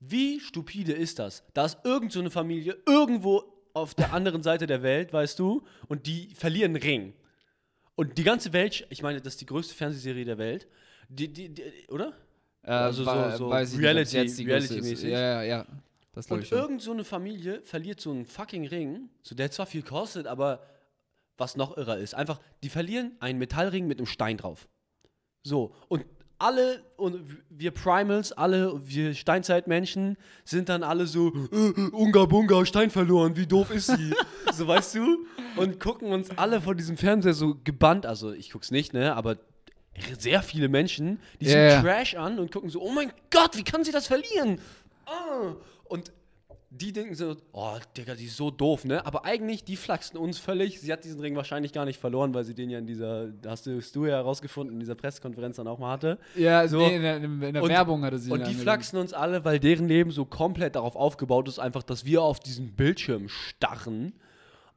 wie 0.00 0.40
stupide 0.40 0.92
ist 0.92 1.18
das? 1.18 1.44
Da 1.52 1.66
ist 1.66 1.78
irgend 1.84 2.12
so 2.12 2.20
eine 2.20 2.30
Familie 2.30 2.78
irgendwo 2.86 3.44
auf 3.74 3.94
der 3.94 4.12
anderen 4.14 4.42
Seite 4.42 4.66
der 4.66 4.82
Welt, 4.82 5.12
weißt 5.12 5.38
du, 5.38 5.62
und 5.88 6.06
die 6.06 6.34
verlieren 6.34 6.74
einen 6.74 6.82
Ring. 6.82 7.12
Und 7.94 8.16
die 8.16 8.24
ganze 8.24 8.54
Welt, 8.54 8.86
ich 8.88 9.02
meine, 9.02 9.20
das 9.20 9.34
ist 9.34 9.42
die 9.42 9.46
größte 9.46 9.74
Fernsehserie 9.74 10.24
der 10.24 10.38
Welt, 10.38 10.66
die, 11.08 11.30
die, 11.30 11.50
die 11.50 11.62
oder? 11.88 12.14
Äh, 12.64 12.70
Also 12.70 13.02
so- 13.04 13.10
wa- 13.10 13.36
so 13.36 13.50
weiß 13.50 13.78
Reality-. 13.78 14.44
Reality-mäßig. 14.46 15.10
Ja, 15.10 15.18
ja, 15.18 15.42
ja. 15.42 15.66
Das 16.14 16.26
Und 16.30 16.50
irgend 16.52 16.82
so 16.82 16.92
eine 16.92 17.04
Familie 17.04 17.62
verliert 17.62 17.98
so 18.00 18.10
einen 18.10 18.26
fucking 18.26 18.66
Ring, 18.66 19.08
so 19.22 19.34
der 19.34 19.50
zwar 19.50 19.64
viel 19.66 19.82
kostet, 19.82 20.26
aber 20.26 20.60
was 21.38 21.56
noch 21.56 21.76
irrer 21.78 21.96
ist, 21.96 22.14
einfach, 22.14 22.38
die 22.62 22.68
verlieren 22.68 23.12
einen 23.18 23.38
Metallring 23.38 23.86
mit 23.86 23.98
einem 23.98 24.06
Stein 24.06 24.36
drauf. 24.36 24.68
So, 25.42 25.74
und 25.88 26.04
alle, 26.38 26.82
und 26.96 27.24
wir 27.48 27.70
Primals, 27.70 28.32
alle, 28.32 28.78
wir 28.84 29.14
Steinzeitmenschen, 29.14 30.16
sind 30.44 30.68
dann 30.68 30.82
alle 30.82 31.06
so, 31.06 31.28
äh, 31.28 31.80
Unga 31.92 32.26
Bunga, 32.26 32.66
Stein 32.66 32.90
verloren, 32.90 33.34
wie 33.36 33.46
doof 33.46 33.70
ist 33.70 33.86
sie? 33.86 34.12
so, 34.52 34.66
weißt 34.68 34.96
du? 34.96 35.24
Und 35.56 35.80
gucken 35.80 36.12
uns 36.12 36.30
alle 36.36 36.60
vor 36.60 36.74
diesem 36.74 36.96
Fernseher 36.98 37.32
so 37.34 37.56
gebannt, 37.64 38.04
also 38.06 38.32
ich 38.32 38.50
guck's 38.50 38.70
nicht, 38.70 38.92
ne, 38.92 39.14
aber 39.14 39.38
sehr 40.18 40.42
viele 40.42 40.68
Menschen, 40.68 41.20
die 41.40 41.46
Ja, 41.46 41.72
sind. 41.72 41.82
Trash 41.84 42.14
an 42.14 42.38
und 42.38 42.50
gucken 42.50 42.70
so, 42.70 42.80
oh 42.80 42.90
mein 42.92 43.12
Gott, 43.30 43.56
wie 43.56 43.64
kann 43.64 43.84
sie 43.84 43.92
das 43.92 44.06
verlieren? 44.06 44.58
Ah. 45.06 45.54
Und 45.84 46.10
die 46.74 46.90
denken 46.94 47.14
so, 47.14 47.36
oh, 47.52 47.76
Digga, 47.98 48.14
die 48.14 48.24
ist 48.24 48.36
so 48.38 48.50
doof, 48.50 48.86
ne? 48.86 49.04
Aber 49.04 49.26
eigentlich, 49.26 49.62
die 49.62 49.76
flachsen 49.76 50.16
uns 50.16 50.38
völlig. 50.38 50.80
Sie 50.80 50.90
hat 50.90 51.04
diesen 51.04 51.20
Ring 51.20 51.36
wahrscheinlich 51.36 51.74
gar 51.74 51.84
nicht 51.84 52.00
verloren, 52.00 52.32
weil 52.32 52.44
sie 52.44 52.54
den 52.54 52.70
ja 52.70 52.78
in 52.78 52.86
dieser, 52.86 53.28
hast 53.46 53.66
du, 53.66 53.76
hast 53.76 53.94
du 53.94 54.06
ja 54.06 54.12
herausgefunden, 54.16 54.72
in 54.72 54.80
dieser 54.80 54.94
Pressekonferenz 54.94 55.56
dann 55.56 55.66
auch 55.68 55.78
mal 55.78 55.90
hatte. 55.92 56.18
Ja, 56.34 56.66
So. 56.66 56.78
nee, 56.78 56.96
in 56.96 57.02
der, 57.02 57.16
in 57.18 57.40
der 57.52 57.62
Und- 57.62 57.68
Werbung 57.68 58.02
hatte 58.04 58.16
sie 58.18 58.30
Und 58.30 58.38
die 58.38 58.44
angelegt. 58.44 58.62
flachsen 58.62 58.96
uns 58.98 59.12
alle, 59.12 59.44
weil 59.44 59.58
deren 59.60 59.86
Leben 59.86 60.10
so 60.12 60.24
komplett 60.24 60.74
darauf 60.74 60.96
aufgebaut 60.96 61.46
ist, 61.46 61.58
einfach, 61.58 61.82
dass 61.82 62.06
wir 62.06 62.22
auf 62.22 62.40
diesen 62.40 62.72
Bildschirm 62.72 63.28
starren 63.28 64.14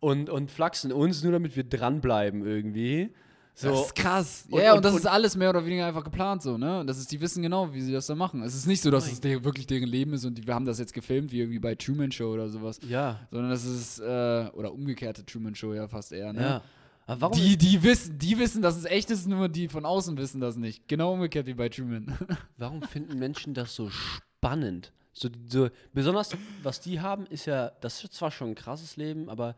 und, 0.01 0.29
und 0.29 0.51
flachsen 0.51 0.91
uns, 0.91 1.23
nur 1.23 1.31
damit 1.31 1.55
wir 1.55 1.63
dranbleiben 1.63 2.45
irgendwie. 2.45 3.11
So. 3.57 3.69
Das 3.69 3.85
ist 3.85 3.95
krass. 3.95 4.45
Und- 4.49 4.61
ja, 4.61 4.71
und, 4.71 4.77
und- 4.77 4.85
das 4.85 4.91
und- 4.93 4.99
ist 4.99 5.05
alles 5.05 5.35
mehr 5.37 5.49
oder 5.49 5.65
weniger 5.65 5.85
einfach 5.87 6.03
geplant 6.03 6.41
so, 6.43 6.57
ne? 6.57 6.81
Und 6.81 6.87
das 6.87 6.97
ist, 6.97 7.09
die 7.11 7.21
wissen 7.21 7.41
genau, 7.41 7.73
wie 7.73 7.81
sie 7.81 7.93
das 7.93 8.05
da 8.07 8.13
machen. 8.15 8.41
Es 8.43 8.53
ist 8.53 8.65
nicht 8.67 8.81
so, 8.81 8.91
dass 8.91 9.09
es 9.09 9.21
der, 9.21 9.43
wirklich 9.45 9.65
deren 9.65 9.87
Leben 9.87 10.11
ist 10.13 10.25
und 10.25 10.37
die, 10.37 10.45
wir 10.45 10.53
haben 10.53 10.65
das 10.65 10.77
jetzt 10.77 10.93
gefilmt, 10.93 11.31
wie 11.31 11.39
irgendwie 11.39 11.59
bei 11.59 11.73
Truman 11.75 12.11
Show 12.11 12.33
oder 12.33 12.49
sowas. 12.49 12.79
ja, 12.87 13.19
Sondern 13.31 13.49
das 13.51 13.63
ist, 13.63 13.99
äh, 13.99 14.49
oder 14.53 14.73
umgekehrte 14.73 15.25
Truman 15.25 15.55
Show 15.55 15.73
ja 15.73 15.87
fast 15.87 16.11
eher, 16.11 16.33
ne? 16.33 16.41
ja. 16.41 16.61
Aber 17.07 17.21
warum? 17.21 17.37
Die, 17.37 17.55
die 17.55 17.81
wissen, 17.83 18.17
die 18.17 18.37
wissen, 18.39 18.61
dass 18.63 18.75
es 18.75 18.85
echt 18.85 19.09
ist, 19.11 19.27
nur 19.27 19.47
die 19.47 19.67
von 19.69 19.85
außen 19.85 20.17
wissen 20.17 20.41
das 20.41 20.55
nicht. 20.57 20.87
Genau 20.87 21.13
umgekehrt 21.13 21.45
wie 21.45 21.53
bei 21.53 21.69
Truman. 21.69 22.17
Warum 22.57 22.81
finden 22.81 23.19
Menschen 23.19 23.53
das 23.53 23.75
so 23.75 23.89
spannend? 23.91 24.91
So, 25.13 25.29
so, 25.47 25.69
besonders, 25.93 26.31
was 26.63 26.81
die 26.81 26.99
haben, 26.99 27.25
ist 27.27 27.45
ja, 27.45 27.71
das 27.81 28.03
ist 28.03 28.13
zwar 28.13 28.31
schon 28.31 28.49
ein 28.49 28.55
krasses 28.55 28.97
Leben, 28.97 29.29
aber 29.29 29.55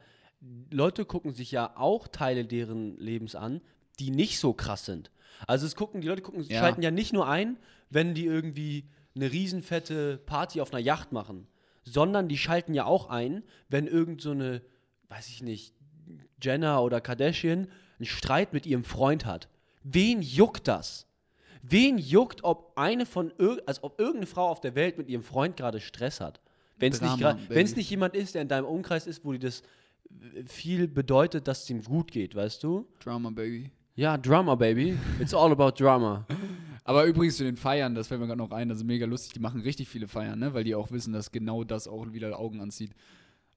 Leute 0.70 1.06
gucken 1.06 1.34
sich 1.34 1.50
ja 1.52 1.72
auch 1.78 2.08
Teile 2.10 2.46
deren 2.46 2.96
Lebens 2.98 3.34
an, 3.34 3.62
die 4.00 4.12
nicht 4.12 4.40
so 4.40 4.54
krass 4.54 4.86
sind. 4.86 5.12
Also 5.46 5.66
es 5.66 5.76
gucken, 5.76 6.02
die 6.02 6.08
Leute 6.08 6.22
gucken, 6.22 6.42
Ja. 6.44 6.60
schalten 6.60 6.82
ja 6.82 6.92
nicht 6.92 7.14
nur 7.14 7.28
ein, 7.28 7.58
wenn 7.90 8.14
die 8.14 8.26
irgendwie 8.26 8.86
eine 9.16 9.32
riesenfette 9.32 10.18
Party 10.26 10.62
auf 10.62 10.72
einer 10.74 10.82
Yacht 10.82 11.12
machen, 11.12 11.48
sondern 11.84 12.28
die 12.28 12.38
schalten 12.38 12.74
ja 12.74 12.86
auch 12.86 13.10
ein, 13.10 13.44
wenn 13.70 13.88
irgend 13.88 14.22
so 14.22 14.32
eine, 14.32 14.62
weiß 15.10 15.30
ich 15.30 15.42
nicht, 15.42 15.74
Jenna 16.42 16.80
oder 16.80 17.02
Kardashian 17.02 17.68
einen 18.00 18.06
Streit 18.06 18.54
mit 18.54 18.66
ihrem 18.66 18.84
Freund 18.84 19.26
hat. 19.26 19.48
Wen 19.84 20.22
juckt 20.22 20.68
das? 20.68 21.08
Wen 21.62 21.98
juckt, 21.98 22.44
ob 22.44 22.74
eine 22.78 23.06
von 23.06 23.32
also 23.66 23.84
ob 23.84 24.00
irgendeine 24.00 24.28
Frau 24.28 24.50
auf 24.50 24.62
der 24.62 24.76
Welt 24.76 24.98
mit 24.98 25.10
ihrem 25.10 25.24
Freund 25.24 25.58
gerade 25.58 25.80
Stress 25.80 26.22
hat? 26.22 26.40
Wenn 26.78 26.94
es 26.94 27.02
nicht, 27.02 27.76
nicht 27.76 27.90
jemand 27.90 28.16
ist, 28.16 28.36
der 28.36 28.44
in 28.44 28.48
deinem 28.48 28.66
Umkreis 28.66 29.08
ist, 29.08 29.26
wo 29.26 29.32
dir 29.32 29.40
das 29.40 29.62
äh, 30.36 30.44
viel 30.46 30.88
bedeutet, 30.88 31.48
dass 31.48 31.64
es 31.64 31.70
ihm 31.70 31.84
gut 31.84 32.12
geht, 32.12 32.36
weißt 32.36 32.62
du? 32.64 32.88
Drama, 33.00 33.32
Baby. 33.32 33.72
Ja, 33.98 34.16
Drama, 34.16 34.54
Baby. 34.54 34.96
It's 35.20 35.34
all 35.34 35.52
about 35.52 35.72
Drama. 35.72 36.24
Aber 36.84 37.06
übrigens 37.06 37.38
zu 37.38 37.44
den 37.44 37.58
Feiern, 37.58 37.96
das 37.96 38.08
fällt 38.08 38.22
mir 38.22 38.28
gerade 38.28 38.38
noch 38.38 38.52
ein, 38.52 38.70
das 38.70 38.78
ist 38.78 38.84
mega 38.84 39.08
lustig, 39.08 39.34
die 39.34 39.40
machen 39.40 39.60
richtig 39.62 39.90
viele 39.90 40.08
Feiern, 40.08 40.38
ne? 40.38 40.54
Weil 40.54 40.64
die 40.64 40.76
auch 40.76 40.92
wissen, 40.92 41.14
dass 41.14 41.32
genau 41.32 41.64
das 41.64 41.88
auch 41.88 42.14
wieder 42.14 42.38
Augen 42.38 42.62
anzieht. 42.62 42.92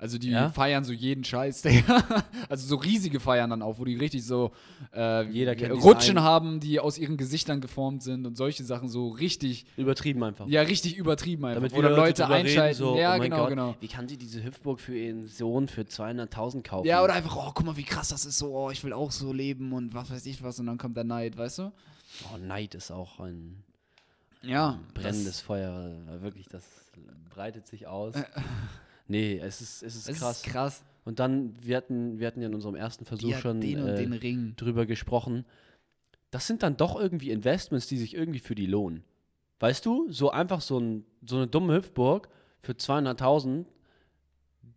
Also 0.01 0.17
die 0.17 0.31
Ja? 0.31 0.49
feiern 0.49 0.83
so 0.83 0.93
jeden 0.95 1.25
Scheiß, 1.25 1.61
Digga. 1.63 2.03
Also 2.49 2.67
so 2.67 2.77
riesige 2.77 3.21
Feiern 3.21 3.51
dann 3.51 3.61
auch, 3.61 3.79
wo 3.79 3.85
die 3.85 3.97
richtig 3.97 4.25
so 4.25 4.51
äh, 4.95 5.25
Jeder 5.31 5.55
kennt 5.55 5.75
diesen 5.75 5.83
Rutschen 5.87 6.21
haben, 6.23 6.59
die 6.59 6.81
aus 6.81 6.97
ihren 6.97 7.19
Gesichtern 7.19 7.61
geformt 7.61 8.03
sind 8.03 8.27
und 8.27 8.35
solche 8.37 8.65
Sachen 8.65 8.89
so 8.89 9.09
richtig, 9.11 9.67
Übertrieben 9.77 10.23
einfach. 10.25 10.47
ja, 10.49 10.63
richtig 10.63 10.97
übertrieben 10.97 11.45
einfach. 11.45 11.57
Damit 11.61 11.75
wo 11.75 11.83
dann 11.83 11.93
Leute 11.95 12.23
reden, 12.25 12.33
einschalten. 12.47 12.79
so, 12.79 12.97
ja, 12.97 13.15
oh 13.17 13.21
genau, 13.21 13.37
Gott, 13.37 13.49
genau. 13.51 13.77
Wie 13.81 13.89
kann 13.89 14.09
sie 14.09 14.17
diese 14.17 14.43
Hüpfburg 14.43 14.81
für 14.81 14.97
ihren 14.97 15.27
Sohn 15.29 15.69
für 15.69 15.83
200.000 15.83 16.63
kaufen? 16.63 16.87
Ja, 16.89 17.05
oder 17.05 17.13
einfach, 17.13 17.37
oh, 17.37 17.53
guck 17.55 17.67
mal, 17.67 17.77
wie 17.77 17.83
krass 17.85 18.09
das 18.09 18.25
ist, 18.25 18.39
so, 18.39 18.57
oh, 18.57 18.71
ich 18.71 18.83
will 18.83 18.95
auch 18.95 19.11
so 19.11 19.35
leben 19.35 19.73
und 19.75 19.93
was 19.93 20.11
weiß 20.11 20.25
ich 20.25 20.43
was 20.43 20.59
und 20.59 20.67
dann 20.67 20.79
kommt 20.79 20.97
der 20.97 21.05
Neid, 21.05 21.37
weißt 21.37 21.59
du? 21.59 21.73
Oh, 22.33 22.39
Neid 22.39 22.75
ist 22.75 22.91
auch 22.91 23.21
ein 23.21 23.63
Ja. 24.43 24.79
brennendes 24.95 25.41
Feuer. 25.43 25.93
äh, 26.09 26.23
Wirklich, 26.23 26.49
das 26.49 26.65
breitet 27.29 27.67
sich 27.67 27.87
aus. 27.87 28.15
nee, 29.11 29.39
es 29.39 29.61
ist, 29.61 29.83
es 29.83 29.97
ist 29.97 30.09
Das 30.09 30.19
krass. 30.19 30.37
ist 30.39 30.43
krass. 30.45 30.85
Und 31.05 31.19
dann, 31.19 31.55
wir 31.63 31.77
hatten, 31.77 32.19
wir 32.19 32.27
hatten 32.27 32.41
ja 32.41 32.49
in 32.49 32.55
unserem 32.55 32.75
ersten 32.75 33.05
Versuch 33.05 33.35
schon 33.39 33.61
äh, 33.63 34.53
drüber 34.57 34.87
gesprochen. 34.87 35.45
Das 36.31 36.47
sind 36.47 36.63
dann 36.63 36.77
doch 36.77 36.99
irgendwie 36.99 37.31
Investments, 37.31 37.87
die 37.87 37.97
sich 37.99 38.15
irgendwie 38.15 38.39
für 38.39 38.55
die 38.55 38.67
lohnen. 38.67 39.03
Weißt 39.59 39.85
du, 39.85 40.11
so 40.11 40.31
einfach 40.31 40.61
so, 40.61 40.79
ein, 40.79 41.05
so 41.27 41.37
eine 41.37 41.47
dumme 41.47 41.75
Hüpfburg 41.75 42.29
für 42.63 42.73
200.000, 42.73 43.65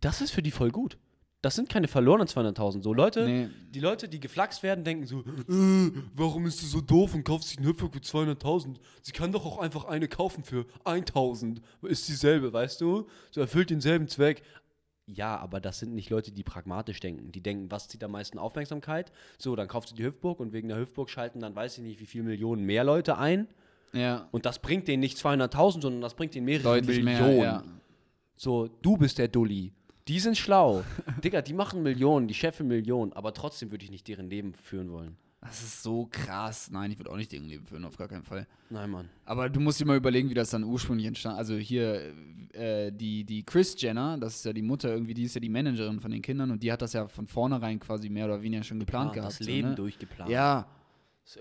das 0.00 0.20
ist 0.20 0.30
für 0.32 0.42
die 0.42 0.50
voll 0.50 0.70
gut. 0.70 0.98
Das 1.44 1.54
sind 1.56 1.68
keine 1.68 1.88
verlorenen 1.88 2.26
200.000. 2.26 2.82
So 2.82 2.94
Leute, 2.94 3.26
Nee. 3.26 3.48
die 3.74 3.80
Leute, 3.80 4.08
die 4.08 4.18
geflaxt 4.18 4.62
werden, 4.62 4.82
denken 4.82 5.06
so, 5.06 5.20
äh, 5.20 5.90
warum 6.14 6.46
ist 6.46 6.58
sie 6.60 6.66
so 6.66 6.80
doof 6.80 7.14
und 7.14 7.24
kauft 7.24 7.44
sich 7.44 7.58
eine 7.58 7.66
Hüpfburg 7.66 7.92
für 7.92 8.00
200.000? 8.00 8.76
Sie 9.02 9.12
kann 9.12 9.30
doch 9.32 9.44
auch 9.44 9.58
einfach 9.58 9.84
eine 9.84 10.08
kaufen 10.08 10.42
für 10.42 10.64
1.000. 10.84 11.60
Ist 11.82 12.08
dieselbe, 12.08 12.52
weißt 12.52 12.80
du? 12.80 13.06
So 13.30 13.40
erfüllt 13.42 13.68
denselben 13.70 14.08
Zweck. 14.08 14.42
Ja, 15.06 15.36
aber 15.36 15.60
das 15.60 15.80
sind 15.80 15.94
nicht 15.94 16.08
Leute, 16.08 16.32
die 16.32 16.42
pragmatisch 16.44 16.98
denken. 17.00 17.30
Die 17.30 17.42
denken, 17.42 17.70
was 17.70 17.88
zieht 17.88 18.02
am 18.02 18.12
meisten 18.12 18.38
Aufmerksamkeit? 18.38 19.12
So, 19.36 19.54
dann 19.54 19.68
kauft 19.68 19.90
sie 19.90 19.94
die 19.94 20.04
Hüpfburg 20.04 20.40
und 20.40 20.54
wegen 20.54 20.68
der 20.68 20.78
Hüpfburg 20.78 21.10
schalten 21.10 21.40
dann 21.40 21.54
weiß 21.54 21.76
ich 21.76 21.84
nicht, 21.84 22.00
wie 22.00 22.06
viele 22.06 22.24
Millionen 22.24 22.64
mehr 22.64 22.84
Leute 22.84 23.18
ein. 23.18 23.48
Ja. 23.92 24.28
Und 24.32 24.46
das 24.46 24.60
bringt 24.60 24.88
denen 24.88 25.00
nicht 25.00 25.18
200.000, 25.18 25.82
sondern 25.82 26.00
das 26.00 26.14
bringt 26.14 26.34
denen 26.34 26.46
mehrere 26.46 26.80
Deutlich 26.80 27.04
Millionen. 27.04 27.36
mehr, 27.36 27.44
ja. 27.44 27.62
So, 28.34 28.68
du 28.80 28.96
bist 28.96 29.18
der 29.18 29.28
Dulli. 29.28 29.72
Die 30.08 30.20
sind 30.20 30.36
schlau. 30.36 30.84
Digga, 31.22 31.40
die 31.42 31.54
machen 31.54 31.82
Millionen, 31.82 32.28
die 32.28 32.34
Chefin 32.34 32.66
Millionen, 32.68 33.12
aber 33.14 33.32
trotzdem 33.32 33.70
würde 33.70 33.84
ich 33.84 33.90
nicht 33.90 34.06
deren 34.08 34.28
Leben 34.28 34.52
führen 34.54 34.90
wollen. 34.90 35.16
Das 35.40 35.62
ist 35.62 35.82
so 35.82 36.08
krass. 36.10 36.70
Nein, 36.70 36.90
ich 36.90 36.98
würde 36.98 37.10
auch 37.10 37.16
nicht 37.18 37.30
deren 37.30 37.46
Leben 37.46 37.66
führen, 37.66 37.84
auf 37.84 37.98
gar 37.98 38.08
keinen 38.08 38.22
Fall. 38.22 38.46
Nein, 38.70 38.88
Mann. 38.90 39.10
Aber 39.26 39.50
du 39.50 39.60
musst 39.60 39.78
dir 39.78 39.84
mal 39.84 39.96
überlegen, 39.96 40.30
wie 40.30 40.34
das 40.34 40.48
dann 40.50 40.64
ursprünglich 40.64 41.06
entstand. 41.06 41.36
Also 41.36 41.54
hier, 41.56 42.14
äh, 42.54 42.90
die, 42.90 43.24
die 43.24 43.42
Chris 43.42 43.78
Jenner, 43.78 44.16
das 44.18 44.36
ist 44.36 44.44
ja 44.46 44.54
die 44.54 44.62
Mutter 44.62 44.88
irgendwie, 44.90 45.12
die 45.12 45.24
ist 45.24 45.34
ja 45.34 45.40
die 45.42 45.50
Managerin 45.50 46.00
von 46.00 46.10
den 46.10 46.22
Kindern 46.22 46.50
und 46.50 46.62
die 46.62 46.72
hat 46.72 46.80
das 46.80 46.94
ja 46.94 47.08
von 47.08 47.26
vornherein 47.26 47.78
quasi 47.78 48.08
mehr 48.08 48.24
oder 48.24 48.40
weniger 48.42 48.62
schon 48.62 48.78
geplant 48.80 49.10
Ah, 49.10 49.14
gehabt. 49.14 49.32
das 49.32 49.38
so, 49.38 49.44
Leben 49.44 49.68
ne? 49.70 49.74
durchgeplant. 49.74 50.30
Ja, 50.30 50.66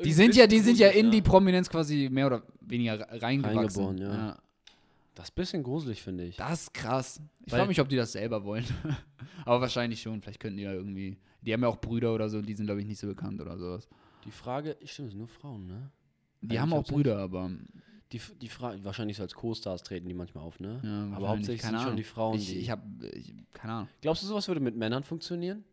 die 0.04 0.12
sind 0.14 0.36
ja, 0.36 0.48
die 0.48 0.60
sind 0.60 0.78
ja 0.80 0.90
in 0.90 1.10
die 1.10 1.18
ne? 1.18 1.24
Prominenz 1.24 1.70
quasi 1.70 2.10
mehr 2.12 2.28
oder 2.28 2.44
weniger 2.62 3.00
re- 3.00 3.22
reingewachsen. 3.22 3.86
Reingeboren, 3.86 3.98
ja. 4.00 4.38
Das 5.16 5.26
ist 5.28 5.32
ein 5.34 5.36
bisschen 5.36 5.64
gruselig, 5.64 6.02
finde 6.02 6.24
ich. 6.26 6.38
Das 6.38 6.64
ist 6.64 6.74
krass. 6.74 7.22
Ich 7.46 7.52
frage 7.54 7.68
mich, 7.68 7.80
ob 7.80 7.88
die 7.90 7.96
das 7.96 8.14
selber 8.14 8.44
wollen. 8.44 8.66
Aber 9.46 9.62
wahrscheinlich 9.62 10.02
schon. 10.02 10.22
Vielleicht 10.22 10.40
könnten 10.40 10.58
die 10.58 10.64
ja 10.64 10.74
irgendwie. 10.74 11.18
Die 11.42 11.54
haben 11.54 11.62
ja 11.62 11.68
auch 11.68 11.78
Brüder 11.80 12.14
oder 12.16 12.30
so, 12.30 12.42
die 12.42 12.54
sind, 12.56 12.66
glaube 12.66 12.82
ich, 12.82 12.88
nicht 12.88 13.00
so 13.00 13.08
bekannt 13.08 13.40
oder 13.42 13.58
sowas. 13.58 13.88
Die 14.26 14.32
Frage, 14.32 14.78
stimmt, 14.86 15.08
es 15.08 15.12
sind 15.12 15.20
nur 15.20 15.28
Frauen, 15.28 15.68
ne? 15.68 15.92
Die 16.42 16.48
Eigentlich 16.58 16.60
haben 16.62 16.74
auch 16.74 16.84
Brüder, 16.84 17.18
aber. 17.20 17.52
Die, 18.12 18.22
die 18.42 18.48
Frage, 18.50 18.84
wahrscheinlich 18.84 19.18
so 19.18 19.24
als 19.24 19.34
Co-Stars 19.34 19.84
treten 19.84 20.08
die 20.08 20.14
manchmal 20.14 20.44
auf, 20.44 20.60
ne? 20.60 20.80
Ja, 20.84 21.16
Aber 21.18 21.30
hauptsächlich 21.30 21.62
Keine 21.62 21.78
sind 21.78 21.82
schon 21.82 21.88
Ahnung. 21.88 21.98
die 21.98 22.04
Frauen, 22.04 22.38
Ich, 22.38 22.48
die. 22.48 22.58
ich 22.60 22.70
habe. 22.70 22.84
Keine 23.54 23.74
Ahnung. 23.74 23.90
Glaubst 24.02 24.24
du, 24.24 24.28
sowas 24.28 24.48
würde 24.48 24.62
mit 24.62 24.76
Männern 24.76 25.04
funktionieren? 25.04 25.64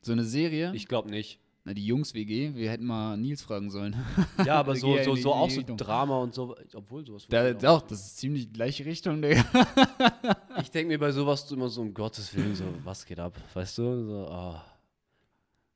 So 0.00 0.12
eine 0.12 0.24
Serie. 0.24 0.72
Ich 0.74 0.88
glaube 0.88 1.10
nicht. 1.10 1.40
Na, 1.68 1.74
die 1.74 1.84
Jungs-WG, 1.84 2.54
wir 2.54 2.70
hätten 2.70 2.86
mal 2.86 3.18
Nils 3.18 3.42
fragen 3.42 3.70
sollen. 3.70 3.94
Ja, 4.46 4.54
aber 4.54 4.74
so, 4.74 4.96
so, 5.02 5.16
so 5.16 5.34
auch 5.34 5.50
so. 5.50 5.60
Drama 5.76 6.16
und 6.18 6.32
so, 6.32 6.56
obwohl 6.72 7.04
sowas 7.04 7.26
Da, 7.28 7.50
auch. 7.50 7.58
doch, 7.58 7.82
das 7.82 8.06
ist 8.06 8.16
ziemlich 8.16 8.46
die 8.46 8.52
gleiche 8.54 8.86
Richtung, 8.86 9.20
Digga. 9.20 9.44
Ich 10.62 10.70
denke 10.70 10.88
mir 10.88 10.98
bei 10.98 11.12
sowas 11.12 11.50
immer 11.52 11.68
so, 11.68 11.82
um 11.82 11.92
Gottes 11.92 12.34
Willen, 12.34 12.54
so, 12.54 12.64
was 12.84 13.04
geht 13.04 13.20
ab? 13.20 13.36
Weißt 13.52 13.76
du? 13.76 14.06
So, 14.06 14.28
ah. 14.30 14.64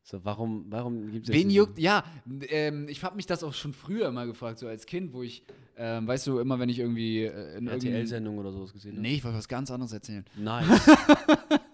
so 0.02 0.24
warum, 0.24 0.64
warum 0.70 1.12
gibt 1.12 1.28
es 1.28 1.34
Wen 1.34 1.50
juckt? 1.50 1.78
Ja, 1.78 2.04
ähm, 2.48 2.88
ich 2.88 3.04
habe 3.04 3.16
mich 3.16 3.26
das 3.26 3.44
auch 3.44 3.52
schon 3.52 3.74
früher 3.74 4.10
mal 4.12 4.26
gefragt, 4.26 4.60
so 4.60 4.68
als 4.68 4.86
Kind, 4.86 5.12
wo 5.12 5.22
ich, 5.22 5.44
ähm, 5.76 6.06
weißt 6.06 6.26
du, 6.26 6.38
immer 6.38 6.58
wenn 6.58 6.70
ich 6.70 6.78
irgendwie 6.78 7.24
äh, 7.24 7.58
in 7.58 7.66
RTL-Sendung 7.66 8.38
oder 8.38 8.50
sowas 8.50 8.72
gesehen? 8.72 8.98
Nee, 8.98 9.16
ich 9.16 9.24
wollte 9.24 9.36
was 9.36 9.48
ganz 9.48 9.70
anderes 9.70 9.92
erzählen. 9.92 10.24
Nice. 10.36 10.68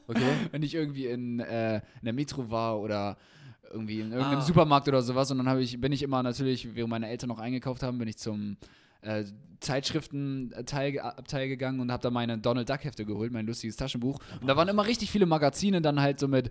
okay. 0.09 0.33
Wenn 0.51 0.65
ich 0.65 0.75
irgendwie 0.75 1.07
in, 1.07 1.39
äh, 1.39 1.77
in 1.77 2.05
der 2.05 2.13
Metro 2.13 2.51
war 2.51 2.81
oder 2.81 3.17
irgendwie 3.73 4.01
in 4.01 4.13
irgendeinem 4.13 4.39
Ah. 4.41 4.43
Supermarkt 4.43 4.89
oder 4.89 5.03
sowas 5.03 5.31
und 5.31 5.39
dann 5.39 5.49
habe 5.49 5.63
ich, 5.63 5.81
bin 5.81 5.93
ich 5.93 6.03
immer 6.03 6.23
natürlich, 6.23 6.75
während 6.75 6.91
meine 6.91 7.09
Eltern 7.09 7.29
noch 7.29 7.39
eingekauft 7.39 7.83
haben, 7.83 7.99
bin 7.99 8.09
ich 8.09 8.17
zum 8.19 8.57
äh, 9.03 9.25
Zeitschriftenabteil 9.61 10.99
Abteil 11.01 11.49
gegangen 11.49 11.81
und 11.81 11.91
habe 11.93 12.03
da 12.03 12.11
meine 12.11 12.39
Donald 12.39 12.69
Duck 12.69 12.85
Hefte 12.85 13.05
geholt, 13.05 13.33
mein 13.33 13.47
lustiges 13.47 13.77
Taschenbuch. 13.77 14.19
Und 14.41 14.47
da 14.47 14.57
waren 14.57 14.69
immer 14.69 14.87
richtig 14.87 15.11
viele 15.11 15.27
Magazine 15.27 15.81
dann 15.81 16.01
halt 16.01 16.21
so 16.21 16.29
mit 16.29 16.51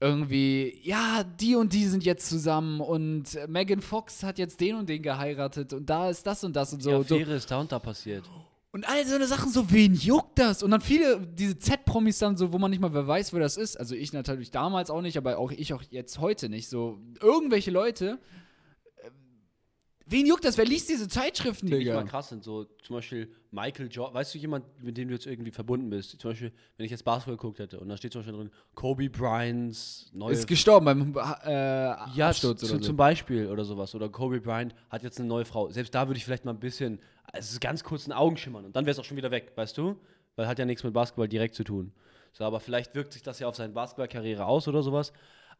irgendwie, 0.00 0.78
ja, 0.82 1.24
die 1.24 1.56
und 1.56 1.72
die 1.72 1.86
sind 1.86 2.04
jetzt 2.04 2.28
zusammen 2.28 2.80
und 2.80 3.38
Megan 3.48 3.80
Fox 3.80 4.22
hat 4.22 4.38
jetzt 4.38 4.60
den 4.60 4.76
und 4.76 4.88
den 4.88 5.02
geheiratet 5.02 5.72
und 5.72 5.88
da 5.88 6.10
ist 6.10 6.26
das 6.26 6.44
und 6.44 6.54
das 6.54 6.72
und 6.72 6.82
so. 6.82 6.90
Die 6.90 6.96
und 6.96 7.08
so. 7.08 7.14
Affäre 7.14 7.34
ist 7.34 7.50
da 7.50 7.60
und 7.60 7.72
da 7.72 7.78
passiert. 7.78 8.24
Und 8.76 8.86
all 8.86 9.06
so 9.06 9.14
eine 9.14 9.26
Sachen, 9.26 9.50
so, 9.50 9.72
wen 9.72 9.94
juckt 9.94 10.38
das? 10.38 10.62
Und 10.62 10.70
dann 10.70 10.82
viele, 10.82 11.26
diese 11.26 11.58
Z-Promis 11.58 12.18
dann 12.18 12.36
so, 12.36 12.52
wo 12.52 12.58
man 12.58 12.70
nicht 12.70 12.80
mal 12.80 12.92
wer 12.92 13.06
weiß, 13.06 13.32
wer 13.32 13.40
das 13.40 13.56
ist. 13.56 13.80
Also 13.80 13.94
ich 13.94 14.12
natürlich 14.12 14.50
damals 14.50 14.90
auch 14.90 15.00
nicht, 15.00 15.16
aber 15.16 15.38
auch 15.38 15.50
ich 15.50 15.72
auch 15.72 15.82
jetzt 15.88 16.18
heute 16.18 16.50
nicht. 16.50 16.68
So, 16.68 16.98
irgendwelche 17.22 17.70
Leute, 17.70 18.18
äh, 18.98 19.10
Wen 20.04 20.26
juckt 20.26 20.44
das? 20.44 20.58
Wer 20.58 20.66
liest 20.66 20.90
diese 20.90 21.08
Zeitschriften, 21.08 21.68
die 21.68 21.72
nicht 21.72 21.86
Digga? 21.86 21.94
mal 21.94 22.04
krass 22.04 22.28
sind. 22.28 22.44
So 22.44 22.64
zum 22.82 22.96
Beispiel 22.96 23.32
Michael 23.50 23.88
Jordan. 23.90 24.14
Weißt 24.14 24.34
du 24.34 24.38
jemand, 24.38 24.66
mit 24.82 24.98
dem 24.98 25.08
du 25.08 25.14
jetzt 25.14 25.26
irgendwie 25.26 25.52
verbunden 25.52 25.88
bist? 25.88 26.20
Zum 26.20 26.32
Beispiel, 26.32 26.52
wenn 26.76 26.84
ich 26.84 26.92
jetzt 26.92 27.04
Basketball 27.06 27.38
geguckt 27.38 27.58
hätte 27.58 27.80
und 27.80 27.88
da 27.88 27.96
steht 27.96 28.12
zum 28.12 28.20
Beispiel 28.20 28.36
drin, 28.36 28.50
Kobe 28.74 29.08
Bryants 29.08 30.10
neue. 30.12 30.34
Ist 30.34 30.46
gestorben 30.46 30.84
beim 30.84 31.16
äh, 31.46 31.50
ja, 31.50 32.28
Absturz 32.28 32.62
oder 32.62 32.74
so. 32.74 32.78
zum 32.80 32.96
Beispiel 32.98 33.46
oder 33.46 33.64
sowas. 33.64 33.94
Oder 33.94 34.10
Kobe 34.10 34.38
Bryant 34.38 34.74
hat 34.90 35.02
jetzt 35.02 35.18
eine 35.18 35.28
neue 35.28 35.46
Frau. 35.46 35.70
Selbst 35.70 35.94
da 35.94 36.06
würde 36.06 36.18
ich 36.18 36.26
vielleicht 36.26 36.44
mal 36.44 36.52
ein 36.52 36.60
bisschen, 36.60 37.00
also 37.32 37.58
ganz 37.60 37.84
kurz 37.84 38.06
ein 38.06 38.12
Augenschimmern 38.12 38.64
und 38.64 38.76
dann 38.76 38.84
wäre 38.84 38.92
es 38.92 38.98
auch 38.98 39.04
schon 39.04 39.16
wieder 39.16 39.30
weg, 39.30 39.52
weißt 39.54 39.76
du? 39.78 39.96
Weil 40.36 40.46
hat 40.46 40.58
ja 40.58 40.64
nichts 40.64 40.84
mit 40.84 40.92
Basketball 40.92 41.28
direkt 41.28 41.54
zu 41.54 41.64
tun. 41.64 41.92
So, 42.32 42.44
aber 42.44 42.60
vielleicht 42.60 42.94
wirkt 42.94 43.14
sich 43.14 43.22
das 43.22 43.38
ja 43.38 43.48
auf 43.48 43.56
seine 43.56 43.72
Basketballkarriere 43.72 44.44
aus 44.44 44.68
oder 44.68 44.82
sowas. 44.82 45.12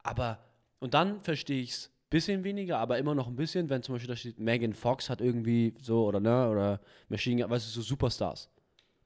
Aber, 0.02 0.38
und 0.78 0.92
dann 0.92 1.22
verstehe 1.22 1.62
ich 1.62 1.70
es 1.70 1.90
bisschen 2.10 2.44
weniger, 2.44 2.78
aber 2.78 2.98
immer 2.98 3.14
noch 3.14 3.26
ein 3.26 3.36
bisschen, 3.36 3.68
wenn 3.68 3.82
zum 3.82 3.94
Beispiel 3.94 4.08
da 4.08 4.16
steht, 4.16 4.38
Megan 4.38 4.72
Fox 4.72 5.10
hat 5.10 5.20
irgendwie 5.20 5.74
so, 5.80 6.04
oder 6.06 6.20
ne, 6.20 6.48
oder 6.48 6.80
Machine 7.08 7.42
Gun, 7.42 7.50
weißt 7.50 7.66
du, 7.66 7.70
so 7.70 7.82
Superstars. 7.82 8.50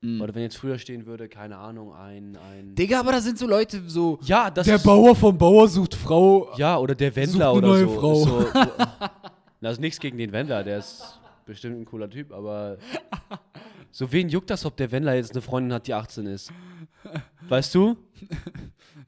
Mhm. 0.02 0.20
Oder 0.20 0.34
wenn 0.34 0.42
jetzt 0.42 0.56
früher 0.56 0.78
stehen 0.78 1.06
würde, 1.06 1.28
keine 1.28 1.56
Ahnung, 1.56 1.94
ein, 1.94 2.36
ein. 2.36 2.74
Digga, 2.74 3.00
aber 3.00 3.12
da 3.12 3.20
sind 3.20 3.38
so 3.38 3.46
Leute 3.46 3.82
so. 3.86 4.18
ja, 4.22 4.50
das 4.50 4.66
der 4.66 4.76
ist, 4.76 4.82
Bauer 4.82 5.14
vom 5.14 5.36
Bauer 5.36 5.68
sucht 5.68 5.94
Frau. 5.94 6.52
Ja, 6.56 6.78
oder 6.78 6.94
der 6.94 7.14
Wendler 7.14 7.54
oder 7.54 7.68
neue 7.68 7.86
so. 7.86 7.94
Frau. 7.94 8.14
So, 8.14 8.46
ist 9.68 9.80
nichts 9.80 10.00
gegen 10.00 10.18
den 10.18 10.32
Wendler, 10.32 10.64
der 10.64 10.78
ist 10.78 11.19
bestimmt 11.50 11.78
ein 11.80 11.84
cooler 11.84 12.08
Typ, 12.08 12.32
aber 12.32 12.78
so 13.90 14.10
wen 14.12 14.28
juckt 14.28 14.50
das, 14.50 14.64
ob 14.64 14.76
der 14.76 14.90
Wendler 14.92 15.14
jetzt 15.14 15.32
eine 15.32 15.42
Freundin 15.42 15.72
hat, 15.72 15.86
die 15.86 15.94
18 15.94 16.26
ist? 16.26 16.52
Weißt 17.48 17.74
du? 17.74 17.96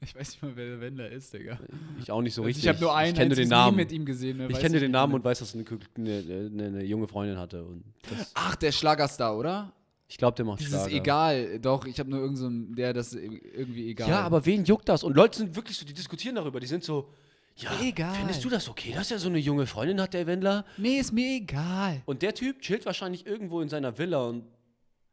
Ich 0.01 0.15
weiß 0.15 0.31
nicht 0.31 0.43
mal, 0.43 0.51
wer 0.55 0.65
der 0.65 0.81
Wendler 0.81 1.09
ist, 1.09 1.33
Digga. 1.33 1.57
Ich 2.01 2.11
auch 2.11 2.21
nicht 2.21 2.33
so 2.33 2.41
Also 2.41 2.47
richtig. 2.47 2.65
ich 2.65 2.67
habe 2.69 2.79
nur 2.81 2.93
einen 2.93 3.13
ich 3.13 3.15
kenne 3.15 3.27
nur 3.29 3.35
den 3.37 3.47
Namen. 3.47 3.77
Mit 3.77 3.91
ihm 3.93 4.03
gesehen. 4.05 4.49
ich 4.49 4.59
kenne 4.59 4.77
den 4.79 4.91
Namen 4.91 5.13
und 5.13 5.23
weiß, 5.23 5.39
dass 5.39 5.55
er 5.55 5.61
eine, 5.61 5.79
eine, 5.97 6.49
eine, 6.51 6.63
eine 6.65 6.83
junge 6.83 7.07
Freundin 7.07 7.37
hatte. 7.37 7.63
Und 7.63 7.85
das, 8.09 8.31
Ach, 8.33 8.55
der 8.57 8.73
Schlagerstar, 8.73 9.37
oder? 9.37 9.71
ich 10.09 10.17
glaube, 10.17 10.35
der 10.35 10.45
macht 10.45 10.59
Dieses 10.59 10.73
Schlager. 10.81 10.93
egal. 10.95 11.59
Doch, 11.59 11.85
ich 11.85 11.99
habe 11.99 12.09
nur 12.09 12.19
irgendeinen, 12.19 12.67
so 12.69 12.75
der 12.75 12.91
das 12.93 13.13
irgendwie 13.13 13.91
egal. 13.91 14.09
Ja, 14.09 14.21
aber 14.21 14.45
wen 14.45 14.65
juckt 14.65 14.89
das? 14.89 15.03
Und 15.03 15.15
Leute 15.15 15.37
sind 15.37 15.55
wirklich 15.55 15.77
so, 15.77 15.85
die 15.85 15.93
diskutieren 15.93 16.35
darüber. 16.35 16.59
Die 16.59 16.67
sind 16.67 16.83
so, 16.83 17.09
ja, 17.55 17.69
Egal. 17.81 18.15
findest 18.15 18.43
du 18.43 18.49
das 18.49 18.67
okay, 18.69 18.91
dass 18.93 19.11
er 19.11 19.19
so 19.19 19.29
eine 19.29 19.37
junge 19.37 19.67
Freundin 19.67 20.01
hat, 20.01 20.13
der 20.13 20.25
Wendler? 20.27 20.65
Nee, 20.77 20.97
ist 20.97 21.11
mir 21.11 21.35
egal. 21.37 22.01
Und 22.05 22.21
der 22.21 22.33
Typ 22.33 22.61
chillt 22.61 22.85
wahrscheinlich 22.85 23.25
irgendwo 23.25 23.61
in 23.61 23.69
seiner 23.69 23.97
Villa 23.97 24.23
und 24.23 24.45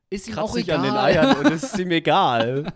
Ist 0.08 0.26
ihm 0.28 0.34
kratzt 0.34 0.50
auch 0.50 0.54
sich 0.54 0.64
egal. 0.64 0.78
an 0.78 0.84
den 0.84 0.96
Eiern 0.96 1.36
und 1.38 1.52
es 1.52 1.62
ist 1.64 1.78
ihm 1.78 1.90
egal. 1.90 2.72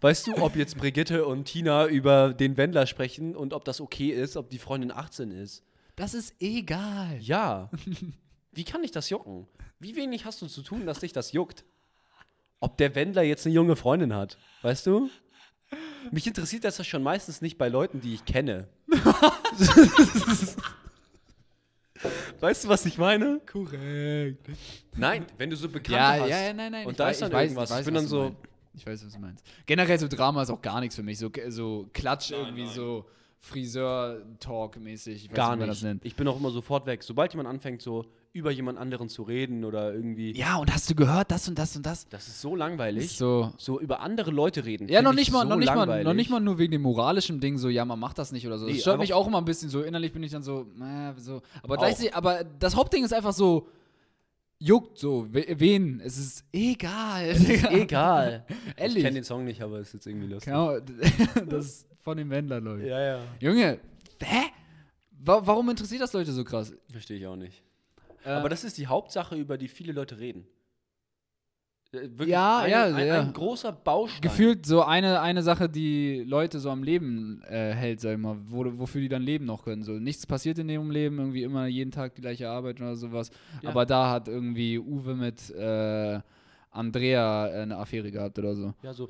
Weißt 0.00 0.26
du, 0.26 0.36
ob 0.42 0.56
jetzt 0.56 0.76
Brigitte 0.78 1.26
und 1.26 1.44
Tina 1.46 1.86
über 1.86 2.32
den 2.34 2.56
Wendler 2.56 2.86
sprechen 2.86 3.34
und 3.36 3.52
ob 3.52 3.64
das 3.64 3.80
okay 3.80 4.10
ist, 4.10 4.36
ob 4.36 4.50
die 4.50 4.58
Freundin 4.58 4.90
18 4.90 5.30
ist? 5.30 5.62
Das 5.96 6.14
ist 6.14 6.34
egal. 6.40 7.18
Ja. 7.20 7.70
Wie 8.52 8.64
kann 8.64 8.82
ich 8.84 8.90
das 8.92 9.10
jucken? 9.10 9.46
Wie 9.78 9.96
wenig 9.96 10.24
hast 10.24 10.40
du 10.42 10.46
zu 10.46 10.62
tun, 10.62 10.86
dass 10.86 11.00
dich 11.00 11.12
das 11.12 11.32
juckt? 11.32 11.64
Ob 12.60 12.78
der 12.78 12.94
Wendler 12.94 13.22
jetzt 13.22 13.44
eine 13.46 13.54
junge 13.54 13.76
Freundin 13.76 14.14
hat, 14.14 14.38
weißt 14.62 14.86
du? 14.86 15.10
Mich 16.12 16.26
interessiert 16.26 16.64
das 16.64 16.78
ja 16.78 16.84
schon 16.84 17.02
meistens 17.02 17.40
nicht 17.40 17.58
bei 17.58 17.68
Leuten, 17.68 18.00
die 18.00 18.14
ich 18.14 18.24
kenne. 18.24 18.68
weißt 22.40 22.64
du, 22.64 22.68
was 22.68 22.84
ich 22.86 22.98
meine? 22.98 23.40
Korrekt. 23.50 24.46
Nein, 24.96 25.26
wenn 25.38 25.50
du 25.50 25.56
so 25.56 25.68
Bekannte 25.68 25.92
Ja, 25.92 26.12
hast. 26.20 26.28
ja, 26.28 26.40
ja, 26.42 26.52
nein, 26.52 26.72
nein. 26.72 26.86
Und 26.86 26.92
ich 26.92 26.96
da 26.98 27.06
weiß- 27.06 27.10
ist 27.12 27.22
dann 27.22 27.30
ich 27.30 27.36
weiß- 27.36 27.42
irgendwas. 27.42 27.70
Ich, 27.70 27.76
weiß, 27.76 27.80
Ich 27.80 27.86
bin 27.86 27.94
was 27.94 28.02
dann 28.02 28.10
du 28.10 28.16
so- 28.16 28.22
meinst. 28.24 28.40
Ich 28.74 28.86
weiß, 28.86 29.06
was 29.06 29.12
du 29.14 29.18
meinst. 29.20 29.44
Generell 29.64 29.98
so 29.98 30.06
Drama 30.08 30.42
ist 30.42 30.50
auch 30.50 30.60
gar 30.60 30.80
nichts 30.80 30.96
für 30.96 31.02
mich. 31.02 31.18
So, 31.18 31.30
so 31.48 31.88
Klatsch 31.94 32.30
irgendwie 32.32 32.66
so 32.66 33.06
Friseur-Talk-mäßig. 33.40 35.30
Gar 35.30 35.46
wie 35.46 35.50
man 35.50 35.58
nicht. 35.60 35.70
das 35.70 35.82
nennt. 35.82 36.04
Ich 36.04 36.14
bin 36.14 36.28
auch 36.28 36.38
immer 36.38 36.50
sofort 36.50 36.84
weg. 36.86 37.02
Sobald 37.02 37.32
jemand 37.32 37.48
anfängt, 37.48 37.80
so 37.80 38.04
über 38.36 38.50
jemand 38.50 38.78
anderen 38.78 39.08
zu 39.08 39.22
reden 39.22 39.64
oder 39.64 39.92
irgendwie. 39.94 40.36
Ja, 40.36 40.56
und 40.56 40.72
hast 40.72 40.88
du 40.90 40.94
gehört, 40.94 41.30
das 41.30 41.48
und 41.48 41.58
das 41.58 41.74
und 41.74 41.84
das? 41.86 42.06
Das 42.08 42.28
ist 42.28 42.40
so 42.40 42.54
langweilig. 42.54 43.06
Ist 43.06 43.18
so. 43.18 43.52
So 43.56 43.80
über 43.80 44.00
andere 44.00 44.30
Leute 44.30 44.64
reden. 44.64 44.88
Ja, 44.88 45.02
noch 45.02 45.12
ich 45.12 45.16
nicht, 45.16 45.32
mal, 45.32 45.42
so 45.42 45.48
noch, 45.48 45.56
nicht 45.56 45.74
mal, 45.74 46.04
noch 46.04 46.14
nicht 46.14 46.30
mal 46.30 46.40
nur 46.40 46.58
wegen 46.58 46.72
dem 46.72 46.82
moralischen 46.82 47.40
Ding, 47.40 47.58
so, 47.58 47.68
ja, 47.68 47.84
man 47.84 47.98
macht 47.98 48.18
das 48.18 48.30
nicht 48.32 48.46
oder 48.46 48.58
so. 48.58 48.66
Das 48.66 48.74
Nee, 48.74 48.80
stört 48.80 48.98
mich 49.00 49.14
auch 49.14 49.26
immer 49.26 49.38
ein 49.38 49.44
bisschen 49.44 49.70
so. 49.70 49.82
Innerlich 49.82 50.12
bin 50.12 50.22
ich 50.22 50.32
dann 50.32 50.42
so, 50.42 50.66
äh, 50.80 51.12
so. 51.18 51.42
Aber, 51.62 51.76
gleichzeitig, 51.76 52.14
aber 52.14 52.44
das 52.44 52.76
Hauptding 52.76 53.04
ist 53.04 53.12
einfach 53.14 53.32
so, 53.32 53.68
juckt 54.58 54.98
so. 54.98 55.26
We 55.32 55.46
wen? 55.58 56.00
Es 56.00 56.18
ist 56.18 56.44
egal. 56.52 57.28
Ist 57.28 57.64
egal. 57.70 58.44
Ich 58.48 58.82
Ehrlich. 58.82 59.02
kenne 59.02 59.14
den 59.14 59.24
Song 59.24 59.44
nicht, 59.44 59.62
aber 59.62 59.78
es 59.78 59.88
ist 59.88 59.94
jetzt 59.94 60.06
irgendwie 60.06 60.28
lustig. 60.28 60.52
Genau, 60.52 60.78
das 61.48 61.64
ist 61.66 61.86
von 62.02 62.16
dem 62.16 62.30
Wendler, 62.30 62.60
Leute. 62.60 62.86
Ja, 62.86 63.00
ja. 63.00 63.18
Junge, 63.40 63.80
hä? 64.22 64.42
Wa 65.18 65.40
warum 65.44 65.68
interessiert 65.70 66.02
das 66.02 66.12
Leute 66.12 66.32
so 66.32 66.44
krass? 66.44 66.72
Verstehe 66.90 67.18
ich 67.18 67.26
auch 67.26 67.36
nicht. 67.36 67.62
Äh, 68.26 68.30
Aber 68.30 68.48
das 68.48 68.64
ist 68.64 68.76
die 68.78 68.86
Hauptsache, 68.88 69.36
über 69.36 69.56
die 69.56 69.68
viele 69.68 69.92
Leute 69.92 70.18
reden. 70.18 70.46
Äh, 71.92 72.00
Wirklich 72.02 72.28
Ja, 72.28 72.58
ein, 72.58 72.70
ja, 72.70 72.84
ein, 72.86 73.06
ja. 73.06 73.20
ein 73.20 73.32
großer 73.32 73.70
Baustein. 73.72 74.20
gefühlt 74.20 74.66
so 74.66 74.82
eine, 74.82 75.20
eine 75.20 75.42
Sache, 75.42 75.68
die 75.68 76.24
Leute 76.26 76.58
so 76.58 76.70
am 76.70 76.82
Leben 76.82 77.42
äh, 77.48 77.72
hält, 77.72 78.00
sag 78.00 78.12
ich 78.14 78.18
mal, 78.18 78.36
wo, 78.44 78.64
wofür 78.78 79.00
die 79.00 79.08
dann 79.08 79.22
leben 79.22 79.44
noch 79.44 79.62
können. 79.64 79.84
So, 79.84 79.92
nichts 79.92 80.26
passiert 80.26 80.58
in 80.58 80.68
ihrem 80.68 80.90
Leben, 80.90 81.18
irgendwie 81.18 81.44
immer 81.44 81.66
jeden 81.66 81.92
Tag 81.92 82.16
die 82.16 82.20
gleiche 82.22 82.48
Arbeit 82.50 82.80
oder 82.80 82.96
sowas. 82.96 83.30
Ja. 83.62 83.70
Aber 83.70 83.86
da 83.86 84.10
hat 84.10 84.26
irgendwie 84.28 84.78
Uwe 84.78 85.14
mit 85.14 85.48
äh, 85.50 86.20
Andrea 86.70 87.48
äh, 87.48 87.62
eine 87.62 87.76
Affäre 87.78 88.10
gehabt 88.10 88.38
oder 88.38 88.54
so. 88.56 88.74
Ja, 88.82 88.92
so, 88.92 89.08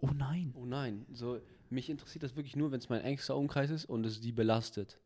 Oh 0.00 0.10
nein. 0.14 0.52
oh 0.56 0.66
nein. 0.66 1.06
So, 1.12 1.38
mich 1.70 1.88
interessiert 1.90 2.22
das 2.22 2.36
wirklich 2.36 2.54
nur, 2.54 2.70
wenn 2.70 2.78
es 2.78 2.88
mein 2.88 3.00
engster 3.00 3.36
Umkreis 3.36 3.70
ist 3.70 3.86
und 3.86 4.04
es 4.06 4.20
die 4.20 4.30
belastet. 4.32 4.98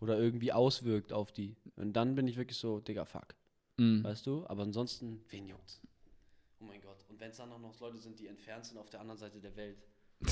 Oder 0.00 0.18
irgendwie 0.18 0.52
auswirkt 0.52 1.12
auf 1.12 1.32
die. 1.32 1.56
Und 1.76 1.92
dann 1.94 2.14
bin 2.14 2.26
ich 2.26 2.36
wirklich 2.36 2.58
so, 2.58 2.80
Digga, 2.80 3.04
fuck. 3.04 3.34
Mhm. 3.76 4.02
Weißt 4.04 4.26
du? 4.26 4.46
Aber 4.46 4.62
ansonsten, 4.62 5.24
wen 5.30 5.46
juckt's? 5.46 5.80
Oh 6.60 6.64
mein 6.64 6.80
Gott. 6.80 7.04
Und 7.08 7.20
wenn 7.20 7.30
es 7.30 7.36
dann 7.36 7.52
auch 7.52 7.58
noch 7.58 7.78
Leute 7.80 7.98
sind, 7.98 8.18
die 8.18 8.26
entfernt 8.26 8.66
sind 8.66 8.78
auf 8.78 8.90
der 8.90 9.00
anderen 9.00 9.18
Seite 9.18 9.40
der 9.40 9.56
Welt. 9.56 9.78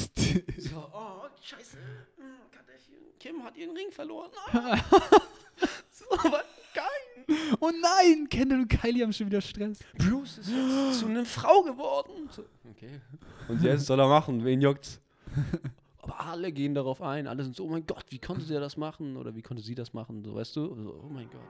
So, 0.58 0.76
oh, 0.92 1.22
scheiße. 1.40 1.78
Hm, 2.16 2.24
Kardashian, 2.50 3.02
Kim 3.18 3.42
hat 3.42 3.56
ihren 3.56 3.74
Ring 3.74 3.90
verloren. 3.90 4.30
Ah. 4.52 4.76
so, 5.90 6.04
was 6.10 6.44
geil. 6.74 7.38
oh 7.60 7.70
nein, 7.80 8.28
Kendall 8.28 8.60
und 8.60 8.68
Kylie 8.68 9.02
haben 9.02 9.12
schon 9.12 9.28
wieder 9.28 9.40
Stress. 9.40 9.78
Bruce 9.96 10.38
ist 10.38 10.50
jetzt 10.50 10.98
zu 10.98 11.06
einer 11.06 11.24
Frau 11.24 11.62
geworden. 11.62 12.28
So, 12.32 12.44
okay. 12.70 13.00
Und 13.48 13.62
jetzt 13.62 13.86
soll 13.86 14.00
er 14.00 14.08
machen, 14.08 14.44
wen 14.44 14.60
juckt's? 14.60 15.00
Aber 16.06 16.20
alle 16.20 16.52
gehen 16.52 16.74
darauf 16.74 17.02
ein. 17.02 17.26
Alle 17.26 17.42
sind 17.42 17.56
so, 17.56 17.64
oh 17.64 17.68
mein 17.68 17.84
Gott, 17.84 18.04
wie 18.10 18.18
konnte 18.20 18.44
der 18.46 18.60
das 18.60 18.76
machen? 18.76 19.16
Oder 19.16 19.34
wie 19.34 19.42
konnte 19.42 19.62
sie 19.62 19.74
das 19.74 19.92
machen? 19.92 20.22
So, 20.22 20.36
weißt 20.36 20.54
du? 20.54 20.74
So, 20.80 21.00
oh 21.04 21.08
mein 21.12 21.28
Gott. 21.30 21.40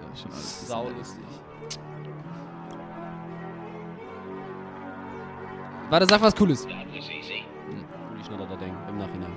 Ja, 0.00 0.16
schon 0.16 0.32
alles. 0.32 0.66
Sau 0.66 0.88
lustig. 0.88 1.22
Warte, 5.90 6.06
sag 6.06 6.22
was 6.22 6.34
Cooles. 6.34 6.64
Ja, 6.64 6.84
das 6.84 7.04
ist 7.04 7.10
easy. 7.10 7.44
Hm, 7.68 7.84
ich 8.18 8.26
schneller 8.26 8.46
da 8.46 8.56
denken, 8.56 8.88
im 8.88 8.96
Nachhinein. 8.96 9.32